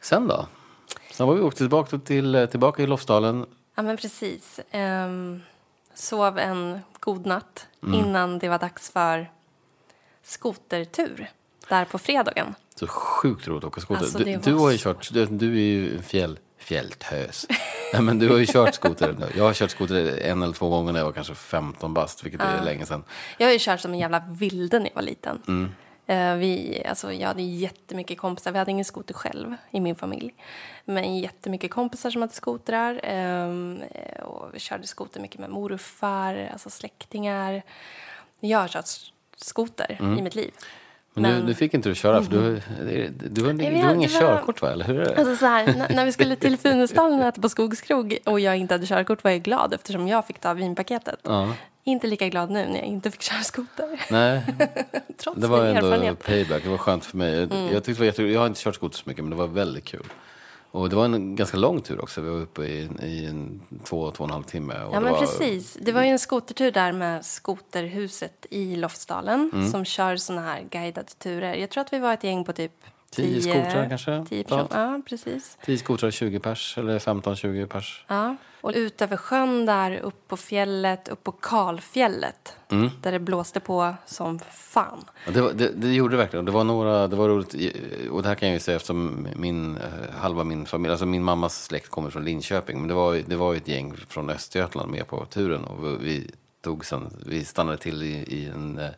Sen 0.00 0.28
då? 0.28 0.46
Sen 1.12 1.26
var 1.26 1.34
vi 1.34 1.40
åkte 1.40 1.58
tillbaka 1.58 1.98
till, 1.98 2.48
tillbaka 2.50 2.82
i 2.82 2.86
Lofsdalen. 2.86 3.46
Ja, 3.74 3.82
men 3.82 3.96
precis. 3.96 4.60
Ehm, 4.70 5.40
sov 5.94 6.38
en 6.38 6.78
god 7.00 7.26
natt 7.26 7.66
Mm. 7.82 7.94
innan 8.00 8.38
det 8.38 8.48
var 8.48 8.58
dags 8.58 8.90
för 8.90 9.30
skotertur 10.22 11.30
där 11.68 11.84
på 11.84 11.98
fredagen. 11.98 12.54
Så 12.74 12.86
sjukt 12.86 13.48
roligt 13.48 13.64
att 13.64 13.68
åka 13.68 13.80
skoter. 13.80 14.00
Alltså, 14.02 14.18
du, 14.18 14.36
du 14.36 14.54
har 14.54 14.70
ju 14.70 14.78
kört, 14.78 15.12
du, 15.12 15.26
du 15.26 15.46
är 15.52 15.60
ju 15.60 15.96
en 15.96 16.02
fjäll, 16.02 16.38
fjälltös. 16.66 17.46
Nej, 17.92 18.02
men 18.02 18.18
du 18.18 18.28
har 18.28 18.38
ju 18.38 18.46
kört 18.46 18.74
skoter. 18.74 19.16
nu. 19.18 19.26
Jag 19.36 19.44
har 19.44 19.54
kört 19.54 19.70
skoter 19.70 20.18
en 20.22 20.42
eller 20.42 20.54
två 20.54 20.68
gånger 20.68 20.92
när 20.92 21.00
jag 21.00 21.04
var 21.06 21.12
kanske 21.12 21.34
15 21.34 21.94
bast, 21.94 22.24
vilket 22.24 22.40
är 22.40 22.64
länge 22.64 22.86
sedan. 22.86 23.04
Jag 23.38 23.46
har 23.46 23.52
ju 23.52 23.58
kört 23.60 23.80
som 23.80 23.92
en 23.92 23.98
jävla 23.98 24.22
vilde 24.28 24.78
när 24.78 24.86
jag 24.86 24.94
var 24.94 25.02
liten. 25.02 25.42
Mm. 25.48 25.70
Eh, 26.06 26.34
vi, 26.36 26.82
alltså, 26.88 27.12
jag 27.12 27.28
hade 27.28 27.42
jättemycket 27.42 28.18
kompisar. 28.18 28.52
Vi 28.52 28.58
hade 28.58 28.70
ingen 28.70 28.84
skoter 28.84 29.14
själv 29.14 29.54
i 29.70 29.80
min 29.80 29.96
familj. 29.96 30.34
Men 30.84 31.18
jättemycket 31.18 31.70
kompisar 31.70 32.10
som 32.10 32.22
hade 32.22 32.34
skotrar. 32.34 33.00
ehm, 33.02 33.82
eh, 33.90 34.22
och 34.22 34.54
vi 34.54 34.58
körde 34.58 34.86
skoter 34.86 35.20
mycket 35.20 35.40
med 35.40 35.50
morfar, 35.50 36.48
alltså 36.52 36.70
släktingar. 36.70 37.62
Jag 38.40 38.58
har 38.58 38.68
kört 38.68 38.88
skoter 39.36 39.98
i 40.18 40.22
mitt 40.22 40.34
liv. 40.34 40.50
Men, 41.18 41.30
nu, 41.32 41.38
Men- 41.38 41.46
nu 41.46 41.54
fick 41.54 41.74
inte 41.74 41.88
du 41.88 41.94
köra, 41.94 42.22
för 42.22 42.30
du, 42.30 42.60
du, 42.80 43.08
du, 43.28 43.44
har- 43.44 43.52
Nej, 43.52 43.70
du 43.70 43.76
har 43.82 43.94
var- 43.94 44.06
körkort 44.08 44.62
va? 44.62 44.72
Eller 44.72 44.84
hur 44.84 45.00
är 45.00 45.04
det? 45.04 45.16
Alltså 45.16 45.36
så 45.36 45.46
här, 45.46 45.66
när, 45.66 45.94
när 45.94 46.04
vi 46.04 46.12
skulle 46.12 46.36
till 46.36 46.56
Funäsdalen 46.62 47.20
och 47.20 47.26
äta 47.26 47.40
på 47.40 47.48
Skogskrog 47.48 48.18
och 48.24 48.40
jag 48.40 48.56
inte 48.56 48.74
hade 48.74 48.86
körkort 48.86 49.24
var 49.24 49.30
jag 49.30 49.42
glad 49.42 49.74
eftersom 49.74 50.08
jag 50.08 50.26
fick 50.26 50.38
ta 50.38 50.54
vinpaketet. 50.54 51.20
Ja. 51.22 51.52
Inte 51.84 52.06
lika 52.06 52.28
glad 52.28 52.50
nu 52.50 52.66
när 52.66 52.76
jag 52.76 52.84
inte 52.86 53.10
fick 53.10 53.22
köra 53.22 53.40
skoter. 53.42 54.00
Nej, 54.10 54.42
Trots 55.16 55.40
det 55.40 55.46
var 55.46 55.64
ändå 55.64 56.14
payback. 56.14 56.62
Det 56.62 56.68
var 56.68 56.78
skönt 56.78 57.04
för 57.04 57.16
mig. 57.16 57.42
Mm. 57.42 57.72
Jag, 57.72 57.84
tyckte 57.84 58.04
det 58.04 58.18
var 58.18 58.24
jag 58.24 58.40
har 58.40 58.46
inte 58.46 58.60
kört 58.60 58.74
skoter 58.74 58.96
så 58.96 59.02
mycket, 59.06 59.24
men 59.24 59.30
det 59.30 59.36
var 59.36 59.46
väldigt 59.46 59.84
kul. 59.84 60.04
Och 60.76 60.88
det 60.88 60.96
var 60.96 61.04
en 61.04 61.36
ganska 61.36 61.56
lång 61.56 61.80
tur 61.80 62.00
också. 62.02 62.20
Vi 62.20 62.30
var 62.30 62.38
uppe 62.40 62.62
i, 62.64 62.88
i 63.02 63.26
en 63.26 63.60
två, 63.84 64.10
två 64.10 64.24
och 64.24 64.28
en 64.28 64.32
halv 64.32 64.42
timme. 64.42 64.74
Ja, 64.74 64.84
det 64.94 65.00
men 65.00 65.12
var, 65.12 65.20
precis. 65.20 65.76
Det 65.80 65.92
var 65.92 66.02
ju 66.02 66.08
en 66.08 66.18
skotertur 66.18 66.70
där 66.70 66.92
med 66.92 67.24
Skoterhuset 67.24 68.46
i 68.50 68.76
Lofsdalen 68.76 69.50
Mm. 69.54 69.70
som 69.70 69.84
kör 69.84 70.16
såna 70.16 70.40
här 70.40 70.62
guidade 70.70 71.08
turer. 71.08 71.54
Jag 71.54 71.70
tror 71.70 71.80
att 71.80 71.92
vi 71.92 71.98
var 71.98 72.14
ett 72.14 72.24
gäng 72.24 72.44
på 72.44 72.52
typ 72.52 72.72
Tio 73.10 73.42
skotrar 73.42 73.88
kanske, 73.88 74.24
Tio 74.28 74.44
personer. 74.44 74.66
Ja, 74.70 75.00
precis. 75.08 75.58
10 75.64 75.78
skotrar, 75.78 76.10
20 76.10 76.38
pers, 76.40 76.78
eller 76.78 76.98
15-20 76.98 77.66
pers. 77.66 78.04
Ja. 78.08 78.36
Och 78.60 78.72
ut 78.74 79.02
över 79.02 79.16
sjön 79.16 79.66
där, 79.66 79.96
upp 79.98 80.28
på 80.28 80.36
fjället, 80.36 81.08
upp 81.08 81.24
på 81.24 81.32
Kalfjället. 81.32 82.56
Mm. 82.68 82.90
Där 83.02 83.12
det 83.12 83.18
blåste 83.18 83.60
på 83.60 83.94
som 84.06 84.38
fan. 84.52 85.04
Ja, 85.26 85.32
det, 85.32 85.40
var, 85.40 85.52
det, 85.52 85.68
det 85.68 85.92
gjorde 85.94 86.12
det 86.12 86.18
verkligen. 86.18 86.44
Det 86.44 86.52
var 86.52 86.64
några, 86.64 87.08
det 87.08 87.16
var 87.16 87.28
roligt. 87.28 87.54
Och 88.10 88.22
det 88.22 88.28
här 88.28 88.34
kan 88.34 88.48
jag 88.48 88.54
ju 88.54 88.60
säga 88.60 88.76
eftersom 88.76 89.28
min, 89.36 89.76
eh, 89.76 89.82
halva 90.20 90.44
min 90.44 90.66
familj, 90.66 90.90
alltså 90.90 91.06
min 91.06 91.22
mammas 91.24 91.64
släkt 91.64 91.88
kommer 91.88 92.10
från 92.10 92.24
Linköping. 92.24 92.78
Men 92.78 92.88
det 92.88 92.94
var, 92.94 93.14
det 93.26 93.36
var 93.36 93.54
ett 93.54 93.68
gäng 93.68 93.96
från 94.08 94.30
Östergötland 94.30 94.90
med 94.90 95.06
på 95.06 95.24
turen. 95.26 95.64
Och 95.64 95.84
vi- 95.84 95.96
vi, 96.04 96.30
tog 96.60 96.84
sen, 96.84 97.16
vi 97.26 97.44
stannade 97.44 97.78
till 97.78 98.02
i, 98.02 98.06
i 98.12 98.46
en 98.46 98.78
eh, 98.78 98.90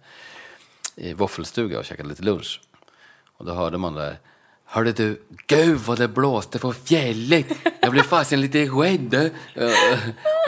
i 0.97 1.13
våffelstuga 1.13 1.79
och 1.79 1.85
käkade 1.85 2.09
lite 2.09 2.23
lunch. 2.23 2.61
Och 3.39 3.45
då 3.45 3.53
hörde 3.53 3.79
man 3.79 3.95
där. 3.95 4.19
Hörde 4.65 4.93
du, 4.93 5.23
gud 5.47 5.79
vad 5.79 5.99
det 5.99 6.09
blåste 6.09 6.59
på 6.59 6.73
fjället. 6.73 7.47
Jag 7.81 7.91
blev 7.93 8.03
fasen 8.03 8.41
lite 8.41 8.59
rädd. 8.65 9.15
Eh, 9.55 9.71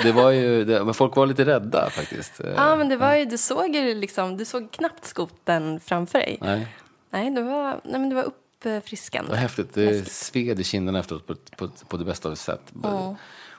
Det 0.03 0.13
var 0.13 0.31
ju, 0.31 0.65
det, 0.65 0.85
men 0.85 0.95
folk 0.95 1.17
var 1.17 1.27
lite 1.27 1.45
rädda 1.45 1.91
faktiskt. 1.91 2.41
Eh, 2.41 2.51
Ja, 2.57 2.77
men 2.77 2.89
det 2.89 2.97
var 2.97 3.15
ju, 3.15 3.25
du 3.25 3.39
såg 3.39 3.75
ju 3.77 3.95
liksom, 3.95 4.37
du 4.37 4.45
såg 4.45 4.71
knappt 4.71 5.05
skoten 5.05 5.81
framför 5.81 6.19
dig. 6.19 6.39
Nej. 6.41 6.67
Nej, 7.11 7.31
det 7.31 7.43
var, 7.43 7.81
nej 7.85 8.01
men 8.01 8.09
det 8.09 8.15
var 8.15 8.29
Det 8.63 8.77
uppfriskande. 8.79 9.31
var 9.31 9.37
häftigt. 9.39 9.75
Det 9.75 10.09
sved 10.11 10.61
i 10.61 10.65
kinderna 10.65 10.99
efteråt 10.99 11.27
på, 11.27 11.35
på, 11.57 11.69
på 11.89 11.97
det 11.97 12.05
bästa 12.05 12.37
sätt. 12.37 12.73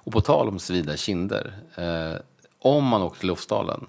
Och 0.04 0.12
på 0.14 0.22
tal 0.22 0.48
om 0.48 0.60
svida 0.60 0.98
kinder. 0.98 1.54
Eh, 1.76 2.20
om 2.60 2.84
man 2.86 3.02
åker 3.02 3.20
till 3.20 3.28
Lofsdalen 3.28 3.88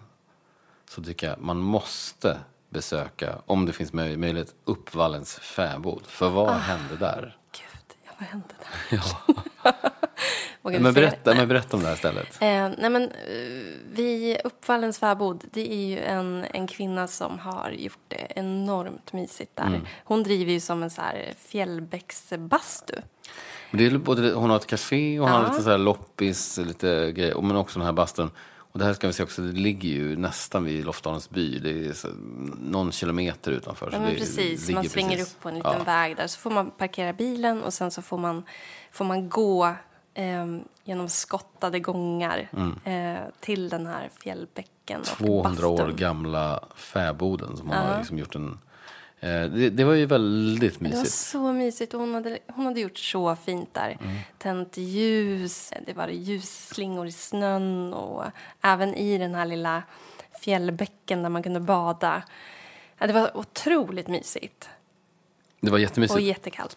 så 0.90 1.02
tycker 1.02 1.28
jag 1.28 1.40
man 1.40 1.56
måste 1.58 2.38
besöka, 2.72 3.38
om 3.46 3.66
det 3.66 3.72
finns 3.72 3.92
möj- 3.92 4.16
möjlighet, 4.16 4.54
Uppvallens 4.64 5.34
fäbod. 5.38 6.06
För 6.06 6.28
vad 6.30 6.48
Ah. 6.48 6.52
hände 6.52 6.96
där? 6.96 7.36
Gud, 7.52 7.96
ja, 8.06 8.10
vad 8.18 8.28
hände 8.28 8.46
där? 8.90 9.00
Vi 10.64 10.78
Men 10.78 10.94
berätta, 10.94 11.34
men 11.34 11.48
berätta 11.48 11.76
om 11.76 11.82
det 11.82 11.88
här 11.88 11.96
stället. 11.96 12.28
Eh, 12.42 12.68
nej 12.78 12.90
men, 12.90 13.02
eh, 13.02 13.08
vi, 13.92 14.36
Uppvallens 14.44 14.98
fäbod, 14.98 15.44
det 15.52 15.72
är 15.72 15.86
ju 15.86 15.98
en, 15.98 16.44
en 16.50 16.66
kvinna 16.66 17.06
som 17.06 17.38
har 17.38 17.70
gjort 17.70 17.98
det 18.08 18.26
enormt 18.36 19.12
mysigt 19.12 19.56
där. 19.56 19.66
Mm. 19.66 19.80
Hon 20.04 20.22
driver 20.22 20.52
ju 20.52 20.60
som 20.60 20.82
en 20.82 20.90
så 20.90 21.02
här 21.02 21.34
fjällbäcksbastu. 21.38 22.94
Men 23.70 23.78
det 23.78 23.86
är 23.86 23.98
både, 23.98 24.32
hon 24.32 24.50
har 24.50 24.56
ett 24.56 24.66
café 24.66 25.20
och 25.20 25.26
hon 25.28 25.34
har 25.36 25.42
Ja. 25.44 25.50
lite 25.50 25.62
så 25.62 25.70
här 25.70 25.78
loppis, 25.78 26.58
lite 26.58 27.12
grejer, 27.12 27.40
men 27.42 27.56
också 27.56 27.78
den 27.78 27.86
här 27.86 27.92
bastun. 27.92 28.30
Och 28.72 28.78
det 28.78 28.84
här 28.84 28.94
ska 28.94 29.06
vi 29.06 29.12
se 29.12 29.22
också, 29.22 29.42
det 29.42 29.52
ligger 29.52 29.88
ju 29.88 30.16
nästan 30.16 30.64
vid 30.64 30.84
Lofsdalens 30.84 31.30
by. 31.30 31.58
Det 31.58 31.70
är 31.70 31.96
någon 32.70 32.92
kilometer 32.92 33.50
utanför. 33.52 33.88
Ja, 33.92 34.00
men 34.00 34.14
precis, 34.14 34.70
man 34.70 34.84
svänger 34.84 35.16
precis. 35.16 35.34
upp 35.34 35.40
på 35.42 35.48
en 35.48 35.54
liten 35.54 35.72
Ja. 35.78 35.84
väg 35.84 36.16
där. 36.16 36.26
Så 36.26 36.38
får 36.38 36.50
man 36.50 36.70
parkera 36.70 37.12
bilen 37.12 37.62
och 37.62 37.74
sen 37.74 37.90
så 37.90 38.02
får 38.02 38.18
man, 38.18 38.42
får 38.92 39.04
man 39.04 39.28
gå 39.28 39.74
eh, 40.14 40.46
genom 40.84 41.08
skottade 41.08 41.80
gångar 41.80 42.48
eh, 42.84 43.16
till 43.40 43.68
den 43.68 43.86
här 43.86 44.10
fjällbäcken. 44.22 45.00
och 45.00 45.06
200 45.06 45.66
år 45.68 45.76
bastun. 45.76 45.96
gamla 45.96 46.64
fäboden 46.74 47.56
som 47.56 47.68
hon 47.68 47.76
har 47.76 47.98
liksom 47.98 48.18
gjort 48.18 48.34
en... 48.34 48.58
Eh, 49.22 49.44
det, 49.44 49.70
det 49.70 49.84
var 49.84 49.94
ju 49.94 50.06
väldigt 50.06 50.78
Det 50.78 50.84
var 50.84 50.88
mysigt. 50.90 51.14
så 51.14 51.52
mysigt 51.52 51.94
och 51.94 52.00
hon 52.00 52.14
hade, 52.14 52.38
hon 52.46 52.66
hade 52.66 52.80
gjort 52.80 52.98
så 52.98 53.36
fint 53.36 53.74
där. 53.74 53.96
Mm. 54.00 54.16
Tänt 54.38 54.76
ljus, 54.76 55.72
det 55.86 55.92
var 55.92 56.08
ljusslingor 56.08 57.06
i 57.06 57.12
snön 57.12 57.94
och 57.94 58.24
även 58.62 58.94
i 58.94 59.18
den 59.18 59.34
här 59.34 59.46
lilla 59.46 59.82
fjällbäcken 60.40 61.22
där 61.22 61.28
man 61.28 61.42
kunde 61.42 61.60
bada. 61.60 62.22
Ja, 62.98 63.06
det 63.06 63.12
var 63.12 63.36
otroligt 63.36 64.08
mysigt 64.08 64.68
Det 65.60 65.70
var 65.70 65.78
jättemysigt. 65.78 66.14
och 66.14 66.20
jättekallt. 66.20 66.76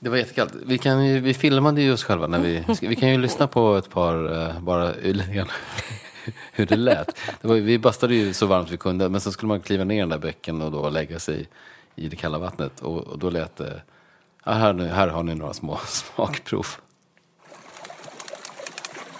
Det 0.00 0.10
var 0.10 0.16
jättekallt. 0.16 0.52
Vi, 0.66 0.78
kan 0.78 1.06
ju, 1.06 1.20
vi 1.20 1.34
filmade 1.34 1.82
ju 1.82 1.92
oss 1.92 2.04
själva 2.04 2.26
när 2.26 2.38
vi... 2.38 2.64
Vi 2.80 2.96
kan 2.96 3.08
ju 3.10 3.18
lyssna 3.18 3.46
på 3.46 3.76
ett 3.76 3.90
par, 3.90 4.40
eh, 4.48 4.60
bara 4.60 4.92
lite 4.92 5.32
grann 5.32 5.48
hur 6.52 6.66
det 6.66 6.76
lät. 6.76 7.16
Det 7.40 7.48
var, 7.48 7.54
vi 7.56 7.78
bastade 7.78 8.14
ju 8.14 8.32
så 8.32 8.46
varmt 8.46 8.70
vi 8.70 8.76
kunde, 8.76 9.08
men 9.08 9.20
så 9.20 9.32
skulle 9.32 9.48
man 9.48 9.60
kliva 9.60 9.84
ner 9.84 9.96
i 9.96 10.00
den 10.00 10.08
där 10.08 10.18
bäcken 10.18 10.62
och 10.62 10.70
då 10.72 10.88
lägga 10.90 11.18
sig 11.18 11.48
i 11.94 12.08
det 12.08 12.16
kalla 12.16 12.38
vattnet. 12.38 12.80
Och, 12.80 12.98
och 13.06 13.18
då 13.18 13.30
lät 13.30 13.56
det... 13.56 13.82
Ja, 14.44 14.52
här, 14.52 14.72
nu- 14.72 14.88
här 14.88 15.08
har 15.08 15.22
ni 15.22 15.34
några 15.34 15.54
små 15.54 15.78
smakprov. 15.86 16.66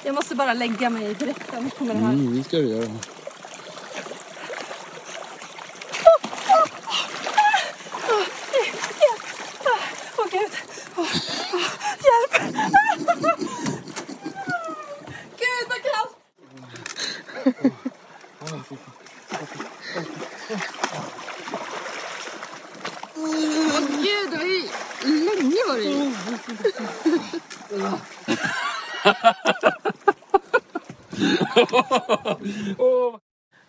Jag 0.04 0.14
måste 0.14 0.34
bara 0.34 0.52
lägga 0.54 0.90
mig 0.90 1.04
i 1.10 1.14
det 1.14 1.34
här. 1.50 2.12
Mm, 2.12 2.36
det 2.36 2.44
ska 2.44 2.56
du 2.56 2.68
göra. 2.68 2.90
Åh 10.18 10.26
gud! 10.30 10.50
Åh, 10.96 11.06
åh, 11.52 11.60
hjälp! 12.04 12.54
gud 15.38 15.66
vad 15.68 15.82
kallt! 15.82 16.16
Åh 23.16 23.80
gud, 24.02 24.30
det 24.30 24.36
var 24.36 24.44
ju 24.44 24.68
länge 25.24 25.56
var 25.68 25.76
det 25.76 25.82
ju. 25.84 26.12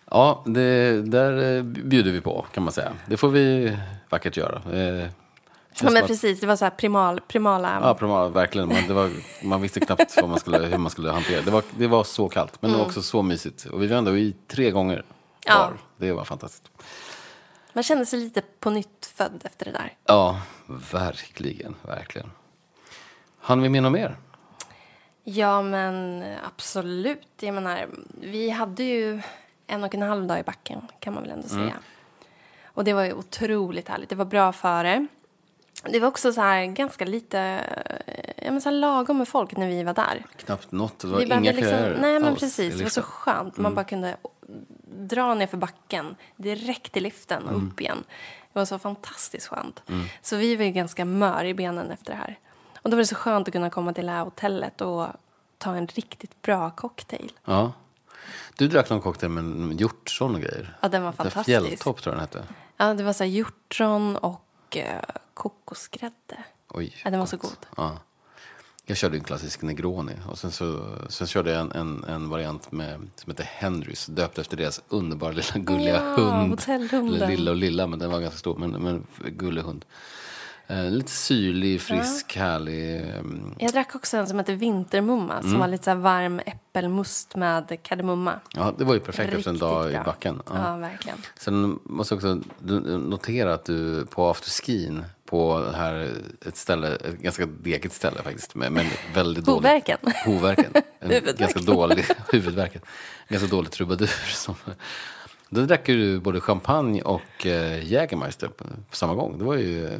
Ja, 0.09 0.34
det 0.45 1.01
där 1.01 1.57
eh, 1.57 1.63
bjuder 1.63 2.11
vi 2.11 2.21
på 2.21 2.45
kan 2.53 2.63
man 2.63 2.73
säga. 2.73 2.93
Det 3.07 3.17
får 3.17 3.29
vi 3.29 3.77
vackert 4.09 4.37
göra. 4.37 4.61
Eh, 4.79 5.09
Ja, 5.81 5.91
men 5.91 6.07
precis. 6.07 6.39
Det 6.39 6.47
var 6.47 6.55
så 6.55 6.65
här 6.65 6.69
primal, 6.69 7.21
primala... 7.27 7.79
Ja, 7.83 7.95
primal, 7.95 8.31
verkligen. 8.31 8.67
Man, 8.67 8.87
det 8.87 8.93
var, 8.93 9.11
man 9.43 9.61
visste 9.61 9.79
knappt 9.79 10.15
vad 10.17 10.29
man 10.29 10.39
skulle, 10.39 10.57
hur 10.57 10.77
man 10.77 10.91
skulle 10.91 11.11
hantera 11.11 11.41
det. 11.41 11.51
Var, 11.51 11.63
det 11.77 11.87
var 11.87 12.03
så 12.03 12.29
kallt, 12.29 12.61
men 12.61 12.71
det 12.71 12.77
var 12.77 12.85
också 12.85 13.01
så 13.01 13.21
mysigt. 13.21 13.65
Och 13.65 13.81
vi 13.83 13.87
var 13.87 13.97
ändå 13.97 14.17
i 14.17 14.35
tre 14.47 14.71
gånger 14.71 15.05
Ja. 15.45 15.57
var. 15.57 15.77
Det 15.97 16.11
var 16.13 16.23
fantastiskt. 16.25 16.71
Man 17.73 17.83
kände 17.83 18.05
sig 18.05 18.19
lite 18.19 18.41
på 18.59 18.69
nytt 18.69 19.11
född 19.15 19.41
efter 19.43 19.65
det 19.65 19.71
där. 19.71 19.93
Ja, 20.05 20.41
verkligen, 20.91 21.75
verkligen. 21.81 22.31
Han 23.39 23.61
vi 23.61 23.69
med 23.69 23.83
något 23.83 23.91
mer? 23.91 24.17
Ja, 25.23 25.61
men 25.61 26.23
absolut. 26.47 27.27
Jag 27.39 27.53
menar, 27.53 27.87
vi 28.21 28.49
hade 28.49 28.83
ju 28.83 29.21
en 29.67 29.83
och 29.83 29.95
en 29.95 30.01
halv 30.01 30.27
dag 30.27 30.39
i 30.39 30.43
backen, 30.43 30.81
kan 30.99 31.13
man 31.13 31.23
väl 31.23 31.31
ändå 31.31 31.47
säga. 31.47 31.73
Och 32.65 32.83
det 32.83 32.93
var 32.93 33.03
ju 33.03 33.13
otroligt 33.13 33.89
härligt. 33.89 34.09
Det 34.09 34.15
var 34.15 34.25
bra 34.25 34.51
före. 34.51 35.07
Det 35.83 35.99
var 35.99 36.07
också 36.07 36.33
så 36.33 36.41
här 36.41 36.65
ganska 36.65 37.05
lite, 37.05 37.39
eh, 37.39 38.45
ja 38.45 38.51
men 38.51 38.61
så 38.61 38.69
här 38.69 38.77
lagom 38.77 39.17
med 39.17 39.27
folk 39.27 39.57
när 39.57 39.67
vi 39.67 39.83
var 39.83 39.93
där. 39.93 40.25
Knappt 40.37 40.71
något. 40.71 40.99
Det 40.99 41.07
var 41.07 41.17
Vi 41.17 41.25
inga 41.25 41.53
köer 41.53 41.97
Nej, 42.01 42.19
men 42.19 42.25
alls 42.25 42.37
i 42.37 42.39
precis. 42.39 42.77
Det 42.77 42.83
var 42.83 42.89
så 42.89 42.99
liften. 42.99 43.03
skönt. 43.03 43.57
Man 43.57 43.75
bara 43.75 43.85
kunde 43.85 44.17
dra 44.87 45.33
ner 45.33 45.47
för 45.47 45.57
backen 45.57 46.15
direkt 46.35 46.91
till 46.93 47.03
liften 47.03 47.43
och 47.43 47.57
upp 47.57 47.81
igen. 47.81 48.03
Det 48.53 48.59
var 48.59 48.65
så 48.65 48.79
fantastiskt 48.79 49.47
skönt. 49.47 49.83
Så 50.21 50.35
vi 50.35 50.55
var 50.55 50.65
ju 50.65 50.71
ganska 50.71 51.05
mör 51.05 51.45
i 51.45 51.53
benen 51.53 51.91
efter 51.91 52.11
det 52.11 52.17
här. 52.17 52.39
Och 52.81 52.89
då 52.89 52.95
var 52.95 53.01
det 53.01 53.07
så 53.07 53.15
skönt 53.15 53.47
att 53.47 53.51
kunna 53.51 53.69
komma 53.69 53.93
till 53.93 54.05
det 54.05 54.11
här 54.11 54.23
hotellet 54.23 54.81
och 54.81 55.07
ta 55.57 55.75
en 55.75 55.87
riktigt 55.87 56.41
bra 56.41 56.71
cocktail. 56.71 57.31
Ja. 57.45 57.73
Du 58.57 58.67
drack 58.67 58.89
någon 58.89 59.01
cocktail 59.01 59.31
med 59.31 59.79
hjortron 59.81 60.35
och 60.35 60.41
grejer. 60.41 60.77
Ja, 60.81 60.89
den 60.89 61.03
var 61.03 61.11
fantastisk. 61.11 61.45
Fjälltopp 61.45 62.01
tror 62.01 62.15
jag 62.15 62.21
den 62.21 62.39
hette. 62.41 62.43
Ja, 62.77 62.93
det 62.93 63.03
var 63.03 63.13
så 63.13 63.23
här 63.23 63.31
hjortron 63.31 64.15
och 64.15 64.77
eh, 64.77 65.01
kokosgrädde. 65.33 66.37
Oj, 66.69 66.95
Ja, 67.03 67.09
den 67.09 67.19
var 67.19 67.27
så 67.27 67.37
god. 67.37 67.57
Ja. 67.77 67.97
Jag 68.87 68.97
körde 68.97 69.17
en 69.17 69.23
klassisk 69.23 69.61
Negroni 69.61 70.13
och 70.29 70.37
sen, 70.39 70.51
så, 70.51 70.95
sen 71.09 71.27
körde 71.27 71.51
jag 71.51 71.61
en, 71.61 71.71
en, 71.71 72.03
en 72.03 72.29
variant 72.29 72.71
med, 72.71 73.09
som 73.15 73.31
heter 73.31 73.43
Henrys, 73.43 74.05
döpt 74.05 74.37
efter 74.37 74.57
deras 74.57 74.81
underbara 74.89 75.31
lilla 75.31 75.57
gulliga 75.59 75.95
Ja, 75.95 76.15
hund. 76.15 76.61
Eller 76.67 77.27
lilla 77.27 77.51
och 77.51 77.57
lilla, 77.57 77.87
men 77.87 77.99
den 77.99 78.11
var 78.11 78.19
ganska 78.19 78.39
stor, 78.39 78.57
men, 78.57 78.71
men 78.71 79.05
gullig 79.17 79.61
hund. 79.61 79.85
Eh, 80.67 80.83
lite 80.91 81.11
syrlig, 81.11 81.81
frisk, 81.81 82.35
härlig. 82.35 82.95
ehm, 83.01 83.55
Jag 83.59 83.71
drack 83.71 83.95
också 83.95 84.17
en 84.17 84.27
som 84.27 84.39
heter 84.39 84.53
Vintermumma 84.55 85.41
som 85.41 85.59
var 85.59 85.67
lite 85.67 85.83
så 85.83 85.95
varm 85.95 86.39
äppelmust 86.45 87.35
med 87.35 87.77
kardemumma. 87.83 88.39
Ja, 88.53 88.73
det 88.77 88.83
var 88.83 88.93
ju 88.93 88.99
perfekt 88.99 89.33
efter 89.33 89.49
en 89.49 89.55
Riktigt 89.55 89.59
dag 89.59 89.91
bra. 89.91 90.01
i 90.01 90.03
backen. 90.05 90.41
Ja, 90.49 90.75
verkligen. 90.77 91.17
Sen 91.39 91.79
måste 91.83 92.15
jag 92.15 92.17
också 92.17 92.41
notera 92.97 93.53
att 93.53 93.65
du 93.65 94.05
på 94.05 94.29
afterskin 94.29 95.03
på 95.25 95.65
här, 95.75 96.11
ett 96.45 96.57
ställe, 96.57 96.95
ett 96.95 97.19
ganska 97.19 97.45
degigt 97.45 97.93
ställe 97.93 98.21
faktiskt, 98.23 98.55
men, 98.55 98.73
men 98.73 98.85
väldigt 99.13 99.45
dåligt. 99.45 99.55
Hovverken. 99.63 99.97
Hovverken. 100.25 100.71
Ganska 101.37 101.59
dålig, 101.59 102.05
huvudvärken. 102.31 102.81
Ganska 103.27 103.47
dålig 103.47 103.71
trubadur. 103.71 104.07
Som, 104.33 104.55
då 105.49 105.61
drack 105.61 105.85
du 105.85 106.19
både 106.19 106.41
champagne 106.41 107.01
och 107.01 107.45
eh, 107.45 107.83
Jägermeister 107.91 108.47
på, 108.47 108.63
på 108.89 108.95
samma 108.95 109.13
gång. 109.13 109.37
Det 109.37 109.43
var 109.43 109.55
ju 109.55 109.99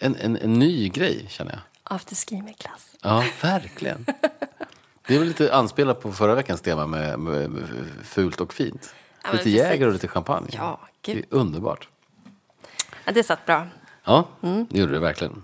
en, 0.00 0.16
en, 0.16 0.36
en 0.36 0.52
ny 0.58 0.88
grej, 0.88 1.26
känner 1.28 1.52
jag. 1.52 1.60
Afterski 1.82 2.42
med 2.42 2.58
klass. 2.58 2.96
Ja, 3.02 3.24
verkligen. 3.42 4.06
Det 5.06 5.14
är 5.14 5.18
väl 5.18 5.28
lite 5.28 5.54
anspelat 5.54 6.00
på 6.00 6.12
förra 6.12 6.34
veckans 6.34 6.60
tema 6.60 6.86
med, 6.86 7.18
med, 7.18 7.50
med 7.50 7.68
fult 8.04 8.40
och 8.40 8.54
fint. 8.54 8.94
Ja, 9.24 9.32
lite. 9.32 9.50
Jäger 9.50 9.86
och 9.86 9.92
lite 9.92 10.08
champagne. 10.08 10.48
Ja, 10.52 10.80
det 11.00 11.12
är 11.12 11.16
gud. 11.16 11.24
underbart. 11.30 11.88
Ja, 13.04 13.12
det 13.12 13.22
satt 13.22 13.46
bra. 13.46 13.66
Ja, 14.04 14.28
Mm. 14.42 14.66
det 14.70 14.78
gjorde 14.78 14.92
det 14.92 14.98
verkligen. 14.98 15.42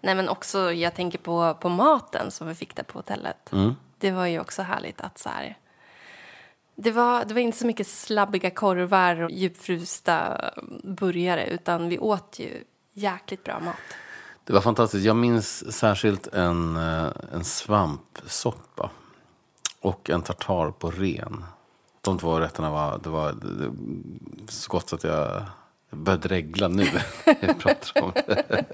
Nej, 0.00 0.14
men 0.14 0.28
också, 0.28 0.72
jag 0.72 0.94
tänker 0.94 1.18
på, 1.18 1.54
på 1.60 1.68
maten 1.68 2.30
som 2.30 2.48
vi 2.48 2.54
fick 2.54 2.76
där 2.76 2.82
på 2.82 2.98
hotellet. 2.98 3.52
Mm. 3.52 3.74
Det 3.98 4.10
var 4.10 4.26
ju 4.26 4.40
också 4.40 4.62
härligt 4.62 5.00
att 5.00 5.18
så 5.18 5.28
här... 5.28 5.58
Det 6.74 6.90
var, 6.90 7.24
det 7.24 7.34
var 7.34 7.40
inte 7.40 7.58
så 7.58 7.66
mycket 7.66 7.86
slabbiga 7.86 8.50
korvar 8.50 9.20
och 9.22 9.30
djupfrysta 9.30 10.40
burgare 10.84 11.46
utan 11.46 11.88
vi 11.88 11.98
åt 11.98 12.38
ju 12.38 12.64
jäkligt 12.96 13.44
bra 13.44 13.60
mat. 13.60 13.74
Det 14.44 14.52
var 14.52 14.60
fantastiskt. 14.60 15.04
Jag 15.06 15.16
minns 15.16 15.72
särskilt 15.72 16.26
en, 16.26 16.76
eh, 16.76 17.08
en 17.32 17.44
svampsoppa 17.44 18.90
och 19.80 20.10
en 20.10 20.22
tartar 20.22 20.70
på 20.70 20.90
ren. 20.90 21.44
De 22.00 22.18
två 22.18 22.40
rätterna 22.40 22.70
var, 22.70 22.98
det 23.02 23.08
var 23.08 23.32
det, 23.32 23.72
så 24.52 24.70
gott 24.70 24.92
att 24.92 25.04
jag 25.04 25.42
började 25.90 26.28
regla 26.28 26.68
nu 26.68 26.86
jag 27.40 27.58
pratar 27.58 28.02
om 28.02 28.12
det. 28.14 28.64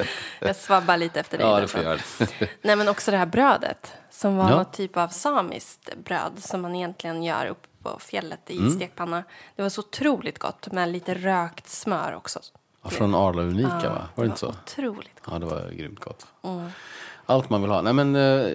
Jag 0.40 0.56
svabbar 0.56 0.96
lite 0.96 1.20
efter 1.20 1.38
dig. 1.38 1.46
Ja, 1.46 1.60
det 1.60 1.68
får 1.68 1.82
jag. 1.82 2.00
Nej, 2.62 2.76
men 2.76 2.88
också 2.88 3.10
det 3.10 3.16
här 3.16 3.26
brödet 3.26 3.92
som 4.10 4.36
var 4.36 4.50
Ja. 4.50 4.56
något 4.56 4.72
typ 4.72 4.96
av 4.96 5.08
samiskt 5.08 5.94
bröd 6.04 6.32
som 6.38 6.60
man 6.60 6.74
egentligen 6.74 7.22
gör 7.22 7.46
uppe 7.46 7.68
på 7.82 7.98
fjället 7.98 8.50
Mm. 8.50 8.66
i 8.66 8.70
stekpanna. 8.70 9.22
Det 9.56 9.62
var 9.62 9.68
så 9.68 9.80
otroligt 9.80 10.38
gott 10.38 10.72
med 10.72 10.88
lite 10.88 11.14
rökt 11.14 11.68
smör 11.68 12.14
också. 12.14 12.40
Ja, 12.82 12.90
Från 12.90 13.14
Arla 13.14 13.42
Unika, 13.42 13.88
va? 13.88 14.08
Var 14.14 14.24
det 14.24 14.28
inte 14.28 14.40
så? 14.40 14.48
Otroligt 14.48 15.20
gott. 15.22 15.32
Ja, 15.32 15.38
det 15.38 15.46
var 15.46 15.70
grymt 15.70 16.00
gott. 16.00 16.26
Mm. 16.42 16.68
Allt 17.26 17.50
man 17.50 17.62
vill 17.62 17.70
ha. 17.70 17.82
Nej, 17.82 17.92
men, 17.92 18.16
eh, 18.16 18.52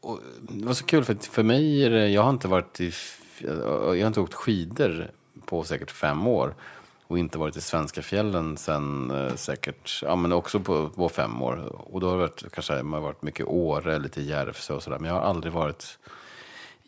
och 0.00 0.20
det 0.40 0.66
var 0.66 0.74
så 0.74 0.84
kul, 0.84 1.04
för, 1.04 1.14
för 1.14 1.42
mig 1.42 1.82
jag 2.12 2.22
har 2.22 2.30
inte 2.30 2.48
varit 2.48 2.80
i, 2.80 2.92
jag 3.40 4.00
har 4.00 4.06
inte 4.06 4.20
åkt 4.20 4.34
skidor 4.34 5.10
på 5.44 5.64
säkert 5.64 5.90
fem 5.90 6.26
år. 6.26 6.54
Och 7.06 7.18
inte 7.18 7.38
varit 7.38 7.56
i 7.56 7.60
svenska 7.60 8.02
fjällen 8.02 8.56
sen 8.56 9.10
eh, 9.10 9.34
säkert, 9.34 10.00
ja 10.02 10.16
men 10.16 10.32
också 10.32 10.60
på, 10.60 10.88
på 10.88 11.08
fem 11.08 11.42
år. 11.42 11.56
Och 11.92 12.00
då 12.00 12.06
har 12.06 12.14
det 12.14 12.20
varit, 12.20 12.44
kanske 12.52 12.82
man 12.82 12.92
har 12.92 13.08
varit 13.08 13.22
mycket 13.22 13.46
Åre, 13.46 13.98
lite 13.98 14.22
Järvsö 14.22 14.74
och 14.74 14.82
sådär. 14.82 14.98
Men 14.98 15.08
jag 15.08 15.20
har 15.20 15.26
aldrig 15.26 15.52
varit 15.52 15.98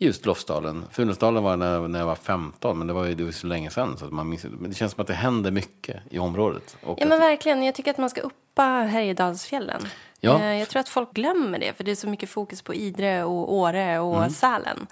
just 0.05 0.25
Lofsdalen. 0.25 0.85
Funäsdalen 0.91 1.43
var 1.43 1.57
när, 1.57 1.87
när 1.87 1.99
jag 1.99 2.05
var 2.05 2.15
15, 2.15 2.77
men 2.77 2.87
det 2.87 2.93
var 2.93 3.05
ju 3.05 3.15
det 3.15 3.23
var 3.23 3.31
så 3.31 3.47
länge 3.47 3.69
sedan. 3.69 3.97
Så 3.97 4.05
att 4.05 4.11
man 4.11 4.29
minns, 4.29 4.43
men 4.43 4.69
det 4.69 4.75
känns 4.75 4.91
som 4.91 5.01
att 5.01 5.07
det 5.07 5.13
händer 5.13 5.51
mycket 5.51 5.97
i 6.09 6.19
området. 6.19 6.77
Ja, 6.85 6.95
men 7.07 7.19
verkligen. 7.19 7.63
Jag 7.63 7.75
tycker 7.75 7.91
att 7.91 7.97
man 7.97 8.09
ska 8.09 8.21
uppa 8.21 8.63
Härjedalsfjällen. 8.63 9.81
Ja. 10.19 10.39
Eh, 10.39 10.59
Jag 10.59 10.69
tror 10.69 10.79
att 10.79 10.89
folk 10.89 11.13
glömmer 11.13 11.59
det, 11.59 11.73
för 11.77 11.83
det 11.83 11.91
är 11.91 11.95
så 11.95 12.07
mycket 12.09 12.29
fokus 12.29 12.61
på 12.61 12.73
Idre 12.73 13.23
och 13.23 13.53
Åre 13.53 13.99
och 13.99 14.17
Mm. 14.17 14.29
Sälen. 14.29 14.87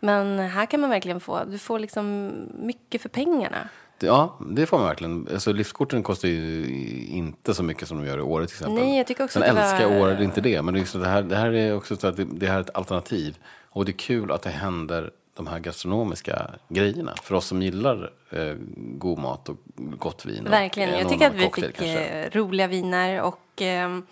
Men 0.00 0.38
här 0.38 0.66
kan 0.66 0.80
man 0.80 0.90
verkligen 0.90 1.20
få, 1.20 1.44
du 1.44 1.58
får 1.58 1.78
liksom 1.78 2.30
mycket 2.62 3.02
för 3.02 3.08
pengarna. 3.08 3.68
Ja, 3.98 4.38
det 4.50 4.66
får 4.66 4.78
man 4.78 4.86
verkligen. 4.86 5.28
Alltså, 5.32 5.52
liftkorten 5.52 6.02
kostar 6.02 6.28
ju 6.28 6.66
inte 7.10 7.54
så 7.54 7.62
mycket 7.62 7.88
som 7.88 7.98
de 7.98 8.06
gör 8.06 8.18
i 8.18 8.20
Åre 8.20 8.46
till 8.46 8.54
exempel. 8.54 8.74
Nej, 8.84 8.96
jag 8.96 9.06
tycker 9.06 9.24
också 9.24 9.40
Sen 9.40 9.50
att 9.50 9.56
det 9.56 9.62
älskar 9.62 9.88
var- 9.90 10.00
Åre, 10.00 10.10
det 10.14 10.18
är 10.20 10.24
inte 10.24 10.40
det. 10.40 10.62
Men 10.62 10.74
det, 10.74 11.08
här, 11.08 11.22
det 11.22 11.36
här 11.36 11.52
är 11.52 11.76
också 11.76 11.96
så 11.96 12.06
att 12.06 12.16
det, 12.16 12.24
det 12.24 12.46
här 12.46 12.56
är 12.56 12.60
ett 12.60 12.76
alternativ. 12.76 13.38
Och 13.76 13.84
det 13.84 13.90
är 13.90 13.98
kul 13.98 14.32
att 14.32 14.42
det 14.42 14.50
händer 14.50 15.10
de 15.34 15.46
här 15.46 15.58
gastronomiska 15.58 16.50
grejerna. 16.68 17.14
För 17.22 17.34
oss 17.34 17.46
som 17.46 17.62
gillar 17.62 18.10
eh, 18.30 18.54
god 18.76 19.18
mat 19.18 19.48
och 19.48 19.56
gott 19.76 20.24
vin. 20.26 20.44
Verkligen. 20.44 20.90
en 20.90 20.98
Jag 20.98 21.08
tycker 21.08 21.26
att 21.26 21.34
vi 21.34 21.44
cocktail 21.44 21.66
fick 21.66 21.76
kanske. 21.76 22.04
eh, 22.06 22.30
roliga 22.30 22.66
viner 22.66 23.22
och 23.22 23.40
ehm, 23.62 24.06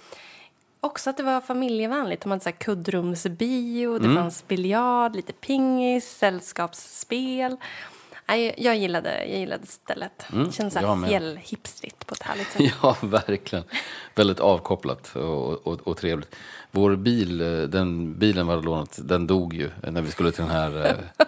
också 0.80 1.10
att 1.10 1.16
det 1.16 1.22
var 1.22 1.40
familjevänligt. 1.40 2.22
De 2.22 2.30
hade 2.30 2.42
så 2.42 2.48
här 2.48 2.56
kuddrumsbio, 2.56 3.98
det 3.98 4.04
Mm. 4.04 4.16
fanns 4.16 4.48
biljard, 4.48 5.16
lite 5.16 5.32
pingis, 5.32 6.10
sällskapsspel. 6.18 7.56
Nej, 8.26 8.54
jag, 8.58 8.76
gillade, 8.76 9.24
jag 9.26 9.38
gillade 9.38 9.66
stället. 9.66 10.26
det 10.28 10.36
Mm, 10.36 10.50
här 10.74 10.94
med. 10.94 11.08
fjällhipstrigt 11.10 12.06
på 12.06 12.14
ett 12.14 12.22
härligt 12.22 12.50
sätt. 12.50 12.72
Ja, 12.82 12.96
verkligen. 13.02 13.64
Väldigt 14.14 14.40
avkopplat 14.40 15.16
och, 15.16 15.66
och, 15.66 15.80
och 15.88 15.96
trevligt. 15.96 16.34
Vår 16.70 16.96
bil, 16.96 17.38
den 17.70 18.18
bilen 18.18 18.46
vi 18.46 18.52
hade 18.52 18.64
lånat, 18.64 18.98
den 19.02 19.26
dog 19.26 19.54
ju 19.54 19.70
när 19.82 20.02
vi 20.02 20.10
skulle 20.10 20.30
till 20.32 20.42
den 20.44 20.52
här, 20.52 20.86
eh, 20.86 21.24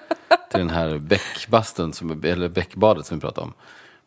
till 0.50 0.58
den 0.60 0.70
här 0.70 0.98
bäckbastun, 0.98 1.92
som, 1.92 2.24
eller 2.24 2.48
bäckbadet 2.48 3.06
som 3.06 3.16
vi 3.16 3.20
pratade 3.20 3.44
om. 3.46 3.52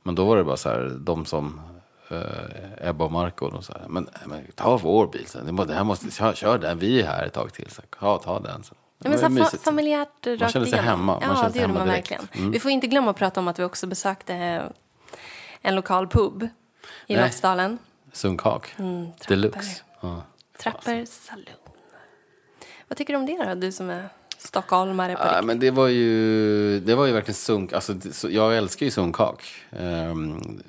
Men 0.03 0.15
då 0.15 0.25
var 0.25 0.37
det 0.37 0.43
bara 0.43 0.57
så 0.57 0.69
här, 0.69 0.97
de 0.99 1.25
som 1.25 1.61
eh, 2.09 2.89
Ebba 2.89 3.05
och 3.05 3.11
Marco, 3.11 3.49
de 3.49 3.63
sa, 3.63 3.77
men, 3.87 4.09
men 4.25 4.45
ta 4.55 4.77
vår 4.77 5.07
bil, 5.07 5.25
det, 5.45 5.51
må- 5.51 5.65
det 5.65 5.73
här 5.73 5.83
måste, 5.83 6.11
kör, 6.11 6.33
kör 6.33 6.57
den, 6.57 6.79
vi 6.79 7.01
är 7.01 7.07
här 7.07 7.25
ett 7.25 7.33
tag 7.33 7.53
till. 7.53 7.69
Så, 7.69 7.81
ja, 8.01 8.17
ta 8.17 8.39
den. 8.39 8.63
Så. 8.63 8.75
Ja, 9.03 9.09
men 9.09 9.19
så 9.19 9.25
fa- 9.27 9.57
familjärt 9.59 10.27
rakt 10.27 10.53
kände 10.53 10.67
sig 10.67 10.79
igenom. 10.79 10.85
hemma. 10.99 11.19
Man 11.19 11.37
Ja, 11.43 11.49
det 11.53 11.59
gjorde 11.61 11.73
man 11.73 11.87
direkt. 11.87 12.11
verkligen. 12.11 12.27
Mm. 12.33 12.51
Vi 12.51 12.59
får 12.59 12.71
inte 12.71 12.87
glömma 12.87 13.11
att 13.11 13.17
prata 13.17 13.39
om 13.39 13.47
att 13.47 13.59
vi 13.59 13.63
också 13.63 13.87
besökte 13.87 14.35
eh, 14.35 14.63
en 15.61 15.75
lokal 15.75 16.07
pub 16.07 16.47
i. 17.07 17.15
Lofsdalen. 17.15 17.77
Sunkhak. 18.11 18.73
Mm. 18.77 19.07
Deluxe. 19.27 19.81
Ja. 20.01 20.21
Trapper 20.57 21.05
Saloon. 21.05 21.45
Vad 22.87 22.97
tycker 22.97 23.13
du 23.13 23.19
om 23.19 23.25
det 23.25 23.43
då, 23.45 23.55
du 23.55 23.71
som 23.71 23.89
är 23.89 24.09
stockholmare 24.39 25.15
på 25.15 25.23
riktigt? 25.23 25.45
men 25.45 25.59
det 25.59 25.71
var 25.71 25.87
ju, 25.87 26.79
det 26.79 26.95
var 26.95 27.05
ju 27.05 27.13
verkligen 27.13 27.35
sunk. 27.35 27.73
Alltså, 27.73 27.93
jag 28.29 28.57
älskar 28.57 28.85
ju 28.85 28.91
sunkak. 28.91 29.43
Um, 29.79 30.61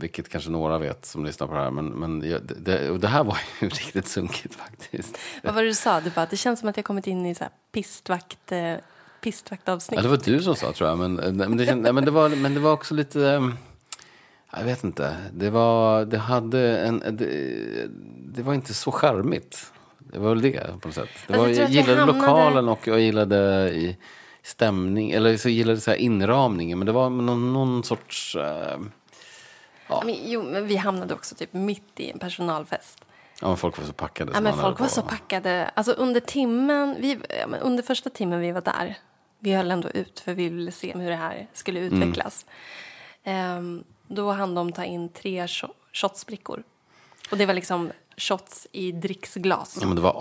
vilket 0.00 0.28
kanske 0.28 0.50
några 0.50 0.78
vet 0.78 1.06
som 1.06 1.24
lyssnar 1.24 1.46
på 1.46 1.54
det 1.54 1.60
här. 1.60 1.70
Men, 1.70 1.86
men 1.86 2.20
det, 2.20 2.98
det, 2.98 3.08
här 3.08 3.24
var 3.24 3.38
ju 3.60 3.68
riktigt 3.68 4.08
sunkigt 4.08 4.54
faktiskt. 4.54 5.18
Vad 5.42 5.54
var 5.54 5.62
det 5.62 5.68
du 5.68 5.74
sa? 5.74 6.00
Du 6.00 6.10
bara, 6.10 6.26
det 6.30 6.36
känns 6.36 6.60
som 6.60 6.68
att 6.68 6.76
jag 6.76 6.84
kommit 6.84 7.06
in 7.06 7.26
i 7.26 7.34
så 7.34 7.44
här 7.44 7.52
pistvakt, 7.72 8.52
eh, 8.52 8.74
pistvaktavsnitt. 9.20 9.96
Ja, 9.96 10.02
det 10.02 10.08
var 10.08 10.20
du 10.24 10.42
som 10.42 10.56
sa 10.56 10.72
tror 10.72 10.88
jag. 10.88 10.98
Men, 10.98 11.14
men, 11.14 11.56
det, 11.56 11.64
känd- 11.64 11.92
men, 11.92 12.04
det, 12.04 12.10
var, 12.10 12.28
men 12.28 12.54
det 12.54 12.60
var 12.60 12.72
också 12.72 12.94
lite... 12.94 13.26
ehm, 13.28 13.54
Jag 14.56 14.64
vet 14.64 14.84
inte. 14.84 15.16
Det 15.32 15.50
var, 15.50 16.04
det 16.04 16.18
hade 16.18 16.78
en, 16.78 16.98
det, 17.10 17.26
det 18.34 18.42
var 18.42 18.54
inte 18.54 18.74
så 18.74 18.92
charmigt. 18.92 19.72
Det 20.12 20.18
var 20.18 20.28
väl 20.28 20.42
det 20.42 20.80
på 20.80 20.88
något 20.88 20.94
sätt. 20.94 21.08
Det 21.26 21.36
var, 21.38 21.48
jag 21.48 21.56
jag 21.56 21.70
gillade 21.70 21.98
hamnade- 22.00 22.18
lokalen 22.20 22.68
och 22.68 22.86
jag 22.86 23.00
gillade 23.00 23.70
i 23.70 23.96
stämning, 24.42 25.10
eller 25.10 25.36
så 25.36 25.48
gillade 25.48 25.80
så 25.80 25.90
här 25.90 25.98
inramningen. 25.98 26.78
Men 26.78 26.86
det 26.86 26.92
var 26.92 27.10
någon, 27.10 27.52
någon 27.52 27.84
sorts... 27.84 28.36
eh, 28.36 28.78
Men, 30.04 30.16
jo, 30.24 30.42
men 30.42 30.66
vi 30.66 30.76
hamnade 30.76 31.14
också 31.14 31.34
typ 31.34 31.52
mitt 31.52 32.00
i 32.00 32.10
en 32.10 32.18
personalfest. 32.18 33.04
ja, 33.40 33.48
men 33.48 33.56
folk 33.56 33.78
var 33.78 33.84
så 33.84 33.92
packade. 33.92 34.32
Ja, 34.34 34.40
men 34.40 34.54
folk 34.54 34.80
var 34.80 34.86
så 34.86 35.02
packade. 35.02 35.70
Alltså 35.74 35.92
under 35.92 36.20
timmen, 36.20 36.96
vi, 37.00 37.18
ja, 37.28 37.56
under 37.60 37.82
första 37.82 38.10
timmen 38.10 38.40
vi 38.40 38.52
var 38.52 38.60
där, 38.60 38.94
vi 39.38 39.52
höll 39.54 39.70
ändå 39.70 39.88
ut 39.90 40.20
för 40.20 40.34
vi 40.34 40.48
ville 40.48 40.72
se 40.72 40.92
hur 40.98 41.10
det 41.10 41.16
här 41.16 41.46
skulle 41.52 41.80
Mm. 41.80 41.92
utvecklas. 42.02 42.46
Ehm, 43.24 43.84
då 44.08 44.30
hann 44.32 44.54
de 44.54 44.72
ta 44.72 44.84
in 44.84 45.08
tre 45.08 45.46
sh- 45.46 45.70
shotsbrickor. 45.92 46.62
Och 47.30 47.36
det 47.36 47.46
var 47.46 47.54
liksom 47.54 47.90
shots 48.20 48.66
i 48.72 48.92
dricksglas. 48.92 49.78
Ja, 49.80 49.86
men 49.86 49.96
det 49.96 50.02
var 50.02 50.14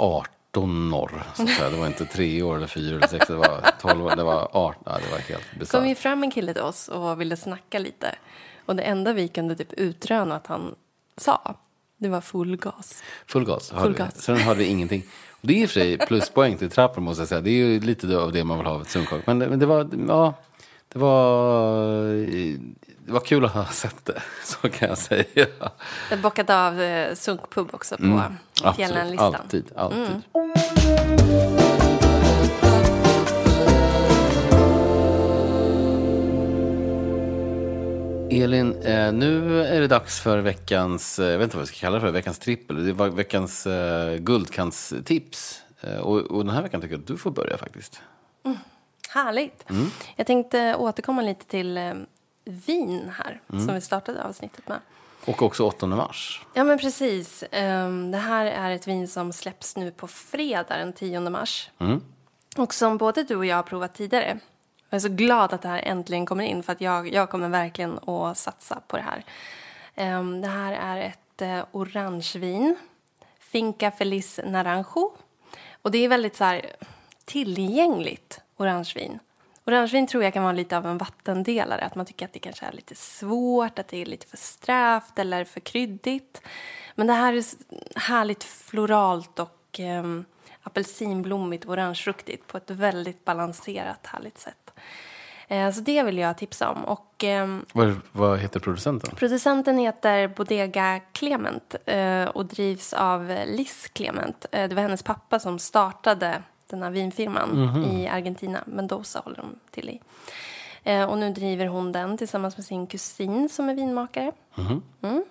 18 0.51 0.89
norr, 0.89 1.23
så 1.35 1.43
att 1.43 1.49
säga. 1.49 1.69
Det 1.69 1.77
var 1.77 1.87
inte 1.87 2.05
tre 2.05 2.41
år 2.41 2.57
eller 2.57 2.67
fyra 2.67 2.95
eller 2.95 3.07
sex, 3.07 3.27
det 3.27 3.35
var 3.35 3.71
12 3.81 4.05
år. 4.05 4.15
Det 4.15 4.23
var 4.23 4.49
18, 4.53 4.83
ja, 4.85 4.91
det 5.05 5.11
var 5.11 5.17
helt 5.19 5.71
kom 5.71 5.83
ju 5.83 5.89
bisarrt. 5.89 5.97
fram 5.97 6.23
en 6.23 6.31
kille 6.31 6.53
till 6.53 6.63
oss 6.63 6.87
och 6.87 7.21
ville 7.21 7.37
snacka 7.37 7.79
lite. 7.79 8.15
Och 8.65 8.75
det 8.75 8.83
enda 8.83 9.13
vi 9.13 9.27
kunde 9.27 9.55
typ 9.55 9.73
utröna 9.73 10.35
att 10.35 10.47
han 10.47 10.75
sa, 11.17 11.55
det 11.97 12.09
var 12.09 12.21
full 12.21 12.57
gas. 12.57 13.03
Full 13.27 13.45
gas. 13.45 13.71
hörde 13.71 13.83
Full 13.83 13.93
vi. 13.93 13.97
gas. 13.97 14.21
Sen 14.23 14.37
hörde 14.37 14.59
vi 14.59 14.65
ingenting. 14.65 15.03
Det 15.41 15.53
är 15.53 15.57
i 15.57 15.65
och 15.65 15.69
för 15.69 15.79
sig 15.79 15.97
pluspoäng 15.97 16.57
till 16.57 16.69
trappen 16.69 17.03
måste 17.03 17.21
jag 17.21 17.27
säga. 17.29 17.41
Det 17.41 17.49
är 17.49 17.53
ju 17.53 17.79
lite 17.79 18.17
av 18.17 18.31
det 18.31 18.43
man 18.43 18.57
vill 18.57 18.67
ha 18.67 18.73
av 18.73 18.81
ett 18.81 18.89
sunkak. 18.89 19.21
Men, 19.27 19.37
men 19.37 19.59
det 19.59 19.65
var, 19.65 19.89
ja, 20.07 20.33
det 20.89 20.99
var, 20.99 22.03
det 23.05 23.11
var 23.11 23.19
kul 23.19 23.45
att 23.45 23.51
ha 23.51 23.65
sett 23.65 24.05
det. 24.05 24.21
Så 24.43 24.69
kan 24.69 24.89
jag 24.89 24.97
säga. 24.97 25.47
Jag 26.09 26.19
bockade 26.21 26.67
av 26.67 26.81
eh, 26.81 27.15
sunkpub 27.15 27.69
också 27.73 27.97
på 27.97 28.03
Mm. 28.03 28.75
Fjällenlistan. 28.75 29.35
Alltid, 29.35 29.71
alltid. 29.75 30.21
Mm. 30.35 31.29
Elin, 38.31 38.81
eh, 38.81 39.13
nu 39.13 39.61
är 39.63 39.81
det 39.81 39.87
dags 39.87 40.19
för 40.19 40.37
veckans, 40.39 41.19
eh, 41.19 41.27
jag 41.27 41.37
vet 41.37 41.43
inte 41.43 41.57
vad 41.57 41.63
vi 41.63 41.67
ska 41.67 41.79
kalla 41.79 41.95
det 41.95 42.01
för, 42.01 42.11
veckans 42.11 42.39
trippel. 42.39 42.85
Det 42.85 42.93
var 42.93 43.09
veckans 43.09 43.67
eh, 43.67 44.17
guldkantstips. 44.17 45.61
Och, 46.01 46.17
och 46.17 46.45
den 46.45 46.55
här 46.55 46.61
veckan 46.61 46.81
tycker 46.81 46.93
jag 46.93 47.01
att 47.01 47.07
du 47.07 47.17
får 47.17 47.31
börja 47.31 47.57
faktiskt. 47.57 48.01
Härligt. 49.09 49.69
Mm. 49.69 49.91
Jag 50.15 50.27
tänkte 50.27 50.75
återkomma 50.75 51.21
lite 51.21 51.45
till 51.45 51.77
eh, 51.77 51.93
vin 52.45 53.11
här, 53.17 53.41
Mm. 53.53 53.65
som 53.65 53.75
vi 53.75 53.81
startade 53.81 54.23
avsnittet 54.23 54.67
med. 54.67 54.79
Och 55.25 55.41
också 55.41 55.65
8 55.67 55.87
mars. 55.87 56.41
Ja, 56.53 56.63
men 56.63 56.77
precis. 56.79 57.43
Ehm, 57.51 58.11
det 58.11 58.17
här 58.17 58.45
är 58.45 58.71
ett 58.71 58.87
vin 58.87 59.07
som 59.07 59.33
släpps 59.33 59.75
nu 59.75 59.91
på 59.91 60.07
fredag 60.07 60.77
den 60.77 60.93
10 60.93 61.19
mars. 61.29 61.69
Mm. 61.79 62.01
Och 62.57 62.73
som 62.73 62.97
både 62.97 63.23
du 63.23 63.35
och 63.35 63.45
jag 63.45 63.55
har 63.55 63.63
provat 63.63 63.93
tidigare. 63.93 64.39
Jag 64.89 64.97
är 64.97 64.99
så 64.99 65.09
glad 65.09 65.53
att 65.53 65.61
det 65.61 65.67
här 65.69 65.81
äntligen 65.83 66.25
kommer 66.25 66.43
in 66.43 66.63
för 66.63 66.73
att 66.73 66.81
jag, 66.81 67.13
jag 67.13 67.29
kommer 67.29 67.49
verkligen 67.49 67.99
att 68.09 68.37
satsa 68.37 68.81
på 68.87 68.97
det 68.97 69.03
här. 69.03 69.23
Ehm, 69.95 70.41
det 70.41 70.47
här 70.47 70.73
är 70.73 70.97
ett 71.07 71.41
eh, 71.41 71.65
orangevin. 71.71 72.75
Finca 73.39 73.91
Feliz 73.91 74.39
Naranjo. 74.45 75.17
Och 75.81 75.91
det 75.91 75.97
är 76.05 76.09
väldigt 76.09 76.35
så 76.35 76.43
här 76.43 76.75
tillgängligt 77.25 78.41
orangevin. 78.59 79.19
Orangevin 79.65 80.07
tror 80.07 80.23
jag 80.23 80.33
kan 80.33 80.43
vara 80.43 80.53
lite 80.53 80.77
av 80.77 80.85
en 80.85 80.97
vattendelare. 80.97 81.81
Att 81.81 81.95
man 81.95 82.05
tycker 82.05 82.25
att 82.25 82.33
det 82.33 82.39
kanske 82.39 82.65
är 82.65 82.71
lite 82.71 82.95
svårt, 82.95 83.79
att 83.79 83.87
det 83.87 83.97
är 83.97 84.05
lite 84.05 84.27
för 84.27 84.37
strävt 84.37 85.19
eller 85.19 85.43
för 85.43 85.59
kryddigt. 85.59 86.41
Men 86.95 87.07
det 87.07 87.13
här 87.13 87.33
är 87.33 87.43
härligt 87.99 88.43
floralt 88.43 89.39
och 89.39 89.79
um, 89.79 90.25
apelsinblommigt 90.63 91.65
och 91.65 91.71
orangefruktigt 91.71 92.47
på 92.47 92.57
ett 92.57 92.69
väldigt 92.69 93.25
balanserat 93.25 94.07
härligt 94.07 94.37
sätt. 94.37 94.71
Eh, 95.47 95.71
så 95.71 95.81
det 95.81 96.03
vill 96.03 96.17
jag 96.17 96.37
tipsa 96.37 96.69
om. 96.69 96.85
Och 96.85 97.23
ehm, 97.23 97.65
Vad, 97.73 98.01
vad 98.11 98.39
heter 98.39 98.59
producenten? 98.59 99.15
Producenten 99.15 99.77
heter 99.77 100.27
Bodega 100.27 100.99
Clement 101.11 101.75
eh, 101.85 102.23
och 102.23 102.45
drivs 102.45 102.93
av 102.93 103.37
Liz 103.45 103.87
Clement. 103.93 104.45
Eh, 104.51 104.69
Det 104.69 104.75
var 104.75 104.81
hennes 104.81 105.03
pappa 105.03 105.39
som 105.39 105.59
startade 105.59 106.43
den 106.69 106.83
här 106.83 106.91
vinfirman 106.91 107.83
i 107.93 108.07
Argentina. 108.07 108.63
Mendoza 108.65 109.19
håller 109.19 109.37
de 109.37 109.55
till 109.71 109.89
i. 109.89 110.01
Eh, 110.83 111.03
Och 111.09 111.17
nu 111.17 111.33
driver 111.33 111.65
hon 111.65 111.91
den 111.91 112.17
tillsammans 112.17 112.57
med 112.57 112.65
sin 112.65 112.87
kusin 112.87 113.49
som 113.49 113.69
är 113.69 113.75
vinmakare. 113.75 114.31
Mm. 115.01 115.23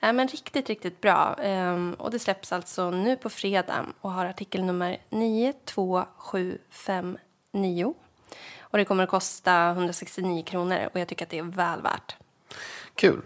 Ja, 0.00 0.12
men 0.12 0.28
riktigt, 0.28 0.68
riktigt 0.68 1.00
bra. 1.00 1.34
Ehm, 1.42 1.96
Och 1.98 2.10
det 2.10 2.18
släpps 2.18 2.52
alltså 2.52 2.90
nu 2.90 3.16
på 3.16 3.30
fredag 3.30 3.86
och 4.00 4.12
har 4.12 4.26
artikelnummer 4.26 4.98
92759. 5.10 7.94
Och 8.60 8.78
det 8.78 8.84
kommer 8.84 9.02
att 9.04 9.10
kosta 9.10 9.70
169 9.70 10.42
kronor 10.42 10.88
och 10.94 11.00
jag 11.00 11.08
tycker 11.08 11.24
att 11.24 11.30
det 11.30 11.38
är 11.38 11.42
väl 11.42 11.82
värt. 11.82 12.16
Kul. 12.94 13.22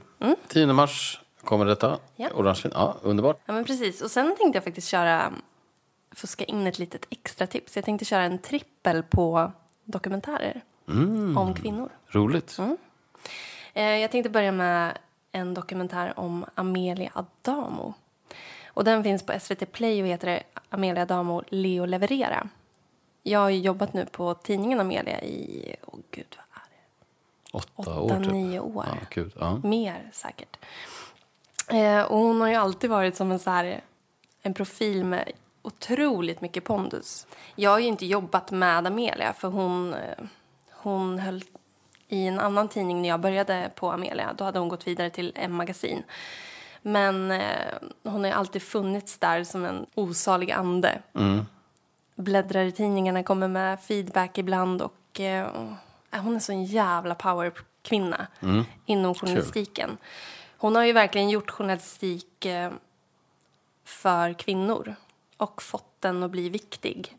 10 0.49 0.67
mars 0.67 1.21
kommer 1.45 1.67
detta. 1.67 1.87
Mm. 1.89 2.01
Ja. 2.17 2.29
Orangevin. 2.35 2.73
Ja, 2.75 2.97
underbart. 3.03 3.41
Ja, 3.47 3.53
men 3.53 3.65
precis. 3.65 4.03
Och 4.03 4.11
sen 4.11 4.37
tänkte 4.39 4.57
jag 4.57 4.65
faktiskt 4.65 4.89
köra, 4.89 5.33
fuska 6.13 6.45
in 6.45 6.67
ett 6.67 6.79
litet 6.79 7.07
extra 7.11 7.47
tips. 7.47 7.77
Jag 7.77 7.85
tänkte 7.85 8.05
köra 8.05 8.23
en 8.23 8.39
trippel 8.39 9.03
på 9.03 9.53
dokumentärer 9.85 10.61
om 11.37 11.55
kvinnor. 11.55 11.89
Roligt. 12.07 12.59
Mm. 12.59 12.77
Eh, 13.75 13.85
jag 13.85 14.11
tänkte 14.11 14.31
börja 14.31 14.53
med 14.53 14.99
en 15.33 15.55
dokumentär 15.55 16.13
om 16.17 16.45
Amelia 16.55 17.11
Adamo. 17.15 17.95
Och 18.67 18.85
den 18.85 19.05
finns 19.05 19.23
på 19.23 19.41
SVT 19.41 19.73
Play 19.73 20.03
och 20.03 20.09
heter 20.09 20.43
Amelia 20.69 21.03
Adamo 21.03 21.43
Leo 21.49 21.85
leverera. 21.85 22.49
Jag 23.23 23.41
har 23.41 23.51
jobbat 23.51 23.93
nu 23.93 24.07
på 24.07 24.35
tidningen 24.35 24.81
Amelia 24.81 25.23
i, 25.23 25.77
åh 25.87 25.99
gud 26.11 26.37
vad 26.37 26.63
är 26.63 26.69
det? 26.71 27.59
Åtta, 27.83 28.01
år 28.01 28.05
Åtta, 28.05 28.21
typ. 28.21 28.33
nio 28.33 28.61
år. 28.61 28.85
Ja, 28.89 29.07
kul. 29.11 29.33
Ja. 29.39 29.61
Mer 29.65 30.11
säkert. 30.13 30.57
Eh, 31.69 32.03
och 32.03 32.19
hon 32.19 32.41
har 32.41 32.49
ju 32.49 32.55
alltid 32.55 32.91
varit 32.91 33.17
som 33.17 33.33
en, 33.33 33.39
så 33.39 33.51
här, 33.51 33.81
en 34.43 34.55
profil 34.55 35.05
med 35.05 35.33
otroligt 35.63 36.41
mycket 36.41 36.65
pondus. 36.65 37.27
Jag 37.55 37.71
har 37.71 37.79
ju 37.79 37.87
inte 37.87 38.07
jobbat 38.07 38.51
med 38.51 38.87
Amelia 38.87 39.33
för 39.33 39.49
hon, 39.49 39.95
eh, 39.95 40.19
hon 40.71 41.19
höll 41.19 41.45
i 42.09 42.27
en 42.27 42.41
annan 42.41 42.69
tidning 42.69 43.03
när 43.03 43.09
jag 43.09 43.21
började 43.21 43.71
på 43.75 43.93
Amelia. 43.93 44.33
Då 44.37 44.45
hade 44.45 44.59
hon 44.59 44.69
gått 44.69 44.87
vidare 44.87 45.11
till 45.11 45.33
M-magasin. 45.35 46.03
Men 46.83 47.31
eh, 47.31 47.75
hon 48.03 48.21
har 48.21 48.27
ju 48.27 48.33
alltid 48.33 48.63
funnits 48.63 49.19
där 49.19 49.45
som 49.45 49.65
en 49.65 49.87
osalig 49.95 50.51
ande. 50.51 51.03
Bläddrar 52.15 52.65
i 52.65 52.73
tidningarna, 52.73 53.23
kommer 53.23 53.49
med 53.49 53.81
feedback 53.81 54.39
ibland 54.39 54.83
och 54.83 55.21
eh, 55.21 55.49
hon 56.11 56.37
är 56.37 56.41
så 56.41 56.53
en 56.53 56.65
jävla 56.65 57.15
powerkvinna 57.15 58.27
inom 58.87 59.15
journalistiken. 59.15 59.99
Hon 60.59 60.77
har 60.77 60.85
ju 60.85 60.93
verkligen 60.93 61.31
gjort 61.31 61.51
journalistik 61.51 62.45
eh, 62.45 62.71
för 63.85 64.33
kvinnor 64.33 64.95
och 65.41 65.63
fått 65.63 66.01
den 66.01 66.23
att 66.23 66.31
bli 66.31 66.49
viktig. 66.49 67.17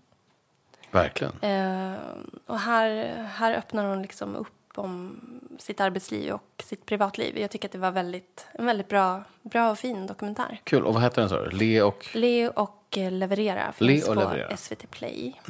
Verkligen. 0.91 1.33
Eh, 1.41 1.99
och 2.45 2.59
här, 2.59 3.13
här 3.35 3.53
öppnar 3.53 3.85
hon 3.85 4.01
liksom 4.01 4.35
upp 4.35 4.47
om 4.75 5.19
sitt 5.59 5.81
arbetsliv 5.81 6.33
och 6.33 6.63
sitt 6.63 6.85
privatliv. 6.85 7.37
Jag 7.37 7.51
tycker 7.51 7.67
att 7.67 7.71
det 7.71 7.77
var 7.77 7.91
väldigt, 7.91 8.47
en 8.53 8.65
väldigt 8.65 8.89
bra, 8.89 9.23
bra 9.41 9.71
och 9.71 9.79
fin 9.79 10.07
dokumentär. 10.07 10.61
Kul. 10.63 10.83
Och 10.83 10.93
vad 10.93 11.03
heter 11.03 11.21
den 11.21 11.43
du? 11.43 11.57
Le 11.57 11.81
och... 11.81 12.07
Leo 12.13 12.51
och 12.55 12.97
eh, 12.97 13.11
Leverera 13.11 13.73
Le 13.77 13.93
finns 13.93 14.07
och 14.07 14.15
på 14.15 14.21
Leverera. 14.21 14.57
SVT 14.57 14.91
Play. 14.91 15.41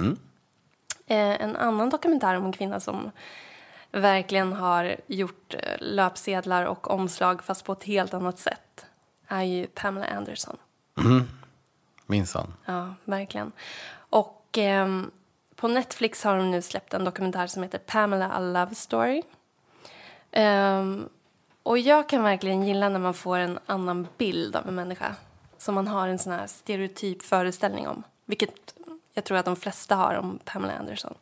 Eh, 1.07 1.41
en 1.41 1.55
annan 1.55 1.89
dokumentär 1.89 2.35
om 2.35 2.45
en 2.45 2.51
kvinna 2.51 2.79
som 2.79 3.11
verkligen 3.91 4.53
har 4.53 4.95
gjort 5.07 5.53
eh, 5.53 5.59
löpsedlar 5.79 6.65
och 6.65 6.91
omslag 6.91 7.43
fast 7.43 7.65
på 7.65 7.71
ett 7.73 7.83
helt 7.83 8.13
annat 8.13 8.39
sätt 8.39 8.85
är 9.27 9.43
ju 9.43 9.67
Pamela 9.67 10.05
Anderson. 10.05 10.57
Minsann. 12.05 12.53
Ja, 12.65 12.93
verkligen. 13.05 13.51
Och 13.93 14.57
ehm, 14.57 15.11
på 15.55 15.67
Netflix 15.67 16.23
har 16.23 16.37
de 16.37 16.51
nu 16.51 16.61
släppt 16.61 16.93
en 16.93 17.03
dokumentär 17.03 17.47
som 17.47 17.63
heter 17.63 17.77
Pamela 17.77 18.29
A 18.29 18.39
Love 18.39 18.75
Story. 18.75 19.21
Ehm, 20.31 21.09
och 21.63 21.77
jag 21.77 22.09
kan 22.09 22.23
verkligen 22.23 22.63
gilla 22.63 22.89
när 22.89 22.99
man 22.99 23.13
får 23.13 23.37
en 23.37 23.59
annan 23.65 24.07
bild 24.17 24.55
av 24.55 24.67
en 24.67 24.75
människa 24.75 25.15
som 25.57 25.75
man 25.75 25.87
har 25.87 26.07
en 26.07 26.19
sån 26.19 26.33
här 26.33 26.47
stereotyp 26.47 27.23
föreställning 27.23 27.87
om. 27.87 28.03
Vilket 28.25 28.75
jag 29.13 29.23
tror 29.23 29.37
att 29.37 29.45
de 29.45 29.55
flesta 29.55 29.95
har 29.95 30.15
om 30.15 30.39
Pamela 30.45 30.73
Anderson. 30.73 31.13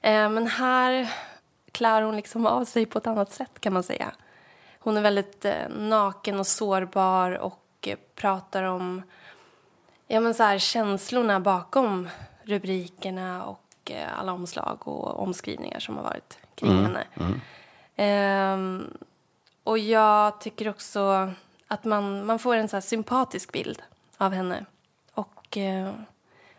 Eh, 0.00 0.30
men 0.30 0.46
här 0.46 1.12
klär 1.72 2.02
hon 2.02 2.16
liksom 2.16 2.46
av 2.46 2.64
sig 2.64 2.86
på 2.86 2.98
ett 2.98 3.06
annat 3.06 3.32
sätt 3.32 3.60
kan 3.60 3.72
man 3.72 3.82
säga. 3.82 4.12
Hon 4.78 4.96
är 4.96 5.02
väldigt 5.02 5.44
eh, 5.44 5.68
naken 5.68 6.38
och 6.38 6.46
sårbar 6.46 7.30
och 7.30 7.64
eh, 7.86 7.98
pratar 8.14 8.62
om 8.62 9.02
ja, 10.10 10.20
men 10.20 10.34
så 10.34 10.42
här, 10.42 10.58
känslorna 10.58 11.40
bakom 11.40 12.08
rubrikerna 12.42 13.44
och 13.44 13.90
eh, 13.90 14.18
alla 14.18 14.32
omslag 14.32 14.88
och 14.88 15.22
omskrivningar 15.22 15.78
som 15.78 15.96
har 15.96 16.02
varit 16.02 16.38
kring 16.54 16.82
henne. 16.82 17.04
Ehm, 17.96 18.86
och 19.64 19.78
jag 19.78 20.40
tycker 20.40 20.68
också 20.68 21.30
att 21.68 21.84
man, 21.84 22.26
man 22.26 22.38
får 22.38 22.56
en 22.56 22.68
så 22.68 22.76
här 22.76 22.80
sympatisk 22.80 23.52
bild 23.52 23.82
av 24.16 24.32
henne. 24.32 24.64
Och 25.14 25.56
eh, 25.56 25.92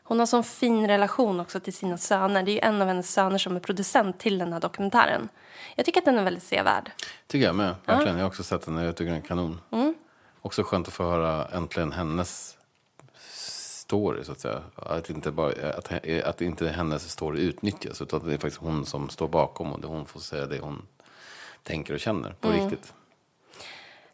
hon 0.04 0.20
har 0.20 0.26
sån 0.26 0.44
fin 0.44 0.88
relation 0.88 1.40
också 1.40 1.60
till 1.60 1.74
sina 1.74 1.98
söner. 1.98 2.44
Det 2.44 2.52
är 2.52 2.54
ju 2.54 2.60
en 2.60 2.82
av 2.82 2.88
hennes 2.88 3.14
söner 3.14 3.38
som 3.38 3.56
är 3.56 3.60
producent 3.60 4.20
till 4.20 4.38
den 4.38 4.54
här 4.54 4.60
dokumentären. 4.60 5.30
Jag 5.76 5.86
tycker 5.86 6.00
att 6.00 6.06
den 6.06 6.20
är 6.20 6.24
väldigt 6.24 6.44
sevärd. 6.44 6.92
Tycker 7.28 7.46
jag 7.46 7.56
med. 7.56 7.76
Verkligen. 7.86 8.18
Jag 8.18 8.24
har 8.24 8.30
också 8.30 8.44
sett 8.44 8.66
den 8.66 8.76
jag 8.76 8.96
tycker 8.96 9.12
den 9.12 9.22
är 9.22 9.28
kanon. 9.28 9.60
Också 10.42 10.64
skönt 10.64 10.88
att 10.88 10.94
få 10.94 11.04
höra 11.04 11.46
äntligen 11.46 11.92
hennes 11.92 12.58
story 13.92 14.24
så 14.24 14.32
att 14.32 14.40
säga. 14.40 14.64
Att 14.76 15.10
inte, 15.10 15.32
bara, 15.32 15.52
att, 15.78 15.92
att 16.24 16.42
inte 16.42 16.68
hennes 16.68 17.12
story 17.12 17.42
utnyttjas 17.42 18.02
utan 18.02 18.20
att 18.20 18.26
det 18.26 18.34
är 18.34 18.38
faktiskt 18.38 18.62
hon 18.62 18.86
som 18.86 19.10
står 19.10 19.28
bakom 19.28 19.74
och 19.74 19.82
det 19.82 19.88
hon 19.88 20.06
får 20.06 20.20
säga 20.20 20.46
det 20.46 20.60
hon 20.60 20.88
tänker 21.64 21.94
och 21.94 22.00
känner 22.00 22.34
på 22.40 22.50
riktigt. 22.50 22.94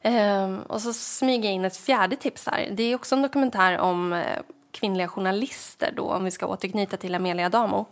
Ehm, 0.02 0.62
och 0.62 0.82
så 0.82 0.94
smyger 0.94 1.44
jag 1.44 1.54
in 1.54 1.66
ett 1.66 1.78
fjärde 1.78 2.16
tips 2.16 2.48
här. 2.48 2.70
Det 2.72 2.84
är 2.84 2.96
också 2.96 3.16
en 3.16 3.22
dokumentär 3.22 3.78
om 3.78 4.14
eh, 4.14 4.40
kvinnliga 4.72 5.08
journalister 5.08 5.94
då, 5.96 6.04
om 6.04 6.24
vi 6.24 6.32
ska 6.32 6.48
återknyta 6.48 6.98
till 6.98 7.16
Amelia 7.16 7.46
Adamo. 7.46 7.86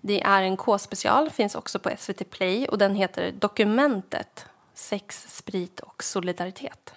Det 0.00 0.22
är 0.22 0.42
en 0.42 0.56
K-special, 0.56 1.30
finns 1.30 1.54
också 1.54 1.78
på 1.78 1.90
SVT 1.98 2.30
Play 2.30 2.68
och 2.68 2.78
den 2.78 2.94
heter 2.94 3.32
Dokumentet, 3.32 4.46
sex, 4.74 5.26
sprit 5.28 5.80
och 5.80 6.04
solidaritet. 6.04 6.94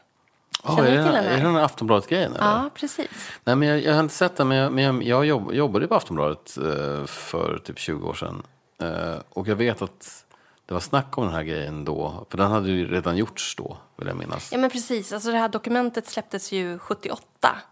Oh, 0.66 0.76
Känner 0.76 0.90
är, 0.90 0.92
du 0.92 0.98
det, 0.98 1.04
till 1.04 1.14
den 1.14 1.26
är 1.26 1.38
det 1.38 1.44
den 1.44 1.56
här 1.56 1.64
Aftonbladet-grejen? 1.64 2.34
Ja, 2.40 2.70
precis. 2.74 3.32
Nej, 3.44 3.56
men 3.56 3.68
jag, 3.68 3.80
jag 3.84 3.94
har 3.94 4.00
inte 4.00 4.16
sett 4.16 4.36
den, 4.38 4.48
men 4.48 4.58
jag, 4.58 4.72
men 4.74 4.84
jag, 4.84 5.04
jag 5.04 5.26
jobb, 5.26 5.54
jobbade 5.54 5.88
på 5.88 5.96
Aftonbladet 5.96 6.58
eh, 6.58 7.06
för 7.06 7.58
typ 7.64 7.80
20 7.80 8.08
år 8.08 8.14
sedan. 8.14 8.44
Eh, 8.82 9.16
och 9.30 9.48
jag 9.48 9.56
vet 9.56 9.82
att 9.82 10.22
det 10.66 10.74
var 10.74 10.82
snack 10.82 11.18
om 11.18 11.24
den 11.26 11.34
här 11.34 11.44
grejen 11.44 11.86
då. 11.86 12.26
För 12.30 12.38
den 12.38 12.52
hade 12.52 12.70
ju 12.72 12.88
redan 12.92 13.18
gjorts 13.18 13.56
då, 13.56 13.78
vill 13.96 14.08
jag 14.08 14.18
minnas. 14.18 14.52
Ja, 14.52 14.58
men 14.58 14.70
precis. 14.70 15.14
Alltså 15.14 15.32
det 15.32 15.38
här 15.38 15.50
dokumentet 15.50 16.08
släpptes 16.08 16.52
ju 16.52 16.80
78. 16.80 17.22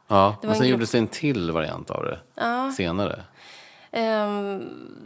Ja, 0.07 0.35
men 0.41 0.51
sen 0.55 0.59
grupp- 0.61 0.69
gjordes 0.71 0.91
det 0.91 0.97
en 0.97 1.07
till 1.07 1.51
variant 1.51 1.89
av 1.91 2.03
det 2.05 2.19
senare. 2.77 3.23
Ehm, 3.91 4.61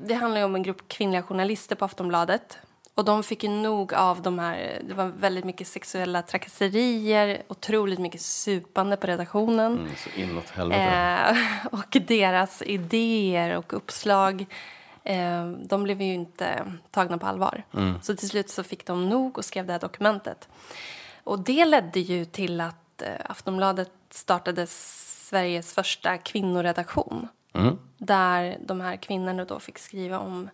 det 0.08 0.14
handlar 0.14 0.40
ju 0.40 0.46
om 0.46 0.56
en 0.56 0.64
grupp 0.64 0.88
kvinnliga 0.88 1.24
journalister 1.24 1.76
på 1.76 1.86
Aftonbladet. 1.86 2.58
Och 2.98 3.06
de 3.06 3.24
fick 3.24 3.44
ju 3.44 3.50
nog 3.50 3.94
av 3.94 4.22
de 4.22 4.40
här, 4.40 4.82
det 4.88 4.94
var 4.94 5.06
väldigt 5.06 5.46
mycket 5.46 5.68
sexuella 5.68 6.22
trakasserier, 6.22 7.42
otroligt 7.48 8.00
mycket 8.00 8.22
supande 8.22 8.98
på 8.98 9.08
redaktionen. 9.08 9.78
Mm, 9.78 9.92
så 9.98 10.10
inåt 10.20 10.50
helvete. 10.50 10.82
Eh, 10.82 11.66
och 11.72 11.98
deras 12.08 12.62
idéer 12.62 13.58
och 13.58 13.74
uppslag, 13.74 14.46
eh, 15.04 15.48
de 15.50 15.84
blev 15.84 16.02
ju 16.02 16.14
inte 16.14 16.74
tagna 16.92 17.18
på 17.18 17.26
allvar. 17.26 17.64
Så 18.02 18.16
till 18.16 18.30
slut 18.30 18.50
så 18.50 18.64
fick 18.64 18.86
de 18.86 19.10
nog 19.10 19.38
och 19.38 19.46
skrev 19.46 19.66
det 19.66 19.72
här 19.72 19.80
dokumentet. 19.80 20.50
Och 21.24 21.40
det 21.40 21.66
ledde 21.66 22.00
ju 22.00 22.26
till 22.26 22.62
att 22.62 23.02
eh, 23.02 23.10
Aftonbladet 23.26 23.92
startade 24.10 24.68
Sveriges 24.68 25.74
första 25.74 26.18
kvinnoredaktion. 26.18 27.28
Där 27.98 28.58
de 28.66 28.82
här 28.82 28.96
kvinnorna 28.96 29.46
då 29.46 29.60
fick 29.60 29.78
skriva 29.78 30.20
om 30.20 30.50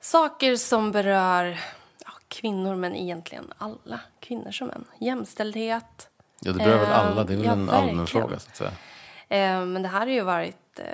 saker 0.00 0.56
som 0.56 0.92
berör 0.92 1.58
ja, 2.04 2.10
kvinnor, 2.28 2.74
men 2.76 2.94
egentligen 2.96 3.52
alla 3.58 4.00
kvinnor 4.20 4.50
som 4.50 4.66
män. 4.68 4.84
Jämställdhet. 5.00 6.08
Ja, 6.40 6.52
det 6.52 6.58
berör 6.58 6.78
väl 6.78 6.90
eh, 6.90 6.98
alla. 7.06 7.24
Det 7.24 7.32
är 7.32 7.36
väl 7.36 7.46
ja, 7.46 7.52
en 7.52 7.70
allmän 7.70 7.96
verkligen. 7.96 8.06
fråga, 8.06 8.38
så 8.38 8.48
att 8.50 8.56
säga. 8.56 8.70
Eh, 9.28 9.64
men 9.64 9.82
det 9.82 9.88
här 9.88 10.00
har 10.00 10.06
ju 10.06 10.20
varit 10.22 10.78
eh, 10.78 10.84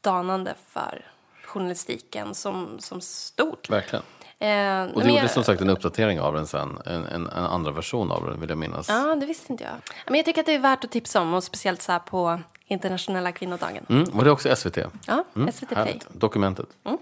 danande 0.00 0.54
för 0.68 1.06
journalistiken 1.44 2.34
som, 2.34 2.76
som 2.78 3.00
stort. 3.00 3.70
Verkligen. 3.70 4.02
Eh, 4.38 4.82
Och 4.94 5.00
det 5.02 5.08
jag- 5.08 5.14
gjordes 5.16 5.32
som 5.32 5.44
sagt 5.44 5.60
en 5.60 5.70
uppdatering 5.70 6.20
av 6.20 6.34
den 6.34 6.46
sen. 6.46 6.78
En, 6.86 7.04
en, 7.04 7.26
en 7.26 7.44
andra 7.44 7.70
version 7.72 8.12
av 8.12 8.24
den, 8.26 8.40
vill 8.40 8.48
jag 8.48 8.58
minnas. 8.58 8.88
Ja, 8.88 9.14
det 9.14 9.26
visste 9.26 9.52
inte 9.52 9.64
jag. 9.64 9.72
Men 10.06 10.14
jag 10.14 10.24
tycker 10.24 10.40
att 10.40 10.46
det 10.46 10.54
är 10.54 10.58
värt 10.58 10.84
att 10.84 10.90
tipsa 10.90 11.20
om, 11.20 11.34
och 11.34 11.44
speciellt 11.44 11.82
så 11.82 11.92
här 11.92 11.98
på 11.98 12.40
internationella 12.64 13.32
kvinnodagen. 13.32 13.86
Mm, 13.88 14.04
var 14.12 14.24
det 14.24 14.30
också 14.30 14.56
SVT? 14.56 14.76
Ja, 15.06 15.24
SVT 15.52 15.68
Play. 15.68 15.78
Härligt. 15.86 16.08
Dokumentet. 16.12 16.66
Eh, 16.84 16.92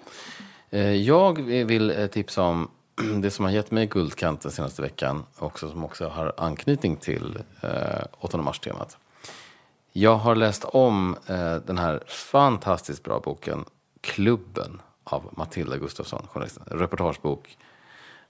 Eh, 0.70 0.92
jag 0.92 1.42
vill 1.42 1.90
eh, 1.90 2.06
tipsa 2.06 2.42
om 2.42 2.70
det 3.22 3.30
som 3.30 3.44
har 3.44 3.52
gett 3.52 3.70
mig 3.70 3.86
guldkant 3.86 4.40
den 4.40 4.52
senaste 4.52 4.82
veckan. 4.82 5.24
Också, 5.38 5.70
som 5.70 5.84
också 5.84 6.08
har 6.08 6.32
anknytning 6.36 6.96
till 6.96 7.38
eh, 7.60 7.70
8 8.18 8.38
mars-temat. 8.38 8.98
Jag 9.92 10.16
har 10.16 10.34
läst 10.34 10.64
om 10.64 11.16
eh, 11.26 11.56
den 11.56 11.78
här 11.78 12.02
fantastiskt 12.06 13.02
bra 13.02 13.20
boken 13.20 13.64
Klubben 14.00 14.82
av 15.04 15.28
Matilda 15.36 15.76
Gustafsson, 15.76 16.26
journalisten. 16.32 16.64
En 16.70 16.78
reportagebok. 16.78 17.58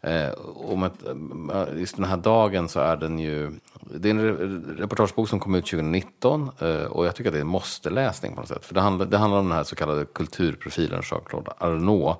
Eh, 0.01 0.33
om 0.55 0.83
ett, 0.83 1.07
eh, 1.07 1.79
just 1.79 1.97
den 1.97 2.05
här 2.05 2.17
dagen 2.17 2.69
så 2.69 2.81
är 2.81 2.97
den 2.97 3.19
ju... 3.19 3.53
Det 3.81 4.11
är 4.11 4.15
en 4.15 4.77
reportagebok 4.79 5.29
som 5.29 5.41
kom 5.41 5.55
ut 5.55 5.67
2019 5.67 6.51
eh, 6.59 6.83
och 6.83 7.07
jag 7.07 7.15
tycker 7.15 7.31
att 7.31 7.35
det 7.35 7.39
är 7.39 7.41
en 7.41 7.47
måste-läsning 7.47 8.35
på 8.35 8.41
något 8.41 8.49
sätt. 8.49 8.65
För 8.65 8.75
det 8.75 8.81
handlar, 8.81 9.07
det 9.07 9.19
handlar 9.19 9.39
om 9.39 9.49
den 9.49 9.57
här 9.57 9.65
så 9.65 9.77
kallade 9.77 10.05
kulturprofilen 10.05 11.03
Jean-Claude 11.03 11.53
Arnault 11.59 12.19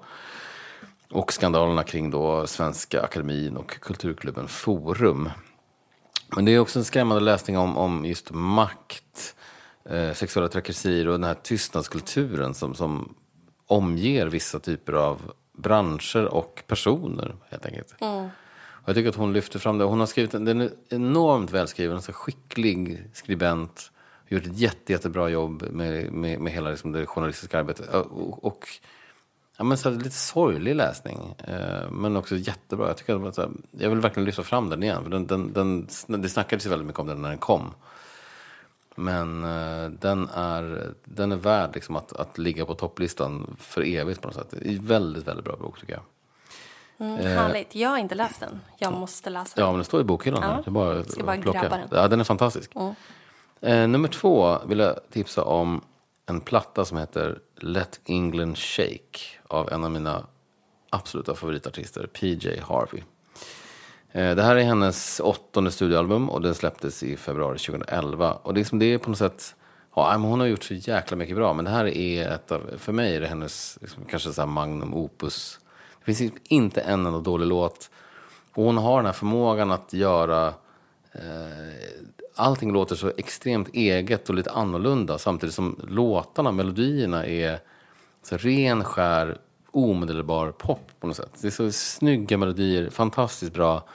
och 1.11 1.33
skandalerna 1.33 1.83
kring 1.83 2.11
då 2.11 2.47
Svenska 2.47 3.03
Akademin 3.03 3.57
och 3.57 3.81
kulturklubben 3.81 4.49
Forum. 4.49 5.31
Men 6.29 6.45
det 6.45 6.55
är 6.55 6.59
också 6.59 6.79
en 6.79 6.85
skrämmande 6.85 7.25
läsning 7.25 7.59
om, 7.59 7.77
om 7.77 8.05
just 8.05 8.31
makt, 8.31 9.35
eh, 9.91 10.12
sexuella 10.12 10.49
trakasserier 10.49 11.07
och 11.07 11.12
den 11.12 11.25
här 11.25 11.35
tystnadskulturen 11.35 12.55
som, 12.55 12.75
som 12.75 13.15
omger 13.67 14.27
vissa 14.27 14.59
typer 14.59 14.93
av 14.93 15.33
branscher 15.57 16.25
och 16.25 16.62
personer. 16.66 17.37
helt 17.51 17.66
enkelt. 17.66 17.95
Mm. 18.01 18.29
Och 18.87 18.88
jag 18.88 18.97
tycker 18.97 19.09
att 19.09 19.16
hon 19.16 19.33
lyfter 19.33 19.59
fram 19.59 19.79
det. 19.79 19.85
Hon 19.85 20.01
har 20.01 20.07
skrivit 20.07 20.35
en, 20.35 20.45
den 20.45 20.61
är 20.61 20.71
enormt 20.88 21.51
välskriven, 21.51 21.97
en 21.97 22.03
så 22.03 22.12
skicklig 22.12 23.09
skribent. 23.12 23.90
Gjort 24.29 24.47
ett 24.47 24.59
jätte, 24.59 24.92
jättebra 24.92 25.29
jobb 25.29 25.62
med, 25.71 26.12
med, 26.12 26.40
med 26.40 26.53
hela 26.53 26.71
liksom, 26.71 26.92
det 26.92 27.07
journalistiska 27.07 27.59
arbetet. 27.59 27.95
Och, 27.95 28.45
och 28.45 28.69
ja, 29.59 29.64
men 29.64 29.79
så 29.79 29.90
lite 29.90 30.11
sorglig 30.11 30.75
läsning, 30.75 31.35
eh, 31.49 31.90
men 31.90 32.16
också 32.16 32.37
jättebra. 32.37 32.87
Jag, 32.87 32.97
tycker 32.97 33.29
att, 33.29 33.35
så 33.35 33.42
här, 33.42 33.51
jag 33.71 33.90
vill 33.90 34.01
verkligen 34.01 34.25
lyfta 34.25 34.42
fram 34.42 34.69
den 34.69 34.83
igen. 34.83 35.03
För 35.03 35.11
den, 35.11 35.27
den, 35.27 35.53
den, 35.53 35.88
det 36.23 36.29
snackades 36.29 36.66
ju 36.66 36.71
väldigt 36.71 36.87
mycket 36.87 37.01
om 37.01 37.07
den 37.07 37.23
när 37.23 37.29
den 37.29 37.38
kom. 37.38 37.71
Men 38.97 39.45
eh, 39.45 39.91
den, 39.91 40.29
är, 40.35 40.95
den 41.05 41.33
är 41.33 41.37
värd 41.37 41.75
liksom, 41.75 41.97
att, 41.97 42.13
att 42.13 42.39
ligga 42.39 42.67
på 42.67 42.75
topplistan 42.75 43.57
för 43.59 43.83
evigt 43.83 44.21
på 44.23 44.29
något 44.29 44.37
sätt. 44.37 44.49
Det 44.51 44.69
är 44.69 44.77
en 44.77 44.87
väldigt, 44.87 45.27
väldigt 45.27 45.45
bra 45.45 45.57
bok 45.57 45.81
tycker 45.81 45.93
jag. 45.93 46.03
Mm, 46.99 47.27
härligt. 47.27 47.75
Jag 47.75 47.89
har 47.89 47.99
inte 47.99 48.15
läst 48.15 48.41
den. 48.41 48.61
Jag 48.79 48.93
måste 48.93 49.31
läsa 49.31 49.53
den. 49.55 49.65
Ja, 49.65 49.71
men 49.71 49.79
den 49.79 49.85
står 49.85 50.01
i 50.01 50.05
bokhyllan. 50.05 50.43
Ja. 50.43 50.63
Det 50.65 50.69
är 50.69 50.73
bara 50.73 51.05
ska 51.05 51.25
bara 51.25 51.37
plocka. 51.37 51.61
grabba 51.61 51.77
den. 51.77 51.89
Ja, 51.91 52.09
den 52.09 52.21
är 52.21 52.25
fantastisk. 52.25 52.73
Eh, 53.61 53.89
nummer 53.89 54.09
två 54.09 54.59
vill 54.67 54.79
jag 54.79 54.99
tipsa 55.11 55.45
om 55.45 55.85
en 56.27 56.41
platta 56.41 56.85
som 56.85 56.99
heter 56.99 57.39
Let 57.57 58.01
England 58.05 58.59
Shake 58.59 59.19
av 59.47 59.73
en 59.73 59.85
av 59.85 59.91
mina 59.91 60.27
absoluta 60.91 61.35
favoritartister, 61.35 62.07
PJ 62.07 62.61
Harvey. 62.61 63.03
Eh, 64.16 64.35
det 64.35 64.42
här 64.42 64.57
är 64.57 64.62
hennes 64.62 65.20
åttonde 65.24 65.70
studioalbum 65.70 66.31
och 66.31 66.42
den 66.42 66.55
släpptes 66.55 67.02
i 67.02 67.16
februari 67.16 67.59
2011. 67.59 68.33
Och 68.33 68.55
det 68.55 68.61
är, 68.61 68.64
som 68.64 68.79
det 68.79 68.87
är 68.87 68.98
på 68.98 69.11
något 69.11 69.18
sätt, 69.18 69.55
ja, 69.94 70.18
men 70.18 70.31
hon 70.31 70.40
har 70.40 70.46
gjort 70.46 70.64
så 70.64 70.74
jäkla 70.74 71.16
mycket 71.16 71.37
bra, 71.37 71.52
men 71.52 71.64
det 71.64 71.70
här 71.70 71.87
är 71.87 72.31
ett 72.31 72.52
av, 72.52 72.70
för 72.79 72.92
mig 72.92 73.16
är 73.16 73.20
det 73.20 73.26
hennes 73.26 73.79
liksom, 73.81 74.05
kanske 74.11 74.33
så 74.33 74.40
här 74.40 74.46
magnum 74.46 74.94
opus. 74.94 75.61
Det 75.98 76.14
finns 76.14 76.33
inte 76.48 76.81
en 76.81 77.07
enda 77.07 77.18
dålig 77.18 77.46
låt. 77.46 77.90
Och 78.55 78.64
hon 78.64 78.76
har 78.76 78.96
den 78.96 79.07
här 79.07 79.12
förmågan 79.12 79.70
att 79.70 79.92
göra 79.92 80.46
eh, 81.12 81.22
allting 82.35 82.72
låter 82.72 82.96
så 82.96 83.12
extremt 83.17 83.69
eget 83.73 84.29
och 84.29 84.35
lite 84.35 84.50
annorlunda 84.50 85.19
samtidigt 85.19 85.54
som 85.54 85.81
låtarna, 85.88 86.52
melodierna 86.52 87.27
är 87.27 87.58
så 88.23 88.37
ren, 88.37 88.85
skär, 88.85 89.38
omedelbar 89.71 90.50
pop 90.50 90.90
på 91.00 91.06
något 91.06 91.17
sätt. 91.17 91.33
Det 91.40 91.46
är 91.46 91.50
så 91.50 91.73
snygga 91.73 92.38
melodier, 92.38 92.90
fantastiskt 92.90 93.52
bra. 93.52 93.88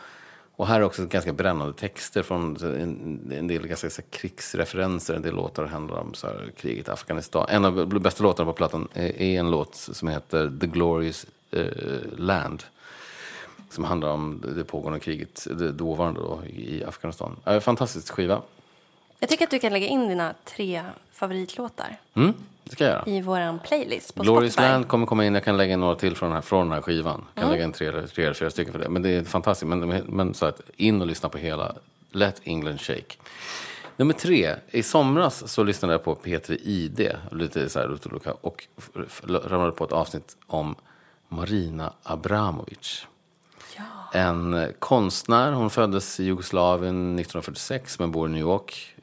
Och 0.61 0.67
här 0.67 0.79
är 0.79 0.83
också 0.83 1.05
ganska 1.05 1.33
brännande 1.33 1.73
texter 1.73 2.23
från 2.23 2.55
en, 2.55 3.31
en 3.37 3.47
del 3.47 3.67
ganska 3.67 3.89
så 3.89 4.01
krigsreferenser. 4.09 5.13
En 5.13 5.21
del 5.21 5.35
låtar 5.35 5.65
handlar 5.65 5.97
om 5.97 6.13
så 6.13 6.27
här, 6.27 6.51
kriget 6.57 6.87
i 6.87 6.91
Afghanistan. 6.91 7.45
En 7.49 7.65
av 7.65 7.89
de 7.89 7.99
bästa 7.99 8.23
låtarna 8.23 8.51
på 8.51 8.53
plattan 8.53 8.87
är, 8.93 9.21
är 9.21 9.39
en 9.39 9.51
låt 9.51 9.75
som 9.75 10.07
heter 10.07 10.57
The 10.61 10.67
Glorious 10.67 11.25
eh, 11.51 11.65
Land. 12.17 12.63
Som 13.69 13.83
handlar 13.83 14.09
om 14.09 14.43
det 14.55 14.63
pågående 14.63 14.99
kriget, 14.99 15.47
det 15.51 15.71
dåvarande 15.71 16.19
då, 16.19 16.39
i 16.45 16.83
Afghanistan. 16.83 17.35
Äh, 17.45 17.59
fantastisk 17.59 18.13
skiva. 18.13 18.41
Jag 19.19 19.29
tycker 19.29 19.43
att 19.43 19.51
du 19.51 19.59
kan 19.59 19.73
lägga 19.73 19.87
in 19.87 20.09
dina 20.09 20.33
tre 20.45 20.83
favoritlåtar 21.11 21.97
Mm, 22.13 22.33
det 22.63 22.71
ska 22.71 22.83
jag 22.83 22.91
göra. 22.91 23.03
i 23.05 23.21
vår 23.21 23.59
playlist 23.67 24.15
på 24.15 24.23
Glorious 24.23 24.53
Spotify. 24.53 24.69
Land 24.71 24.87
kommer 24.87 25.05
komma 25.05 25.25
in. 25.25 25.33
Jag 25.33 25.43
kan 25.43 25.57
lägga 25.57 25.73
in 25.73 25.79
några 25.79 25.95
till 25.95 26.15
från 26.15 26.29
den 26.29 26.35
här, 26.35 26.41
från 26.41 26.65
den 26.67 26.73
här 26.73 26.81
skivan. 26.81 27.25
Jag 27.35 27.41
kan 27.43 27.51
lägga 27.51 27.63
in 27.63 27.71
tre, 27.71 27.87
eller- 27.87 28.07
tre 28.07 28.23
eller 28.23 28.33
fyra 28.33 28.49
stycken 28.49 28.71
för 28.73 28.79
det. 28.79 28.89
Men 28.89 29.01
det 29.01 29.09
är 29.09 29.23
fantastiskt. 29.23 29.67
Men, 29.69 29.87
men 29.89 30.33
så 30.33 30.45
att 30.45 30.61
in 30.75 31.01
och 31.01 31.07
lyssna 31.07 31.29
på 31.29 31.37
hela 31.37 31.75
Let 32.11 32.41
England 32.43 32.81
Shake. 32.81 33.15
Nummer 33.97 34.13
tre. 34.13 34.55
I 34.69 34.83
somras 34.83 35.51
så 35.51 35.63
lyssnade 35.63 35.93
jag 35.93 36.03
på 36.03 36.15
P3 36.15 36.57
ID. 36.61 37.11
Lite 37.31 37.69
så 37.69 37.79
här, 37.79 37.97
och 38.41 38.67
ramlade 39.23 39.71
på 39.71 39.83
ett 39.83 39.91
avsnitt 39.91 40.37
om 40.47 40.75
Marina 41.27 41.93
Abramovic. 42.03 43.05
En 44.13 44.73
konstnär, 44.79 45.51
hon 45.51 45.69
föddes 45.69 46.19
i 46.19 46.23
Jugoslavien 46.23 46.95
1946 47.19 47.99
men 47.99 48.11
bor 48.11 48.29
i 48.29 48.31
New 48.31 48.41
York. 48.41 48.95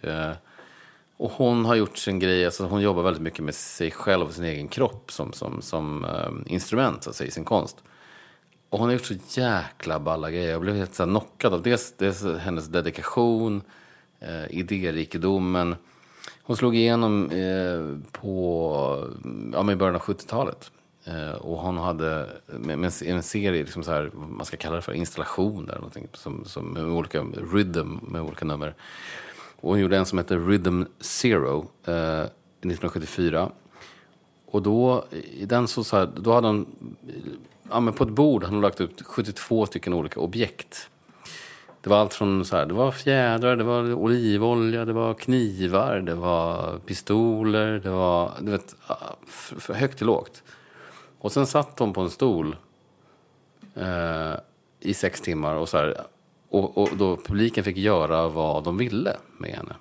Och 1.18 1.30
hon 1.30 1.64
har 1.64 1.74
gjort 1.74 1.98
sin 1.98 2.18
grej, 2.18 2.44
alltså 2.44 2.64
hon 2.64 2.80
jobbar 2.80 3.02
väldigt 3.02 3.22
mycket 3.22 3.44
med 3.44 3.54
sig 3.54 3.90
själv 3.90 4.26
och 4.26 4.32
sin 4.32 4.44
egen 4.44 4.68
kropp 4.68 5.12
som, 5.12 5.32
som, 5.32 5.62
som 5.62 6.04
eh, 6.04 6.52
instrument 6.52 7.02
så 7.02 7.10
att 7.10 7.16
säga, 7.16 7.28
i 7.28 7.30
sin 7.30 7.44
konst. 7.44 7.76
Och 8.70 8.78
hon 8.78 8.88
har 8.88 8.92
gjort 8.92 9.06
så 9.06 9.40
jäkla 9.40 10.00
balla 10.00 10.30
grejer. 10.30 10.50
Jag 10.50 10.60
blev 10.60 10.76
helt 10.76 10.94
så 10.94 11.02
här 11.02 11.10
knockad 11.10 11.54
av 11.54 11.62
dels, 11.62 11.94
dels 11.96 12.24
hennes 12.24 12.66
dedikation, 12.66 13.62
eh, 14.20 14.58
idérikedomen. 14.58 15.76
Hon 16.42 16.56
slog 16.56 16.76
igenom 16.76 17.30
eh, 17.30 18.10
på, 18.12 19.08
ja, 19.52 19.72
i 19.72 19.76
början 19.76 19.94
av 19.94 20.02
70-talet. 20.02 20.70
Eh, 21.04 21.30
och 21.30 21.58
hon 21.58 21.78
hade 21.78 22.28
med, 22.46 22.78
med 22.78 22.92
en 23.02 23.22
serie, 23.22 23.62
liksom 23.62 23.82
så 23.82 23.90
här, 23.90 24.10
man 24.14 24.46
ska 24.46 24.56
kalla 24.56 24.76
det 24.76 24.82
för 24.82 24.92
installationer, 24.92 25.74
någonting, 25.74 26.08
som, 26.12 26.44
som, 26.44 26.72
med 26.72 26.84
olika 26.84 27.22
rhythm, 27.22 27.98
med 28.02 28.22
olika 28.22 28.44
nummer. 28.44 28.74
Och 29.60 29.70
hon 29.70 29.80
gjorde 29.80 29.96
en 29.96 30.06
som 30.06 30.18
heter 30.18 30.38
Rhythm 30.38 30.82
Zero 31.00 31.66
eh, 31.84 32.20
1974. 32.22 33.50
Och 34.46 34.62
då, 34.62 35.04
i 35.32 35.44
den 35.46 35.68
så, 35.68 35.84
så 35.84 35.96
här, 35.96 36.08
då 36.16 36.32
hade 36.32 36.46
hon, 36.46 36.66
ja, 37.70 37.80
men 37.80 37.94
på 37.94 38.04
ett 38.04 38.10
bord 38.10 38.42
hade 38.42 38.56
hon 38.56 38.62
lagt 38.62 38.80
ut 38.80 39.02
72 39.02 39.66
stycken 39.66 39.94
olika 39.94 40.20
objekt. 40.20 40.90
Det 41.80 41.90
var 41.90 41.96
allt 41.96 42.14
från 42.14 42.44
så 42.44 42.56
här, 42.56 42.66
det 42.66 42.74
var 42.74 42.90
fjädrar, 42.90 43.56
det 43.56 43.64
var 43.64 43.92
olivolja, 43.92 44.84
det 44.84 44.92
var 44.92 45.14
knivar, 45.14 46.00
det 46.00 46.14
var 46.14 46.78
pistoler, 46.78 47.78
det 47.78 47.90
var, 47.90 48.32
du 48.40 48.50
vet, 48.50 48.76
för 49.58 49.74
högt 49.74 49.98
till 49.98 50.06
lågt. 50.06 50.42
Och 51.18 51.32
sen 51.32 51.46
satt 51.46 51.78
hon 51.78 51.92
på 51.92 52.00
en 52.00 52.10
stol 52.10 52.56
eh, 53.74 54.34
i 54.80 54.94
sex 54.94 55.20
timmar 55.20 55.54
och 55.54 55.68
så 55.68 55.76
här, 55.76 56.02
och, 56.48 56.78
och 56.78 56.96
då 56.96 57.16
publiken 57.16 57.64
fick 57.64 57.76
göra 57.76 58.28
vad 58.28 58.64
de 58.64 58.76
ville 58.76 59.16
med 59.38 59.50
henne. 59.50 59.74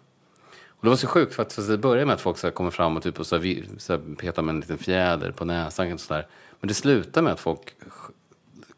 Och 0.69 0.83
det 0.83 0.89
var 0.89 0.95
så 0.95 1.07
sjukt 1.07 1.35
för 1.35 1.43
att, 1.43 1.53
för 1.53 1.61
att 1.61 1.67
det 1.67 1.77
började 1.77 2.05
med 2.05 2.13
att 2.13 2.21
folk 2.21 2.37
så 2.37 2.51
kommer 2.51 2.71
fram 2.71 2.97
och, 2.97 3.03
typ 3.03 3.19
och 3.19 3.27
så 3.27 3.37
här, 3.37 3.63
så 3.77 3.93
här, 3.93 4.15
petar 4.15 4.43
med 4.43 4.53
en 4.53 4.59
liten 4.59 4.77
fjäder 4.77 5.31
på 5.31 5.45
näsan. 5.45 5.93
Och 5.93 5.99
så 5.99 6.13
där. 6.13 6.27
Men 6.59 6.67
det 6.67 6.73
slutar 6.73 7.21
med 7.21 7.33
att 7.33 7.39
folk 7.39 7.75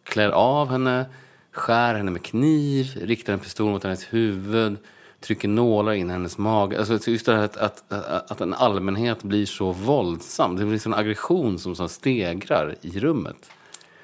klär 0.04 0.30
av 0.30 0.70
henne, 0.70 1.06
skär 1.52 1.96
henne 1.96 2.12
med 2.12 2.24
kniv, 2.24 2.98
riktar 3.02 3.34
en 3.34 3.40
pistol 3.40 3.72
mot 3.72 3.84
hennes 3.84 4.14
huvud, 4.14 4.78
trycker 5.20 5.48
nålar 5.48 5.94
in 5.94 6.10
i 6.10 6.12
hennes 6.12 6.38
mage. 6.38 6.80
Alltså 6.80 7.12
just 7.12 7.26
det 7.26 7.36
här 7.36 7.44
att, 7.44 7.58
att, 7.58 7.92
att 8.32 8.42
en 8.42 8.54
allmänhet 8.54 9.24
blir 9.24 9.46
så 9.46 9.72
våldsam. 9.72 10.56
Det 10.56 10.66
blir 10.66 10.88
en 10.88 10.94
aggression 10.94 11.60
som, 11.60 11.76
som 11.76 11.90
stegrar 11.90 12.76
i 12.82 13.00
rummet. 13.00 13.52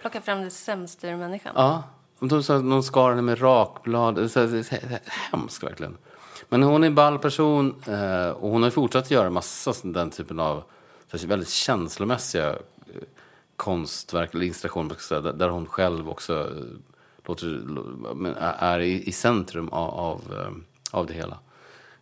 Plocka 0.02 0.22
fram 0.22 0.42
det 0.42 0.50
sämsta 0.50 1.10
ur 1.10 1.16
människan. 1.16 1.54
Ja, 1.56 1.84
de, 2.20 2.44
sa 2.44 2.56
att 2.56 2.64
någon 2.64 2.84
skar 2.84 3.10
henne 3.10 3.22
med 3.22 3.42
rakblad. 3.42 4.32
Så, 4.32 4.50
så, 4.50 4.64
så, 4.64 4.76
hemskt 5.06 5.64
verkligen. 5.64 5.98
Men 6.50 6.64
hon 6.64 6.84
är 6.84 6.88
en 6.88 6.96
ball 6.96 7.20
person 7.20 7.76
eh, 7.88 8.30
och 8.30 8.50
hon 8.50 8.64
har 8.64 8.70
fortsatt 8.70 9.12
göra 9.12 9.30
massa 9.30 9.74
den 9.84 10.10
typen 10.10 10.40
av 10.40 10.64
så, 11.14 11.28
väldigt 11.28 11.50
känslomässiga 11.50 12.50
eh, 12.50 12.56
konstverk 13.56 14.34
eller 14.34 14.46
installationer 14.46 15.32
där, 15.34 15.50
hon 15.50 15.66
själv 15.66 16.10
också 16.10 16.34
eh, 16.34 16.64
låter, 17.26 17.62
är 18.60 18.80
i, 18.80 19.12
centrum 19.12 19.70
av, 19.70 19.90
av, 19.90 20.22
av 20.92 21.06
det 21.06 21.14
hela. 21.14 21.40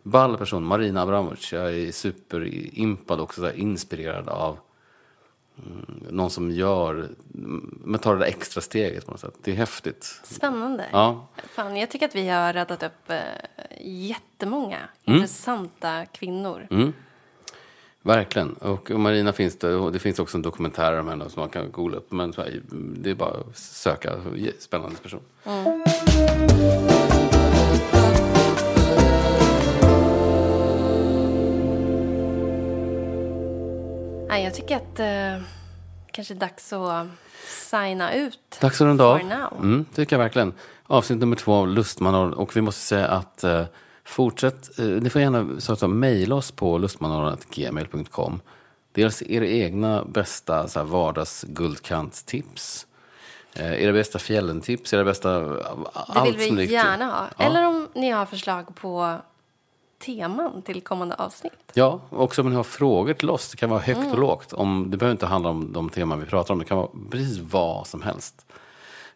Ball 0.02 0.36
person, 0.36 0.64
Marina 0.64 1.02
Abramovic. 1.02 1.52
Jag 1.52 1.74
är 1.74 1.92
superimpad 1.92 3.18
och 3.18 3.24
också 3.24 3.52
inspirerad 3.52 4.28
av 4.28 4.58
någon 6.10 6.30
som 6.30 6.50
gör, 6.50 7.08
men 7.84 8.00
tar 8.00 8.14
det 8.14 8.20
där 8.20 8.26
extra 8.26 8.60
steget 8.60 9.06
på 9.06 9.10
något 9.10 9.20
sätt. 9.20 9.34
Det 9.42 9.50
är 9.50 9.54
häftigt. 9.54 10.20
Spännande. 10.24 10.84
Ja. 10.92 11.26
Fan, 11.54 11.76
jag 11.76 11.90
tycker 11.90 12.06
att 12.06 12.14
vi 12.14 12.28
har 12.28 12.52
räddat 12.52 12.82
upp 12.82 13.10
eh, 13.10 13.18
jättemånga 13.80 14.78
mm. 15.04 15.16
intressanta 15.16 16.06
kvinnor. 16.06 16.66
Mm. 16.70 16.92
Verkligen. 18.02 18.52
Och, 18.52 18.90
och 18.90 19.00
Marina 19.00 19.32
finns 19.32 19.58
det, 19.58 19.90
det 19.90 19.98
finns 19.98 20.18
också 20.18 20.38
en 20.38 20.42
dokumentär 20.42 21.00
om 21.00 21.08
henne 21.08 21.30
som 21.30 21.40
man 21.40 21.48
kan 21.48 21.72
googla 21.72 21.96
upp. 21.96 22.12
Men 22.12 22.34
det 23.02 23.10
är 23.10 23.14
bara 23.14 23.40
att 23.40 23.56
söka. 23.56 24.12
Spännande 24.58 24.96
person. 24.96 25.22
Mm. 25.44 26.83
Nej, 34.34 34.44
jag 34.44 34.54
tycker 34.54 34.76
att 34.76 35.00
eh, 35.00 35.42
kanske 36.10 36.34
är 36.34 36.38
dags 36.38 36.72
att 36.72 37.06
signa 37.46 38.14
ut. 38.14 38.58
Dags 38.60 38.78
för 38.78 38.86
en 38.86 38.96
dag. 38.96 39.20
Mm, 39.52 39.84
tycker 39.94 40.16
jag 40.16 40.22
verkligen. 40.22 40.52
Avsnitt 40.86 41.18
nummer 41.18 41.36
två 41.36 41.54
av 41.54 41.68
Lustmanor. 41.68 42.30
Och 42.30 42.56
vi 42.56 42.60
måste 42.60 42.80
säga 42.80 43.06
att 43.06 43.44
eh, 43.44 43.64
fortsätt. 44.04 44.78
Eh, 44.78 44.84
ni 44.84 45.10
får 45.10 45.20
gärna 45.20 45.60
så 45.60 45.72
att 45.72 45.90
mejla 45.90 46.34
oss 46.34 46.50
på 46.50 46.78
lustmanor.gmail.com. 46.78 48.40
Dels 48.92 49.22
era 49.22 49.46
egna 49.46 50.04
bästa 50.04 50.68
så 50.68 50.78
här, 50.78 50.86
vardagsguldkantstips. 50.86 52.86
Eh, 53.54 53.82
era 53.82 53.92
bästa 53.92 54.18
fjällentips, 54.18 54.92
era 54.92 55.04
bästa... 55.04 55.40
Det 56.24 56.30
vill 56.36 56.56
vi 56.56 56.64
gärna 56.64 57.04
ha. 57.04 57.28
Ja. 57.38 57.44
Eller 57.44 57.66
om 57.66 57.88
ni 57.94 58.10
har 58.10 58.26
förslag 58.26 58.74
på 58.74 59.18
teman 59.98 60.62
till 60.62 60.80
kommande 60.82 61.14
avsnitt. 61.14 61.72
Ja, 61.74 62.00
också 62.10 62.42
om 62.42 62.50
ni 62.50 62.56
har 62.56 62.62
frågor 62.62 63.14
till 63.14 63.30
oss. 63.30 63.50
Det 63.50 63.56
kan 63.56 63.70
vara 63.70 63.80
högt 63.80 63.98
mm. 63.98 64.12
och 64.12 64.18
lågt. 64.18 64.52
Om, 64.52 64.86
det 64.90 64.96
behöver 64.96 65.12
inte 65.12 65.26
handla 65.26 65.48
om 65.48 65.72
de 65.72 65.90
teman 65.90 66.20
vi 66.20 66.26
pratar 66.26 66.54
om. 66.54 66.58
Det 66.58 66.64
kan 66.64 66.78
vara 66.78 66.88
precis 67.10 67.38
vad 67.38 67.86
som 67.86 68.02
helst. 68.02 68.46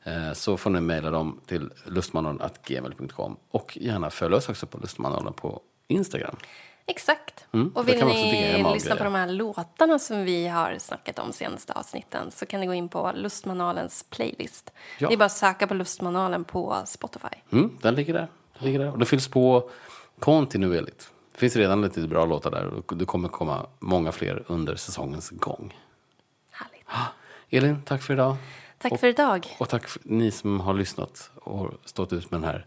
Eh, 0.05 0.33
så 0.33 0.57
får 0.57 0.71
ni 0.71 0.81
mejla 0.81 1.11
dem 1.11 1.41
till 1.47 1.71
lustmanualen.gmail.com. 1.85 3.37
Och 3.51 3.79
gärna 3.81 4.11
följ 4.11 4.35
oss 4.35 4.49
också 4.49 4.67
på 4.67 4.79
lustmanualen 4.79 5.33
på 5.33 5.61
Instagram. 5.89 6.37
Exakt. 6.91 7.47
Mm, 7.53 7.69
och 7.75 7.89
vill 7.89 8.05
ni 8.05 8.65
lyssna 8.75 8.97
på 8.97 9.05
de 9.05 9.15
här 9.15 9.29
låtarna 9.29 9.99
som 9.99 10.25
vi 10.25 10.49
har 10.49 10.77
snackat 10.79 11.19
om 11.19 11.33
senaste 11.33 11.73
avsnitten 11.73 12.31
så 12.31 12.47
kan 12.47 12.61
ni 12.61 12.67
gå 12.67 12.75
in 12.75 12.89
på 12.89 13.13
Lustmanualens 13.15 14.05
playlist. 14.11 14.73
Ja. 14.99 15.09
Det 15.09 15.15
är 15.15 15.19
bara 15.19 15.25
att 15.25 15.33
söka 15.33 15.67
på 15.67 15.75
Lustmanualen 15.75 16.45
på 16.45 16.77
Spotify. 16.87 17.29
Mm, 17.53 17.79
den 17.83 17.95
ligger 17.95 18.13
där. 18.15 18.29
Den 18.59 18.67
ligger 18.67 18.79
där. 18.79 18.93
Och 18.93 18.99
det 18.99 19.07
fylls 19.07 19.29
på 19.29 19.71
kontinuerligt. 20.21 21.11
Det 21.33 21.39
finns 21.39 21.57
redan 21.57 21.83
lite 21.83 22.01
bra 22.01 22.25
låtar 22.25 22.51
där 22.51 22.67
och 22.67 22.97
det 22.97 23.05
kommer 23.05 23.29
komma 23.29 23.67
många 23.79 24.13
fler 24.13 24.45
under 24.47 24.77
säsongens 24.77 25.31
gång. 25.31 25.77
Härligt. 26.51 26.87
Elin, 27.51 27.83
tack 27.83 28.03
för 28.03 28.15
idag. 28.15 28.37
Tack 28.79 28.93
och, 28.93 29.01
för 29.01 29.07
idag. 29.07 29.57
Och 29.59 29.69
tack 29.69 29.89
för 29.89 30.03
ni 30.05 30.31
som 30.31 30.61
har 30.61 30.75
lyssnat 30.75 31.31
och 31.35 31.71
stått 31.85 32.13
ut 32.13 32.31
med 32.31 32.41
den 32.41 32.51
här 32.51 32.67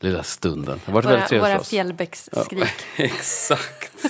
lilla 0.00 0.22
stunden. 0.22 0.80
Det 0.84 0.92
har 0.92 0.92
varit 0.92 1.04
våra, 1.04 1.12
väldigt 1.12 1.28
trevligt 1.28 1.46
för 1.46 1.56
oss. 1.56 1.58
Våra 1.58 1.64
fjällbäcksskrik. 1.64 2.62
Ja, 2.96 3.04
exakt. 3.04 4.04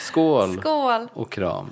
Skål. 0.00 0.60
Skål. 0.60 1.08
Och 1.12 1.32
kram. 1.32 1.70